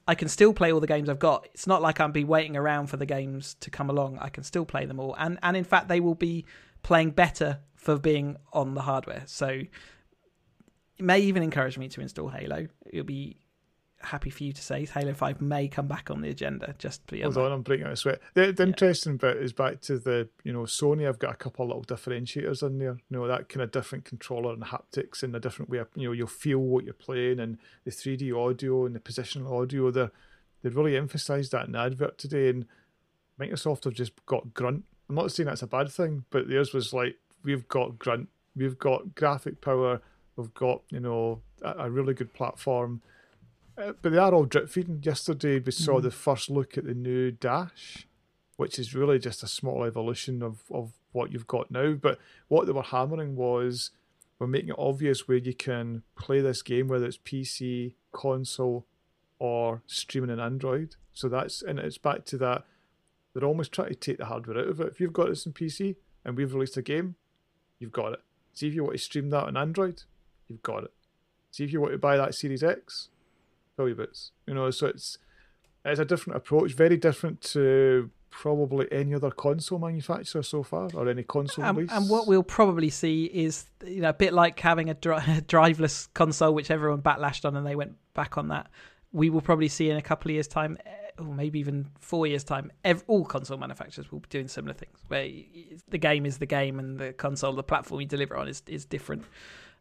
I 0.07 0.15
can 0.15 0.27
still 0.27 0.53
play 0.53 0.71
all 0.71 0.79
the 0.79 0.87
games 0.87 1.09
I've 1.09 1.19
got. 1.19 1.47
It's 1.53 1.67
not 1.67 1.81
like 1.81 1.99
I'm 1.99 2.11
be 2.11 2.23
waiting 2.23 2.55
around 2.55 2.87
for 2.87 2.97
the 2.97 3.05
games 3.05 3.55
to 3.61 3.69
come 3.71 3.89
along. 3.89 4.19
I 4.19 4.29
can 4.29 4.43
still 4.43 4.65
play 4.65 4.85
them 4.85 4.99
all, 4.99 5.15
and 5.17 5.39
and 5.41 5.57
in 5.57 5.63
fact, 5.63 5.87
they 5.87 5.99
will 5.99 6.15
be 6.15 6.45
playing 6.83 7.11
better 7.11 7.59
for 7.75 7.97
being 7.97 8.37
on 8.53 8.75
the 8.75 8.81
hardware. 8.81 9.23
So 9.25 9.47
it 9.47 9.69
may 10.99 11.19
even 11.21 11.41
encourage 11.41 11.77
me 11.77 11.87
to 11.89 12.01
install 12.01 12.29
Halo. 12.29 12.67
It'll 12.85 13.05
be 13.05 13.37
happy 14.05 14.29
for 14.29 14.43
you 14.43 14.53
to 14.53 14.61
say 14.61 14.85
Halo 14.85 15.13
5 15.13 15.41
may 15.41 15.67
come 15.67 15.87
back 15.87 16.09
on 16.09 16.21
the 16.21 16.29
agenda 16.29 16.75
just 16.77 17.05
beyond 17.07 17.33
Hold 17.33 17.47
on, 17.47 17.51
I'm 17.51 17.61
breaking 17.61 17.87
out 17.87 17.93
a 17.93 17.95
sweat. 17.95 18.21
The, 18.33 18.51
the 18.51 18.63
yeah. 18.63 18.67
interesting 18.67 19.17
bit 19.17 19.37
is 19.37 19.53
back 19.53 19.81
to 19.81 19.99
the, 19.99 20.29
you 20.43 20.53
know, 20.53 20.61
Sony, 20.61 21.07
I've 21.07 21.19
got 21.19 21.33
a 21.33 21.37
couple 21.37 21.63
of 21.63 21.69
little 21.69 21.83
differentiators 21.83 22.63
in 22.63 22.79
there. 22.79 22.97
You 23.09 23.17
know, 23.17 23.27
that 23.27 23.49
kind 23.49 23.63
of 23.63 23.71
different 23.71 24.05
controller 24.05 24.53
and 24.53 24.63
haptics 24.63 25.23
and 25.23 25.35
a 25.35 25.39
different 25.39 25.69
way 25.69 25.79
of, 25.79 25.87
you 25.95 26.07
know, 26.07 26.13
you'll 26.13 26.27
feel 26.27 26.59
what 26.59 26.83
you're 26.83 26.93
playing 26.93 27.39
and 27.39 27.57
the 27.83 27.91
3D 27.91 28.35
audio 28.35 28.85
and 28.85 28.95
the 28.95 28.99
positional 28.99 29.61
audio. 29.61 29.91
They're, 29.91 30.11
they 30.63 30.69
really 30.69 30.97
emphasised 30.97 31.51
that 31.51 31.65
in 31.65 31.73
the 31.73 31.79
advert 31.79 32.17
today. 32.17 32.49
And 32.49 32.65
Microsoft 33.39 33.83
have 33.83 33.93
just 33.93 34.13
got 34.25 34.53
grunt 34.53 34.85
I'm 35.09 35.15
not 35.15 35.31
saying 35.31 35.47
that's 35.47 35.61
a 35.61 35.67
bad 35.67 35.91
thing, 35.91 36.25
but 36.29 36.47
theirs 36.47 36.73
was 36.73 36.93
like 36.93 37.17
we've 37.43 37.67
got 37.67 37.99
grunt, 37.99 38.29
we've 38.55 38.77
got 38.77 39.15
graphic 39.15 39.61
power, 39.61 40.01
we've 40.35 40.53
got 40.53 40.81
you 40.89 40.99
know 40.99 41.41
a, 41.61 41.85
a 41.85 41.89
really 41.89 42.13
good 42.13 42.33
platform, 42.33 43.01
but 43.75 44.01
they 44.03 44.17
are 44.17 44.33
all 44.33 44.45
drip 44.45 44.69
feeding. 44.69 45.01
Yesterday 45.03 45.59
we 45.59 45.71
saw 45.71 45.99
mm. 45.99 46.03
the 46.03 46.11
first 46.11 46.49
look 46.49 46.77
at 46.77 46.85
the 46.85 46.93
new 46.93 47.31
Dash, 47.31 48.07
which 48.57 48.79
is 48.79 48.95
really 48.95 49.19
just 49.19 49.43
a 49.43 49.47
small 49.47 49.83
evolution 49.83 50.41
of 50.41 50.63
of 50.71 50.93
what 51.11 51.31
you've 51.31 51.47
got 51.47 51.71
now. 51.71 51.93
But 51.93 52.19
what 52.47 52.65
they 52.65 52.73
were 52.73 52.83
hammering 52.83 53.35
was 53.35 53.91
we're 54.39 54.47
making 54.47 54.69
it 54.69 54.75
obvious 54.77 55.27
where 55.27 55.37
you 55.37 55.53
can 55.53 56.03
play 56.17 56.41
this 56.41 56.61
game, 56.61 56.87
whether 56.87 57.05
it's 57.05 57.17
PC, 57.17 57.93
console, 58.11 58.85
or 59.39 59.81
streaming 59.87 60.31
on 60.31 60.39
Android. 60.39 60.95
So 61.13 61.29
that's 61.29 61.61
and 61.61 61.79
it's 61.79 61.97
back 61.97 62.25
to 62.25 62.37
that 62.39 62.65
they're 63.35 63.47
almost 63.47 63.73
trying 63.73 63.89
to 63.89 63.95
take 63.95 64.17
the 64.17 64.25
hardware 64.25 64.59
out 64.59 64.69
of 64.69 64.79
it. 64.79 64.87
If 64.87 64.99
you've 64.99 65.13
got 65.13 65.27
this 65.27 65.45
in 65.45 65.51
PC 65.51 65.97
and 66.23 66.37
we've 66.37 66.53
released 66.53 66.77
a 66.77 66.81
game, 66.81 67.15
you've 67.79 67.91
got 67.91 68.13
it. 68.13 68.19
See 68.53 68.67
if 68.67 68.73
you 68.73 68.83
want 68.83 68.95
to 68.95 69.03
stream 69.03 69.29
that 69.31 69.43
on 69.43 69.57
Android, 69.57 70.03
you've 70.47 70.63
got 70.63 70.85
it. 70.85 70.93
See 71.51 71.65
if 71.65 71.73
you 71.73 71.81
want 71.81 71.91
to 71.91 71.97
buy 71.97 72.15
that 72.15 72.33
Series 72.33 72.63
X, 72.63 73.09
fill 73.75 73.87
your 73.87 73.95
boots. 73.95 74.31
You 74.47 74.53
know, 74.53 74.69
so 74.71 74.87
it's 74.87 75.17
it's 75.83 75.99
a 75.99 76.05
different 76.05 76.37
approach, 76.37 76.73
very 76.73 76.97
different 76.97 77.41
to 77.41 78.09
probably 78.29 78.87
any 78.91 79.13
other 79.13 79.31
console 79.31 79.79
manufacturer 79.79 80.43
so 80.43 80.63
far, 80.63 80.89
or 80.93 81.07
any 81.07 81.23
console 81.23 81.63
um, 81.65 81.77
release. 81.77 81.91
And 81.91 82.09
what 82.09 82.27
we'll 82.27 82.43
probably 82.43 82.89
see 82.89 83.25
is, 83.25 83.65
you 83.85 84.01
know, 84.01 84.09
a 84.09 84.13
bit 84.13 84.33
like 84.33 84.59
having 84.59 84.89
a, 84.89 84.93
dri- 84.93 85.15
driveless 85.47 86.07
console, 86.13 86.53
which 86.53 86.71
everyone 86.71 87.01
backlashed 87.01 87.45
on, 87.45 87.55
and 87.55 87.65
they 87.65 87.75
went 87.75 87.95
back 88.13 88.37
on 88.37 88.49
that. 88.49 88.69
We 89.11 89.29
will 89.29 89.41
probably 89.41 89.69
see 89.69 89.89
in 89.89 89.95
a 89.95 90.01
couple 90.01 90.29
of 90.29 90.33
years' 90.33 90.47
time 90.47 90.77
or 91.17 91.25
maybe 91.25 91.59
even 91.59 91.89
four 91.99 92.27
years' 92.27 92.43
time, 92.43 92.71
every, 92.83 93.03
all 93.07 93.25
console 93.25 93.57
manufacturers 93.57 94.11
will 94.11 94.19
be 94.19 94.27
doing 94.29 94.47
similar 94.47 94.73
things. 94.73 94.99
Where 95.07 95.29
the 95.89 95.97
game 95.97 96.25
is 96.25 96.37
the 96.37 96.45
game, 96.45 96.79
and 96.79 96.99
the 96.99 97.13
console, 97.13 97.53
the 97.53 97.63
platform 97.63 98.01
you 98.01 98.07
deliver 98.07 98.35
on, 98.37 98.47
is 98.47 98.61
is 98.67 98.85
different. 98.85 99.23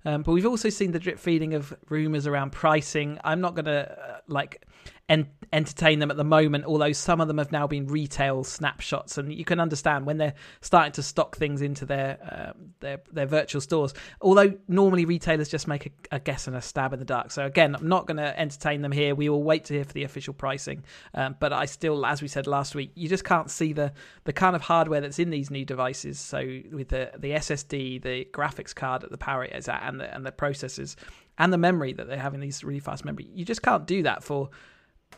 Um, 0.05 0.23
but 0.23 0.33
we've 0.33 0.47
also 0.47 0.69
seen 0.69 0.93
the 0.93 0.99
drip 0.99 1.19
feeding 1.19 1.55
of 1.55 1.75
rumors 1.89 2.27
around 2.27 2.53
pricing. 2.53 3.19
I'm 3.25 3.41
not 3.41 3.55
going 3.55 3.67
to 3.67 3.91
uh, 3.91 4.19
like 4.29 4.65
en- 5.09 5.29
entertain 5.53 5.99
them 5.99 6.11
at 6.11 6.17
the 6.17 6.25
moment, 6.25 6.65
although 6.65 6.93
some 6.93 7.21
of 7.21 7.29
them 7.29 7.39
have 7.39 7.53
now 7.53 7.67
been 7.67 7.87
retail 7.87 8.45
snapshots, 8.45 9.19
and 9.19 9.33
you 9.33 9.45
can 9.45 9.61
understand 9.61 10.07
when 10.07 10.19
they're 10.19 10.35
starting 10.61 10.93
to 10.93 11.03
stock 11.03 11.37
things 11.37 11.63
into 11.63 11.87
their 11.87 12.19
uh, 12.23 12.53
their 12.81 13.01
their 13.13 13.27
virtual 13.27 13.61
stores. 13.61 13.95
Although 14.21 14.55
normally 14.69 15.05
retailers 15.05 15.49
just 15.49 15.69
make 15.69 15.87
a, 15.87 16.17
a, 16.17 16.21
guess 16.21 16.47
and 16.47 16.57
a 16.57 16.63
stab 16.63 16.93
in 16.93 16.99
the 16.99 17.05
dark. 17.05 17.31
So 17.31 17.45
again, 17.45 17.75
I'm 17.75 17.89
not 17.89 18.07
going 18.07 18.17
to 18.17 18.39
entertain 18.39 18.83
them 18.83 18.93
here. 18.93 19.15
We 19.15 19.29
will 19.29 19.43
wait 19.43 19.65
to 19.67 19.75
hear 19.75 19.85
for 19.85 19.93
the 19.93 20.05
official 20.05 20.35
pricing, 20.35 20.85
um, 21.15 21.37
but 21.39 21.53
I 21.53 21.67
still, 21.67 22.05
as 22.07 22.23
we 22.23 22.29
said 22.29 22.47
last 22.47 22.75
week, 22.75 22.93
you 22.95 23.09
just 23.09 23.25
can't 23.25 23.51
see 23.51 23.73
the 23.73 23.93
the 24.25 24.33
kind 24.33 24.57
of 24.57 24.63
hardware 24.63 25.01
that's 25.01 25.19
in 25.19 25.31
these 25.31 25.51
new 25.51 25.65
devices. 25.65 26.19
So 26.19 26.39
with 26.73 26.89
the 26.89 27.11
the 27.19 27.33
SSD, 27.33 28.03
the 28.03 28.25
graphics 28.33 28.75
card 28.75 29.03
that 29.03 29.11
the 29.11 29.19
power 29.19 29.45
is 29.45 29.69
at, 29.69 29.83
and 29.95 30.01
the 30.01 30.15
and 30.15 30.27
the 30.27 30.33
processors 30.33 30.97
and 31.39 31.53
the 31.53 31.59
memory 31.59 31.93
that 31.93 32.09
they 32.09 32.17
have 32.17 32.35
in 32.35 32.41
these 32.41 32.63
really 32.63 32.81
fast 32.81 33.05
memory, 33.05 33.29
you 33.33 33.45
just 33.45 33.63
can't 33.63 33.87
do 33.87 34.03
that 34.03 34.23
for 34.23 34.51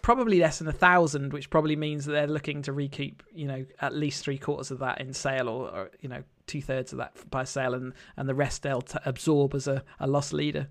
probably 0.03 0.39
less 0.39 0.59
than 0.59 0.69
a 0.69 0.73
thousand, 0.73 1.33
which 1.33 1.51
probably 1.51 1.77
means 1.77 2.05
that 2.05 2.13
they're 2.13 2.27
looking 2.27 2.63
to 2.63 2.73
recoup, 2.73 3.23
you 3.33 3.47
know, 3.47 3.65
at 3.81 3.95
least 3.95 4.23
three 4.23 4.39
quarters 4.39 4.71
of 4.71 4.79
that 4.79 5.01
in 5.01 5.13
sale, 5.13 5.49
or, 5.49 5.69
or 5.69 5.91
you 6.01 6.09
know, 6.09 6.23
two 6.47 6.63
thirds 6.63 6.93
of 6.93 6.99
that 6.99 7.13
by 7.31 7.45
sale, 7.45 7.75
and 7.75 7.93
and 8.17 8.29
the 8.29 8.35
rest 8.35 8.63
they'll 8.63 8.83
t- 8.83 8.99
absorb 9.05 9.55
as 9.55 9.67
a, 9.67 9.83
a 10.01 10.07
loss 10.07 10.33
leader. 10.33 10.69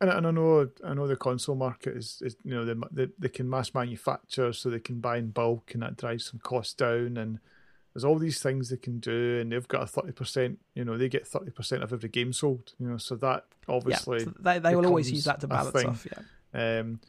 And, 0.00 0.10
and 0.10 0.26
I 0.26 0.30
know 0.30 0.68
I 0.84 0.94
know 0.94 1.06
the 1.06 1.16
console 1.16 1.54
market 1.54 1.96
is, 1.96 2.22
is 2.22 2.36
you 2.44 2.54
know 2.54 2.64
they, 2.64 2.74
they 2.90 3.12
they 3.18 3.28
can 3.28 3.48
mass 3.48 3.72
manufacture 3.74 4.52
so 4.52 4.68
they 4.68 4.80
can 4.80 5.00
buy 5.00 5.18
in 5.18 5.30
bulk 5.30 5.72
and 5.74 5.82
that 5.82 5.96
drives 5.96 6.26
some 6.26 6.40
costs 6.40 6.74
down 6.74 7.16
and 7.16 7.38
there's 7.94 8.04
all 8.04 8.18
these 8.18 8.40
things 8.42 8.70
they 8.70 8.76
can 8.76 8.98
do 8.98 9.38
and 9.40 9.52
they've 9.52 9.68
got 9.68 9.82
a 9.82 10.00
30% 10.00 10.56
you 10.74 10.84
know 10.84 10.96
they 10.96 11.08
get 11.08 11.30
30% 11.30 11.82
of 11.82 11.92
every 11.92 12.08
game 12.08 12.32
sold 12.32 12.72
you 12.78 12.88
know 12.88 12.96
so 12.96 13.14
that 13.16 13.46
obviously 13.68 14.18
yeah, 14.18 14.24
so 14.24 14.32
they, 14.40 14.58
they 14.58 14.74
will 14.74 14.86
always 14.86 15.10
use 15.10 15.24
that 15.24 15.40
to 15.40 15.46
balance 15.46 15.84
off 15.84 16.06
yeah 16.06 16.78
um 16.78 17.00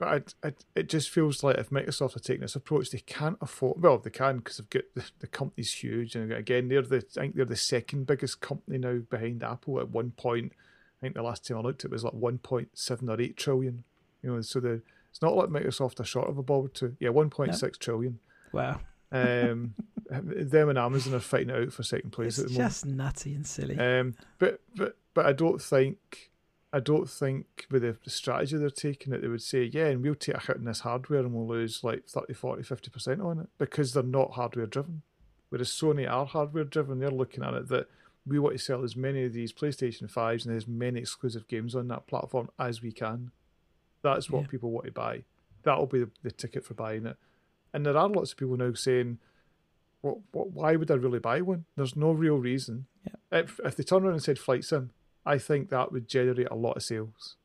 but 0.00 0.34
I, 0.42 0.48
I, 0.48 0.52
it 0.74 0.88
just 0.88 1.10
feels 1.10 1.44
like 1.44 1.58
if 1.58 1.68
Microsoft 1.68 2.16
are 2.16 2.20
taking 2.20 2.40
this 2.40 2.56
approach, 2.56 2.90
they 2.90 3.00
can't 3.00 3.36
afford. 3.42 3.82
Well, 3.82 3.98
they 3.98 4.08
can 4.08 4.38
because 4.38 4.56
they've 4.56 4.70
got 4.70 4.84
the, 4.94 5.04
the 5.18 5.26
company's 5.26 5.74
huge, 5.74 6.16
and 6.16 6.32
again, 6.32 6.68
they're 6.68 6.80
the 6.80 7.04
I 7.18 7.20
think 7.20 7.36
they're 7.36 7.44
the 7.44 7.54
second 7.54 8.06
biggest 8.06 8.40
company 8.40 8.78
now 8.78 9.00
behind 9.10 9.42
Apple. 9.42 9.78
At 9.78 9.90
one 9.90 10.12
point, 10.12 10.52
I 10.54 11.04
think 11.04 11.16
the 11.16 11.22
last 11.22 11.46
time 11.46 11.58
I 11.58 11.60
looked, 11.60 11.84
it 11.84 11.90
was 11.90 12.02
like 12.02 12.14
one 12.14 12.38
point 12.38 12.70
seven 12.72 13.10
or 13.10 13.20
eight 13.20 13.36
trillion. 13.36 13.84
You 14.22 14.34
know, 14.34 14.40
so 14.40 14.58
the 14.60 14.80
it's 15.10 15.20
not 15.20 15.36
like 15.36 15.50
Microsoft 15.50 16.00
are 16.00 16.04
short 16.04 16.30
of 16.30 16.38
a 16.38 16.42
ball 16.42 16.68
to 16.68 16.96
yeah 16.98 17.10
one 17.10 17.28
point 17.28 17.54
six 17.54 17.76
trillion. 17.76 18.20
Wow. 18.52 18.80
Um, 19.12 19.74
them 20.10 20.68
and 20.68 20.78
Amazon 20.78 21.14
are 21.14 21.20
fighting 21.20 21.50
it 21.50 21.62
out 21.62 21.72
for 21.72 21.82
second 21.82 22.10
place 22.10 22.38
it's 22.38 22.40
at 22.40 22.46
the 22.48 22.52
moment. 22.54 22.70
Just 22.70 22.86
nutty 22.86 23.34
and 23.34 23.46
silly. 23.46 23.78
Um, 23.78 24.14
but 24.38 24.60
but 24.74 24.96
but 25.14 25.26
I 25.26 25.32
don't 25.32 25.60
think 25.60 26.30
I 26.72 26.80
don't 26.80 27.08
think 27.08 27.66
with 27.70 27.82
the 27.82 27.96
strategy 28.10 28.56
they're 28.56 28.70
taking 28.70 29.12
it, 29.12 29.22
they 29.22 29.28
would 29.28 29.42
say, 29.42 29.64
yeah, 29.64 29.86
and 29.86 30.02
we'll 30.02 30.14
take 30.14 30.36
a 30.36 30.40
hit 30.40 30.56
in 30.56 30.64
this 30.64 30.80
hardware 30.80 31.20
and 31.20 31.34
we'll 31.34 31.48
lose 31.48 31.82
like 31.82 32.06
30, 32.06 32.32
40, 32.32 32.62
50% 32.62 33.24
on 33.24 33.40
it 33.40 33.48
because 33.58 33.92
they're 33.92 34.02
not 34.04 34.32
hardware 34.32 34.66
driven. 34.66 35.02
Whereas 35.48 35.70
Sony 35.70 36.08
are 36.08 36.26
hardware 36.26 36.62
driven, 36.62 37.00
they're 37.00 37.10
looking 37.10 37.42
at 37.42 37.54
it 37.54 37.68
that 37.68 37.88
we 38.24 38.38
want 38.38 38.56
to 38.56 38.62
sell 38.62 38.84
as 38.84 38.94
many 38.94 39.24
of 39.24 39.32
these 39.32 39.52
PlayStation 39.52 40.10
5s 40.10 40.46
and 40.46 40.56
as 40.56 40.68
many 40.68 41.00
exclusive 41.00 41.48
games 41.48 41.74
on 41.74 41.88
that 41.88 42.06
platform 42.06 42.50
as 42.58 42.80
we 42.80 42.92
can. 42.92 43.32
That's 44.02 44.30
what 44.30 44.42
yeah. 44.42 44.48
people 44.48 44.70
want 44.70 44.86
to 44.86 44.92
buy. 44.92 45.24
That'll 45.64 45.86
be 45.86 46.00
the, 46.00 46.10
the, 46.22 46.30
ticket 46.30 46.64
for 46.64 46.74
buying 46.74 47.04
it. 47.04 47.16
And 47.72 47.84
there 47.84 47.96
are 47.96 48.08
lots 48.08 48.30
of 48.32 48.38
people 48.38 48.56
now 48.56 48.72
saying, 48.74 49.18
what, 50.00 50.18
what, 50.32 50.50
why 50.50 50.76
would 50.76 50.90
I 50.90 50.94
really 50.94 51.18
buy 51.18 51.40
one? 51.40 51.64
There's 51.76 51.96
no 51.96 52.12
real 52.12 52.36
reason. 52.36 52.86
Yeah. 53.04 53.40
If, 53.40 53.60
if 53.64 53.76
they 53.76 53.82
turn 53.82 54.04
around 54.04 54.14
and 54.14 54.22
said 54.22 54.38
Flight 54.38 54.64
Sim, 54.64 54.90
I 55.24 55.38
think 55.38 55.68
that 55.70 55.92
would 55.92 56.08
generate 56.08 56.48
a 56.50 56.54
lot 56.54 56.76
of 56.76 56.82
sales. 56.82 57.36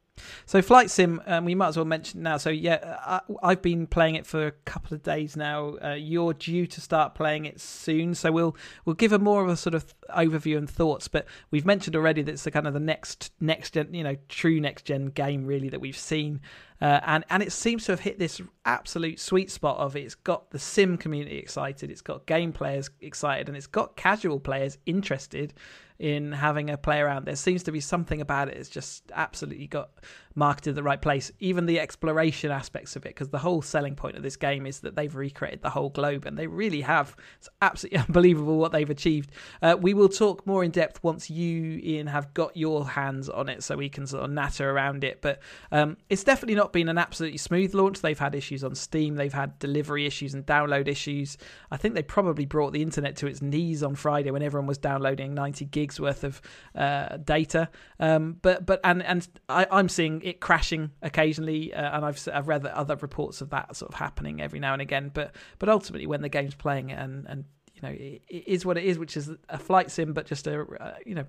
So 0.45 0.61
Flight 0.61 0.89
Sim, 0.89 1.21
um, 1.25 1.45
we 1.45 1.55
might 1.55 1.69
as 1.69 1.75
well 1.77 1.85
mention 1.85 2.23
now. 2.23 2.37
So 2.37 2.49
yeah, 2.49 3.19
I, 3.43 3.49
have 3.49 3.61
been 3.61 3.85
playing 3.85 4.15
it 4.15 4.25
for 4.25 4.47
a 4.47 4.51
couple 4.51 4.95
of 4.95 5.03
days 5.03 5.35
now. 5.35 5.75
Uh, 5.83 5.93
you're 5.93 6.33
due 6.33 6.67
to 6.67 6.81
start 6.81 7.15
playing 7.15 7.45
it 7.45 7.59
soon, 7.59 8.15
so 8.15 8.31
we'll 8.31 8.55
we'll 8.85 8.95
give 8.95 9.11
a 9.11 9.19
more 9.19 9.43
of 9.43 9.49
a 9.49 9.57
sort 9.57 9.75
of 9.75 9.93
overview 10.09 10.57
and 10.57 10.69
thoughts. 10.69 11.07
But 11.07 11.25
we've 11.51 11.65
mentioned 11.65 11.95
already 11.95 12.21
that 12.21 12.31
it's 12.31 12.43
the 12.43 12.51
kind 12.51 12.67
of 12.67 12.73
the 12.73 12.79
next 12.79 13.33
next 13.41 13.73
gen, 13.73 13.93
you 13.93 14.03
know, 14.03 14.15
true 14.29 14.61
next 14.61 14.85
gen 14.85 15.07
game 15.07 15.45
really 15.45 15.69
that 15.69 15.81
we've 15.81 15.97
seen, 15.97 16.39
uh, 16.81 16.99
and 17.05 17.23
and 17.29 17.41
it 17.41 17.51
seems 17.51 17.85
to 17.85 17.91
have 17.91 18.01
hit 18.01 18.19
this 18.19 18.41
absolute 18.65 19.19
sweet 19.19 19.49
spot 19.49 19.77
of 19.77 19.95
it. 19.95 20.01
It's 20.01 20.15
got 20.15 20.51
the 20.51 20.59
sim 20.59 20.97
community 20.97 21.37
excited, 21.37 21.89
it's 21.89 22.01
got 22.01 22.25
game 22.25 22.51
players 22.51 22.89
excited, 23.01 23.47
and 23.47 23.57
it's 23.57 23.67
got 23.67 23.95
casual 23.95 24.39
players 24.39 24.77
interested 24.85 25.53
in 25.99 26.31
having 26.33 26.69
a 26.69 26.77
play 26.77 26.99
around. 26.99 27.25
There 27.25 27.35
seems 27.35 27.63
to 27.63 27.71
be 27.71 27.79
something 27.79 28.19
about 28.19 28.49
it. 28.49 28.57
It's 28.57 28.69
just 28.69 29.11
absolutely 29.13 29.67
got 29.67 29.91
marketed 30.35 30.75
the 30.75 30.83
right 30.83 31.01
place. 31.01 31.31
Even 31.39 31.65
the 31.65 31.79
exploration 31.79 32.51
aspects 32.51 32.95
of 32.95 33.05
it, 33.05 33.09
because 33.09 33.29
the 33.29 33.39
whole 33.39 33.61
selling 33.61 33.95
point 33.95 34.17
of 34.17 34.23
this 34.23 34.35
game 34.35 34.65
is 34.65 34.81
that 34.81 34.95
they've 34.95 35.15
recreated 35.15 35.61
the 35.61 35.69
whole 35.69 35.89
globe, 35.89 36.25
and 36.25 36.37
they 36.37 36.47
really 36.47 36.81
have. 36.81 37.15
It's 37.37 37.49
absolutely 37.61 37.99
unbelievable 38.07 38.57
what 38.57 38.71
they've 38.71 38.89
achieved. 38.89 39.31
Uh, 39.61 39.77
we 39.79 39.93
will 39.93 40.09
talk 40.09 40.45
more 40.45 40.63
in 40.63 40.71
depth 40.71 41.03
once 41.03 41.29
you, 41.29 41.79
Ian, 41.83 42.07
have 42.07 42.33
got 42.33 42.55
your 42.55 42.87
hands 42.87 43.29
on 43.29 43.49
it, 43.49 43.63
so 43.63 43.75
we 43.77 43.89
can 43.89 44.05
sort 44.05 44.23
of 44.23 44.29
natter 44.29 44.69
around 44.69 45.03
it. 45.03 45.21
But 45.21 45.39
um, 45.71 45.97
it's 46.09 46.23
definitely 46.23 46.55
not 46.55 46.73
been 46.73 46.89
an 46.89 46.97
absolutely 46.97 47.37
smooth 47.37 47.73
launch. 47.73 48.01
They've 48.01 48.19
had 48.19 48.35
issues 48.35 48.63
on 48.63 48.75
Steam, 48.75 49.15
they've 49.15 49.33
had 49.33 49.57
delivery 49.59 50.05
issues 50.05 50.33
and 50.33 50.45
download 50.45 50.87
issues. 50.87 51.37
I 51.71 51.77
think 51.77 51.95
they 51.95 52.03
probably 52.03 52.45
brought 52.45 52.73
the 52.73 52.81
internet 52.81 53.15
to 53.17 53.27
its 53.27 53.41
knees 53.41 53.83
on 53.83 53.95
Friday 53.95 54.31
when 54.31 54.41
everyone 54.41 54.67
was 54.67 54.77
downloading 54.77 55.33
90 55.33 55.65
gigs 55.65 55.99
worth 55.99 56.23
of 56.23 56.41
uh, 56.75 57.17
data. 57.17 57.69
Um, 57.99 58.37
but 58.41 58.65
but 58.65 58.79
and 58.83 59.01
and 59.03 59.27
I, 59.49 59.67
I'm 59.71 59.89
seeing 59.89 60.21
it 60.25 60.39
crashing 60.39 60.89
occasionally, 61.03 61.71
uh, 61.71 61.95
and 61.95 62.03
I've 62.03 62.27
I've 62.33 62.47
read 62.47 62.65
other 62.65 62.95
reports 62.95 63.41
of 63.41 63.51
that 63.51 63.75
sort 63.75 63.93
of 63.93 63.99
happening 63.99 64.41
every 64.41 64.59
now 64.59 64.73
and 64.73 64.81
again. 64.81 65.11
But 65.13 65.35
but 65.59 65.69
ultimately, 65.69 66.07
when 66.07 66.23
the 66.23 66.29
game's 66.29 66.55
playing 66.55 66.91
and 66.91 67.27
and 67.29 67.45
you 67.75 67.81
know 67.83 67.89
it, 67.89 68.23
it 68.27 68.47
is 68.47 68.65
what 68.65 68.75
it 68.75 68.85
is, 68.85 68.97
which 68.97 69.15
is 69.15 69.29
a 69.49 69.59
flight 69.59 69.91
sim, 69.91 70.13
but 70.13 70.25
just 70.25 70.47
a 70.47 70.61
uh, 70.61 70.95
you 71.05 71.13
know 71.13 71.25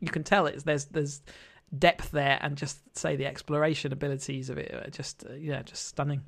you 0.00 0.08
can 0.08 0.24
tell 0.24 0.46
it's 0.46 0.64
there's 0.64 0.86
there's 0.86 1.22
depth 1.78 2.10
there, 2.10 2.40
and 2.42 2.56
just 2.56 2.80
say 2.98 3.14
the 3.14 3.24
exploration 3.24 3.92
abilities 3.92 4.50
of 4.50 4.58
it 4.58 4.74
are 4.74 4.90
just 4.90 5.24
uh, 5.30 5.34
yeah 5.34 5.62
just 5.62 5.86
stunning. 5.86 6.22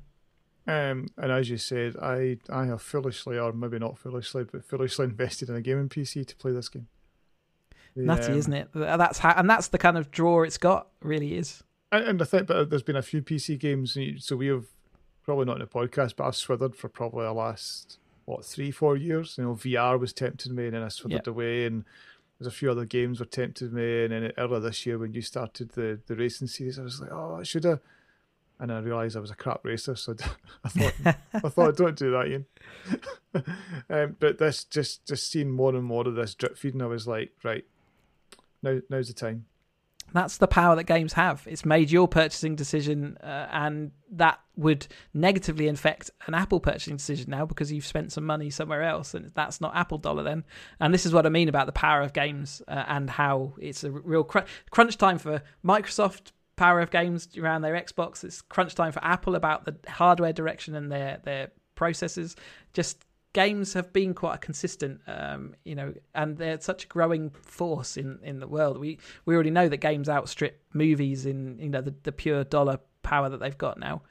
Um, 0.65 1.09
and 1.17 1.29
as 1.29 1.49
you 1.49 1.57
said, 1.57 1.97
I 2.01 2.37
I 2.49 2.67
have 2.67 2.81
foolishly, 2.81 3.37
or 3.37 3.51
maybe 3.51 3.79
not 3.79 3.97
foolishly, 3.97 4.45
but 4.45 4.63
foolishly 4.63 5.03
invested 5.07 5.49
in 5.49 5.55
a 5.55 5.61
gaming 5.61 5.89
PC 5.89 6.25
to 6.25 6.37
play 6.37 6.53
this 6.53 6.69
game. 6.69 6.87
The, 7.97 8.03
Nutty, 8.03 8.31
um, 8.31 8.37
isn't 8.37 8.53
it? 8.53 8.69
That's 8.73 9.19
how, 9.19 9.33
and 9.35 9.49
that's 9.49 9.67
the 9.67 9.77
kind 9.77 9.97
of 9.97 10.09
draw 10.09 10.43
it's 10.43 10.57
got. 10.57 10.87
Really 11.01 11.35
is 11.35 11.61
and 11.97 12.21
I 12.21 12.25
think, 12.25 12.47
but 12.47 12.69
there's 12.69 12.83
been 12.83 12.95
a 12.95 13.01
few 13.01 13.21
PC 13.21 13.59
games, 13.59 13.97
so 14.19 14.35
we 14.35 14.47
have 14.47 14.65
probably 15.23 15.45
not 15.45 15.59
in 15.59 15.59
the 15.61 15.67
podcast, 15.67 16.15
but 16.15 16.25
I've 16.25 16.35
swithered 16.35 16.75
for 16.75 16.89
probably 16.89 17.25
the 17.25 17.33
last 17.33 17.97
what 18.25 18.45
three, 18.45 18.71
four 18.71 18.97
years. 18.97 19.35
You 19.37 19.45
know, 19.45 19.55
VR 19.55 19.99
was 19.99 20.13
tempting 20.13 20.55
me, 20.55 20.65
and 20.65 20.73
then 20.73 20.83
I 20.83 20.89
swithered 20.89 21.25
yep. 21.25 21.27
away, 21.27 21.65
and 21.65 21.85
there's 22.39 22.47
a 22.47 22.55
few 22.55 22.71
other 22.71 22.85
games 22.85 23.19
were 23.19 23.25
tempting 23.25 23.73
me, 23.73 24.05
and 24.05 24.13
then 24.13 24.31
earlier 24.37 24.59
this 24.59 24.85
year 24.85 24.97
when 24.97 25.13
you 25.13 25.21
started 25.21 25.71
the 25.71 25.99
the 26.07 26.15
racing 26.15 26.47
series, 26.47 26.79
I 26.79 26.83
was 26.83 27.01
like, 27.01 27.11
oh, 27.11 27.37
I 27.39 27.43
should 27.43 27.63
have. 27.63 27.79
And 28.59 28.71
I 28.71 28.79
realised 28.79 29.17
I 29.17 29.19
was 29.19 29.31
a 29.31 29.35
crap 29.35 29.65
racer, 29.65 29.95
so 29.95 30.15
I 30.63 30.69
thought, 30.69 31.15
I 31.33 31.49
thought, 31.49 31.77
don't 31.77 31.97
do 31.97 32.11
that, 32.11 32.27
Ian. 32.27 32.45
um, 33.89 34.15
but 34.19 34.37
this 34.37 34.63
just 34.63 35.05
just 35.05 35.29
seeing 35.31 35.51
more 35.51 35.75
and 35.75 35.83
more 35.83 36.07
of 36.07 36.15
this 36.15 36.35
drip 36.35 36.57
feeding, 36.57 36.81
I 36.81 36.87
was 36.87 37.07
like, 37.07 37.31
right, 37.43 37.65
now 38.61 38.79
now's 38.89 39.07
the 39.07 39.13
time. 39.13 39.45
That's 40.13 40.37
the 40.37 40.47
power 40.47 40.75
that 40.75 40.83
games 40.83 41.13
have. 41.13 41.43
It's 41.47 41.65
made 41.65 41.89
your 41.89 42.07
purchasing 42.07 42.55
decision, 42.55 43.17
uh, 43.21 43.47
and 43.51 43.91
that 44.11 44.39
would 44.55 44.85
negatively 45.13 45.67
affect 45.67 46.11
an 46.27 46.35
Apple 46.35 46.59
purchasing 46.59 46.97
decision 46.97 47.31
now 47.31 47.45
because 47.47 47.71
you've 47.71 47.85
spent 47.85 48.11
some 48.11 48.25
money 48.25 48.51
somewhere 48.51 48.83
else, 48.83 49.15
and 49.15 49.31
that's 49.33 49.59
not 49.59 49.75
Apple 49.75 49.97
dollar 49.97 50.23
then. 50.23 50.43
And 50.79 50.93
this 50.93 51.05
is 51.05 51.13
what 51.13 51.25
I 51.25 51.29
mean 51.29 51.49
about 51.49 51.65
the 51.65 51.71
power 51.71 52.01
of 52.01 52.13
games 52.13 52.61
uh, 52.67 52.83
and 52.87 53.09
how 53.09 53.53
it's 53.59 53.83
a 53.83 53.91
real 53.91 54.23
cr- 54.23 54.39
crunch 54.69 54.97
time 54.97 55.17
for 55.17 55.41
Microsoft. 55.65 56.31
Power 56.55 56.81
of 56.81 56.91
games 56.91 57.35
around 57.35 57.63
their 57.63 57.73
Xbox. 57.73 58.23
It's 58.23 58.43
crunch 58.43 58.75
time 58.75 58.91
for 58.91 59.03
Apple 59.03 59.33
about 59.33 59.65
the 59.65 59.75
hardware 59.89 60.33
direction 60.33 60.75
and 60.75 60.91
their 60.91 61.19
their 61.23 61.51
processes. 61.73 62.35
Just 62.73 63.03
games 63.33 63.73
have 63.73 63.91
been 63.91 64.13
quite 64.13 64.41
consistent, 64.41 65.01
um, 65.07 65.55
you 65.65 65.75
know, 65.75 65.93
and 66.15 66.37
they're 66.37 66.61
such 66.61 66.85
a 66.85 66.87
growing 66.87 67.31
force 67.31 67.97
in, 67.97 68.19
in 68.23 68.39
the 68.39 68.47
world. 68.47 68.79
We 68.79 68.99
we 69.25 69.33
already 69.33 69.51
know 69.51 69.67
that 69.67 69.77
games 69.77 70.07
outstrip 70.07 70.61
movies 70.73 71.25
in 71.25 71.59
you 71.59 71.69
know 71.69 71.81
the, 71.81 71.93
the 72.03 72.11
pure 72.11 72.43
dollar 72.43 72.79
power 73.01 73.29
that 73.29 73.39
they've 73.39 73.57
got 73.57 73.79
now. 73.79 74.03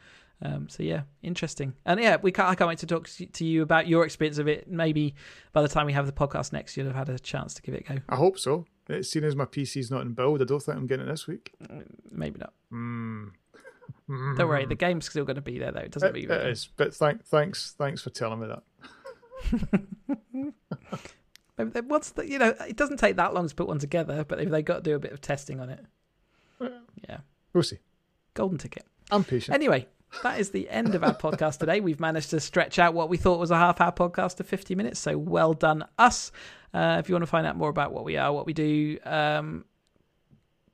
Um, 0.44 0.68
so 0.68 0.82
yeah, 0.82 1.02
interesting, 1.22 1.74
and 1.86 2.00
yeah, 2.00 2.16
we 2.20 2.32
can't, 2.32 2.48
I 2.48 2.56
can't 2.56 2.68
wait 2.68 2.78
to 2.78 2.86
talk 2.86 3.08
to 3.08 3.44
you 3.44 3.62
about 3.62 3.86
your 3.86 4.04
experience 4.04 4.38
of 4.38 4.48
it. 4.48 4.68
Maybe 4.68 5.14
by 5.52 5.62
the 5.62 5.68
time 5.68 5.86
we 5.86 5.92
have 5.92 6.06
the 6.06 6.12
podcast 6.12 6.52
next, 6.52 6.76
you'll 6.76 6.88
have 6.88 6.96
had 6.96 7.08
a 7.08 7.18
chance 7.18 7.54
to 7.54 7.62
give 7.62 7.76
it 7.76 7.84
a 7.88 7.94
go. 7.94 8.00
I 8.08 8.16
hope 8.16 8.40
so. 8.40 8.66
It's 8.88 9.08
seen 9.08 9.22
as 9.22 9.36
my 9.36 9.44
PC's 9.44 9.90
not 9.92 10.02
in 10.02 10.14
build, 10.14 10.42
I 10.42 10.44
don't 10.44 10.60
think 10.60 10.76
I'm 10.76 10.88
getting 10.88 11.06
it 11.06 11.10
this 11.10 11.28
week. 11.28 11.52
Mm, 11.62 11.84
maybe 12.10 12.40
not. 12.40 12.52
Mm. 12.72 13.30
Don't 14.08 14.48
worry, 14.48 14.66
the 14.66 14.74
game's 14.74 15.08
still 15.08 15.24
going 15.24 15.36
to 15.36 15.42
be 15.42 15.58
there 15.58 15.70
though. 15.70 15.80
It 15.80 15.92
doesn't 15.92 16.16
it, 16.16 16.30
it 16.30 16.46
is, 16.48 16.68
but 16.76 16.92
thank, 16.92 17.24
thanks, 17.24 17.74
thanks 17.78 18.02
for 18.02 18.10
telling 18.10 18.40
me 18.40 18.48
that. 18.48 18.62
What's 21.86 22.10
the 22.10 22.28
you 22.28 22.38
know? 22.38 22.54
It 22.68 22.76
doesn't 22.76 22.98
take 22.98 23.16
that 23.16 23.34
long 23.34 23.48
to 23.48 23.54
put 23.54 23.68
one 23.68 23.78
together, 23.78 24.24
but 24.24 24.38
they 24.38 24.46
they 24.46 24.62
got 24.62 24.76
to 24.76 24.82
do 24.82 24.96
a 24.96 24.98
bit 24.98 25.12
of 25.12 25.20
testing 25.20 25.60
on 25.60 25.70
it. 25.70 25.84
Yeah, 27.08 27.18
we'll 27.52 27.62
see. 27.62 27.78
Golden 28.34 28.58
ticket. 28.58 28.86
I'm 29.10 29.24
patient. 29.24 29.54
Anyway, 29.54 29.86
that 30.22 30.38
is 30.40 30.50
the 30.50 30.68
end 30.70 30.94
of 30.94 31.02
our 31.04 31.14
podcast 31.14 31.58
today. 31.58 31.80
We've 31.80 32.00
managed 32.00 32.30
to 32.30 32.40
stretch 32.40 32.78
out 32.78 32.94
what 32.94 33.08
we 33.08 33.16
thought 33.16 33.38
was 33.38 33.50
a 33.50 33.56
half-hour 33.56 33.92
podcast 33.92 34.36
to 34.36 34.44
50 34.44 34.74
minutes. 34.74 35.00
So 35.00 35.18
well 35.18 35.52
done, 35.52 35.84
us. 35.98 36.32
Uh, 36.72 36.96
if 36.98 37.08
you 37.08 37.14
want 37.14 37.22
to 37.22 37.26
find 37.26 37.46
out 37.46 37.56
more 37.56 37.68
about 37.68 37.92
what 37.92 38.04
we 38.04 38.16
are, 38.16 38.32
what 38.32 38.46
we 38.46 38.52
do, 38.54 38.98
um, 39.04 39.64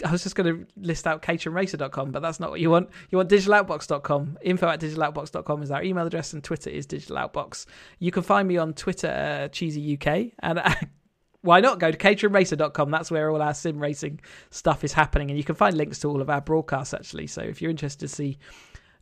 I 0.04 0.12
was 0.12 0.22
just 0.22 0.36
going 0.36 0.54
to 0.54 0.66
list 0.76 1.06
out 1.06 1.22
caterandracer.com, 1.22 2.12
but 2.12 2.20
that's 2.20 2.38
not 2.38 2.50
what 2.50 2.60
you 2.60 2.70
want. 2.70 2.88
You 3.10 3.18
want 3.18 3.28
digitaloutbox.com. 3.30 4.38
Info 4.42 4.68
at 4.68 4.80
digitaloutbox.com 4.80 5.62
is 5.62 5.70
our 5.72 5.82
email 5.82 6.06
address, 6.06 6.32
and 6.32 6.44
Twitter 6.44 6.70
is 6.70 6.86
digitaloutbox. 6.86 7.66
You 7.98 8.12
can 8.12 8.22
find 8.22 8.46
me 8.46 8.58
on 8.58 8.74
Twitter, 8.74 9.08
uh, 9.08 9.48
cheesy 9.48 9.98
UK, 10.00 10.32
and 10.38 10.60
uh, 10.60 10.74
why 11.42 11.58
not 11.58 11.80
go 11.80 11.90
to 11.90 11.98
caterandracer.com? 11.98 12.90
That's 12.92 13.10
where 13.10 13.28
all 13.30 13.42
our 13.42 13.54
sim 13.54 13.80
racing 13.80 14.20
stuff 14.50 14.84
is 14.84 14.92
happening, 14.92 15.30
and 15.30 15.38
you 15.38 15.44
can 15.44 15.56
find 15.56 15.76
links 15.76 15.98
to 16.00 16.08
all 16.08 16.20
of 16.20 16.30
our 16.30 16.40
broadcasts 16.40 16.94
actually. 16.94 17.26
So 17.26 17.42
if 17.42 17.60
you're 17.60 17.70
interested 17.70 18.08
to 18.08 18.14
see 18.14 18.38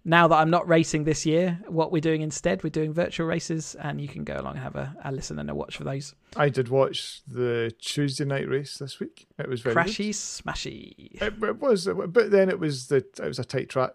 now 0.09 0.29
that 0.29 0.37
I'm 0.37 0.51
not 0.51 0.69
racing 0.69 1.03
this 1.05 1.27
year, 1.27 1.59
what 1.67 1.91
we're 1.91 2.01
doing 2.01 2.23
instead, 2.23 2.63
we're 2.63 2.71
doing 2.71 2.93
virtual 2.93 3.27
races, 3.27 3.75
and 3.81 4.01
you 4.01 4.07
can 4.07 4.23
go 4.25 4.35
along 4.35 4.53
and 4.55 4.63
have 4.63 4.77
a, 4.77 4.95
a 5.05 5.11
listen 5.11 5.39
and 5.41 5.51
a 5.51 5.55
watch 5.55 5.77
for 5.77 5.83
those. 5.85 6.15
I 6.37 6.49
did 6.49 6.69
watch 6.69 7.23
the 7.27 7.75
Tuesday 7.81 8.25
night 8.25 8.49
race 8.49 8.79
this 8.79 9.01
week. 9.01 9.27
It 9.39 9.49
was 9.49 9.61
very 9.63 9.75
crashy, 9.75 10.07
good. 10.07 10.15
smashy. 10.15 11.21
It, 11.21 11.35
it 11.43 11.61
was, 11.61 11.89
but 12.09 12.31
then 12.31 12.49
it 12.49 12.61
was 12.61 12.87
the 12.87 12.99
it 12.99 13.21
was 13.27 13.39
a 13.41 13.45
tight 13.45 13.69
track. 13.69 13.93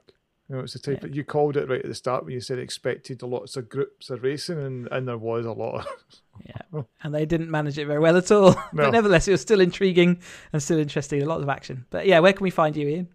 You 0.50 0.58
know, 0.58 0.64
it's 0.64 0.74
the 0.74 0.80
type 0.80 0.98
Yeah. 0.98 1.08
that 1.08 1.16
you 1.16 1.24
called 1.24 1.56
it 1.56 1.70
right 1.70 1.80
at 1.80 1.88
the 1.88 1.96
start 1.96 2.26
when 2.26 2.34
you 2.34 2.42
said 2.42 2.60
expected 2.60 3.24
lots 3.24 3.56
of 3.56 3.70
groups 3.70 4.10
of 4.10 4.22
racing, 4.22 4.62
and, 4.62 4.90
and 4.92 5.08
there 5.08 5.18
was 5.18 5.46
a 5.46 5.54
lot. 5.54 5.80
Of, 5.80 5.88
Yeah, 6.46 6.82
and 7.04 7.14
they 7.14 7.26
didn't 7.26 7.52
manage 7.52 7.78
it 7.78 7.86
very 7.86 8.00
well 8.00 8.18
at 8.18 8.32
all. 8.32 8.54
No. 8.74 8.84
but 8.84 8.92
nevertheless, 8.92 9.28
it 9.28 9.32
was 9.32 9.42
still 9.42 9.62
intriguing 9.62 10.20
and 10.52 10.62
still 10.62 10.78
interesting. 10.80 11.22
A 11.22 11.26
lot 11.26 11.40
of 11.42 11.48
action. 11.50 11.86
But 11.90 12.06
yeah, 12.08 12.20
where 12.20 12.34
can 12.34 12.44
we 12.44 12.50
find 12.50 12.76
you, 12.76 12.88
Ian? 12.88 13.10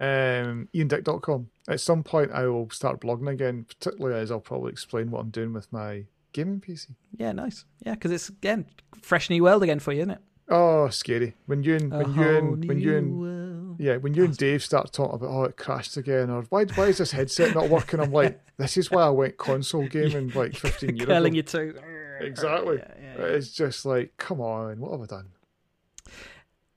Um, 0.00 0.68
IanDick.com. 0.74 1.48
At 1.68 1.80
some 1.80 2.02
point, 2.02 2.30
I 2.32 2.46
will 2.46 2.70
start 2.70 3.00
blogging 3.00 3.30
again, 3.30 3.64
particularly 3.68 4.18
as 4.20 4.30
I'll 4.30 4.40
probably 4.40 4.72
explain 4.72 5.10
what 5.10 5.20
I'm 5.20 5.30
doing 5.30 5.52
with 5.52 5.72
my 5.72 6.04
gaming 6.32 6.60
PC. 6.60 6.94
Yeah, 7.16 7.32
nice. 7.32 7.64
Yeah, 7.84 7.94
because 7.94 8.10
it's 8.12 8.28
again 8.28 8.66
fresh 9.02 9.28
new 9.30 9.42
world 9.42 9.62
again 9.62 9.78
for 9.80 9.92
you, 9.92 10.00
isn't 10.00 10.12
it? 10.12 10.20
Oh, 10.50 10.88
scary 10.88 11.34
when 11.44 11.62
you 11.62 11.76
and 11.76 11.90
when 11.92 12.14
you 12.14 12.22
and 12.38 12.68
when 12.68 12.80
you 12.80 12.96
and 12.96 13.20
world. 13.20 13.76
yeah 13.78 13.96
when 13.98 14.14
you 14.14 14.24
and 14.24 14.34
Dave 14.34 14.62
start 14.64 14.90
talking 14.94 15.16
about 15.16 15.28
oh 15.28 15.44
it 15.44 15.58
crashed 15.58 15.98
again 15.98 16.30
or 16.30 16.40
why 16.48 16.64
why 16.74 16.84
is 16.86 16.96
this 16.98 17.10
headset 17.10 17.54
not 17.54 17.68
working? 17.68 18.00
I'm 18.00 18.12
like 18.12 18.40
this 18.56 18.78
is 18.78 18.90
why 18.90 19.02
I 19.02 19.10
went 19.10 19.36
console 19.36 19.86
gaming 19.86 20.30
like 20.34 20.56
15 20.56 20.96
years 20.96 21.02
ago. 21.02 21.12
curling 21.12 21.34
your 21.34 21.42
toes. 21.42 21.74
Exactly. 22.20 22.78
Yeah, 22.78 22.94
yeah, 22.98 23.14
yeah. 23.18 23.24
It's 23.26 23.52
just 23.52 23.84
like 23.84 24.14
come 24.16 24.40
on, 24.40 24.80
what 24.80 24.92
have 24.92 25.02
I 25.02 25.06
done? 25.06 25.28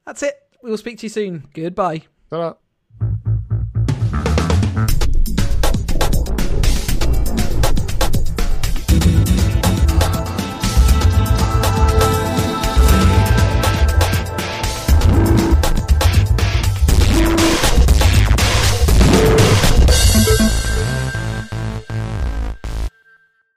That's 0.06 0.24
it. 0.24 0.36
We 0.62 0.70
will 0.70 0.78
speak 0.78 0.98
to 1.00 1.06
you 1.06 1.10
soon. 1.10 1.48
Goodbye. 1.54 2.04
Ta-ra. 2.30 2.56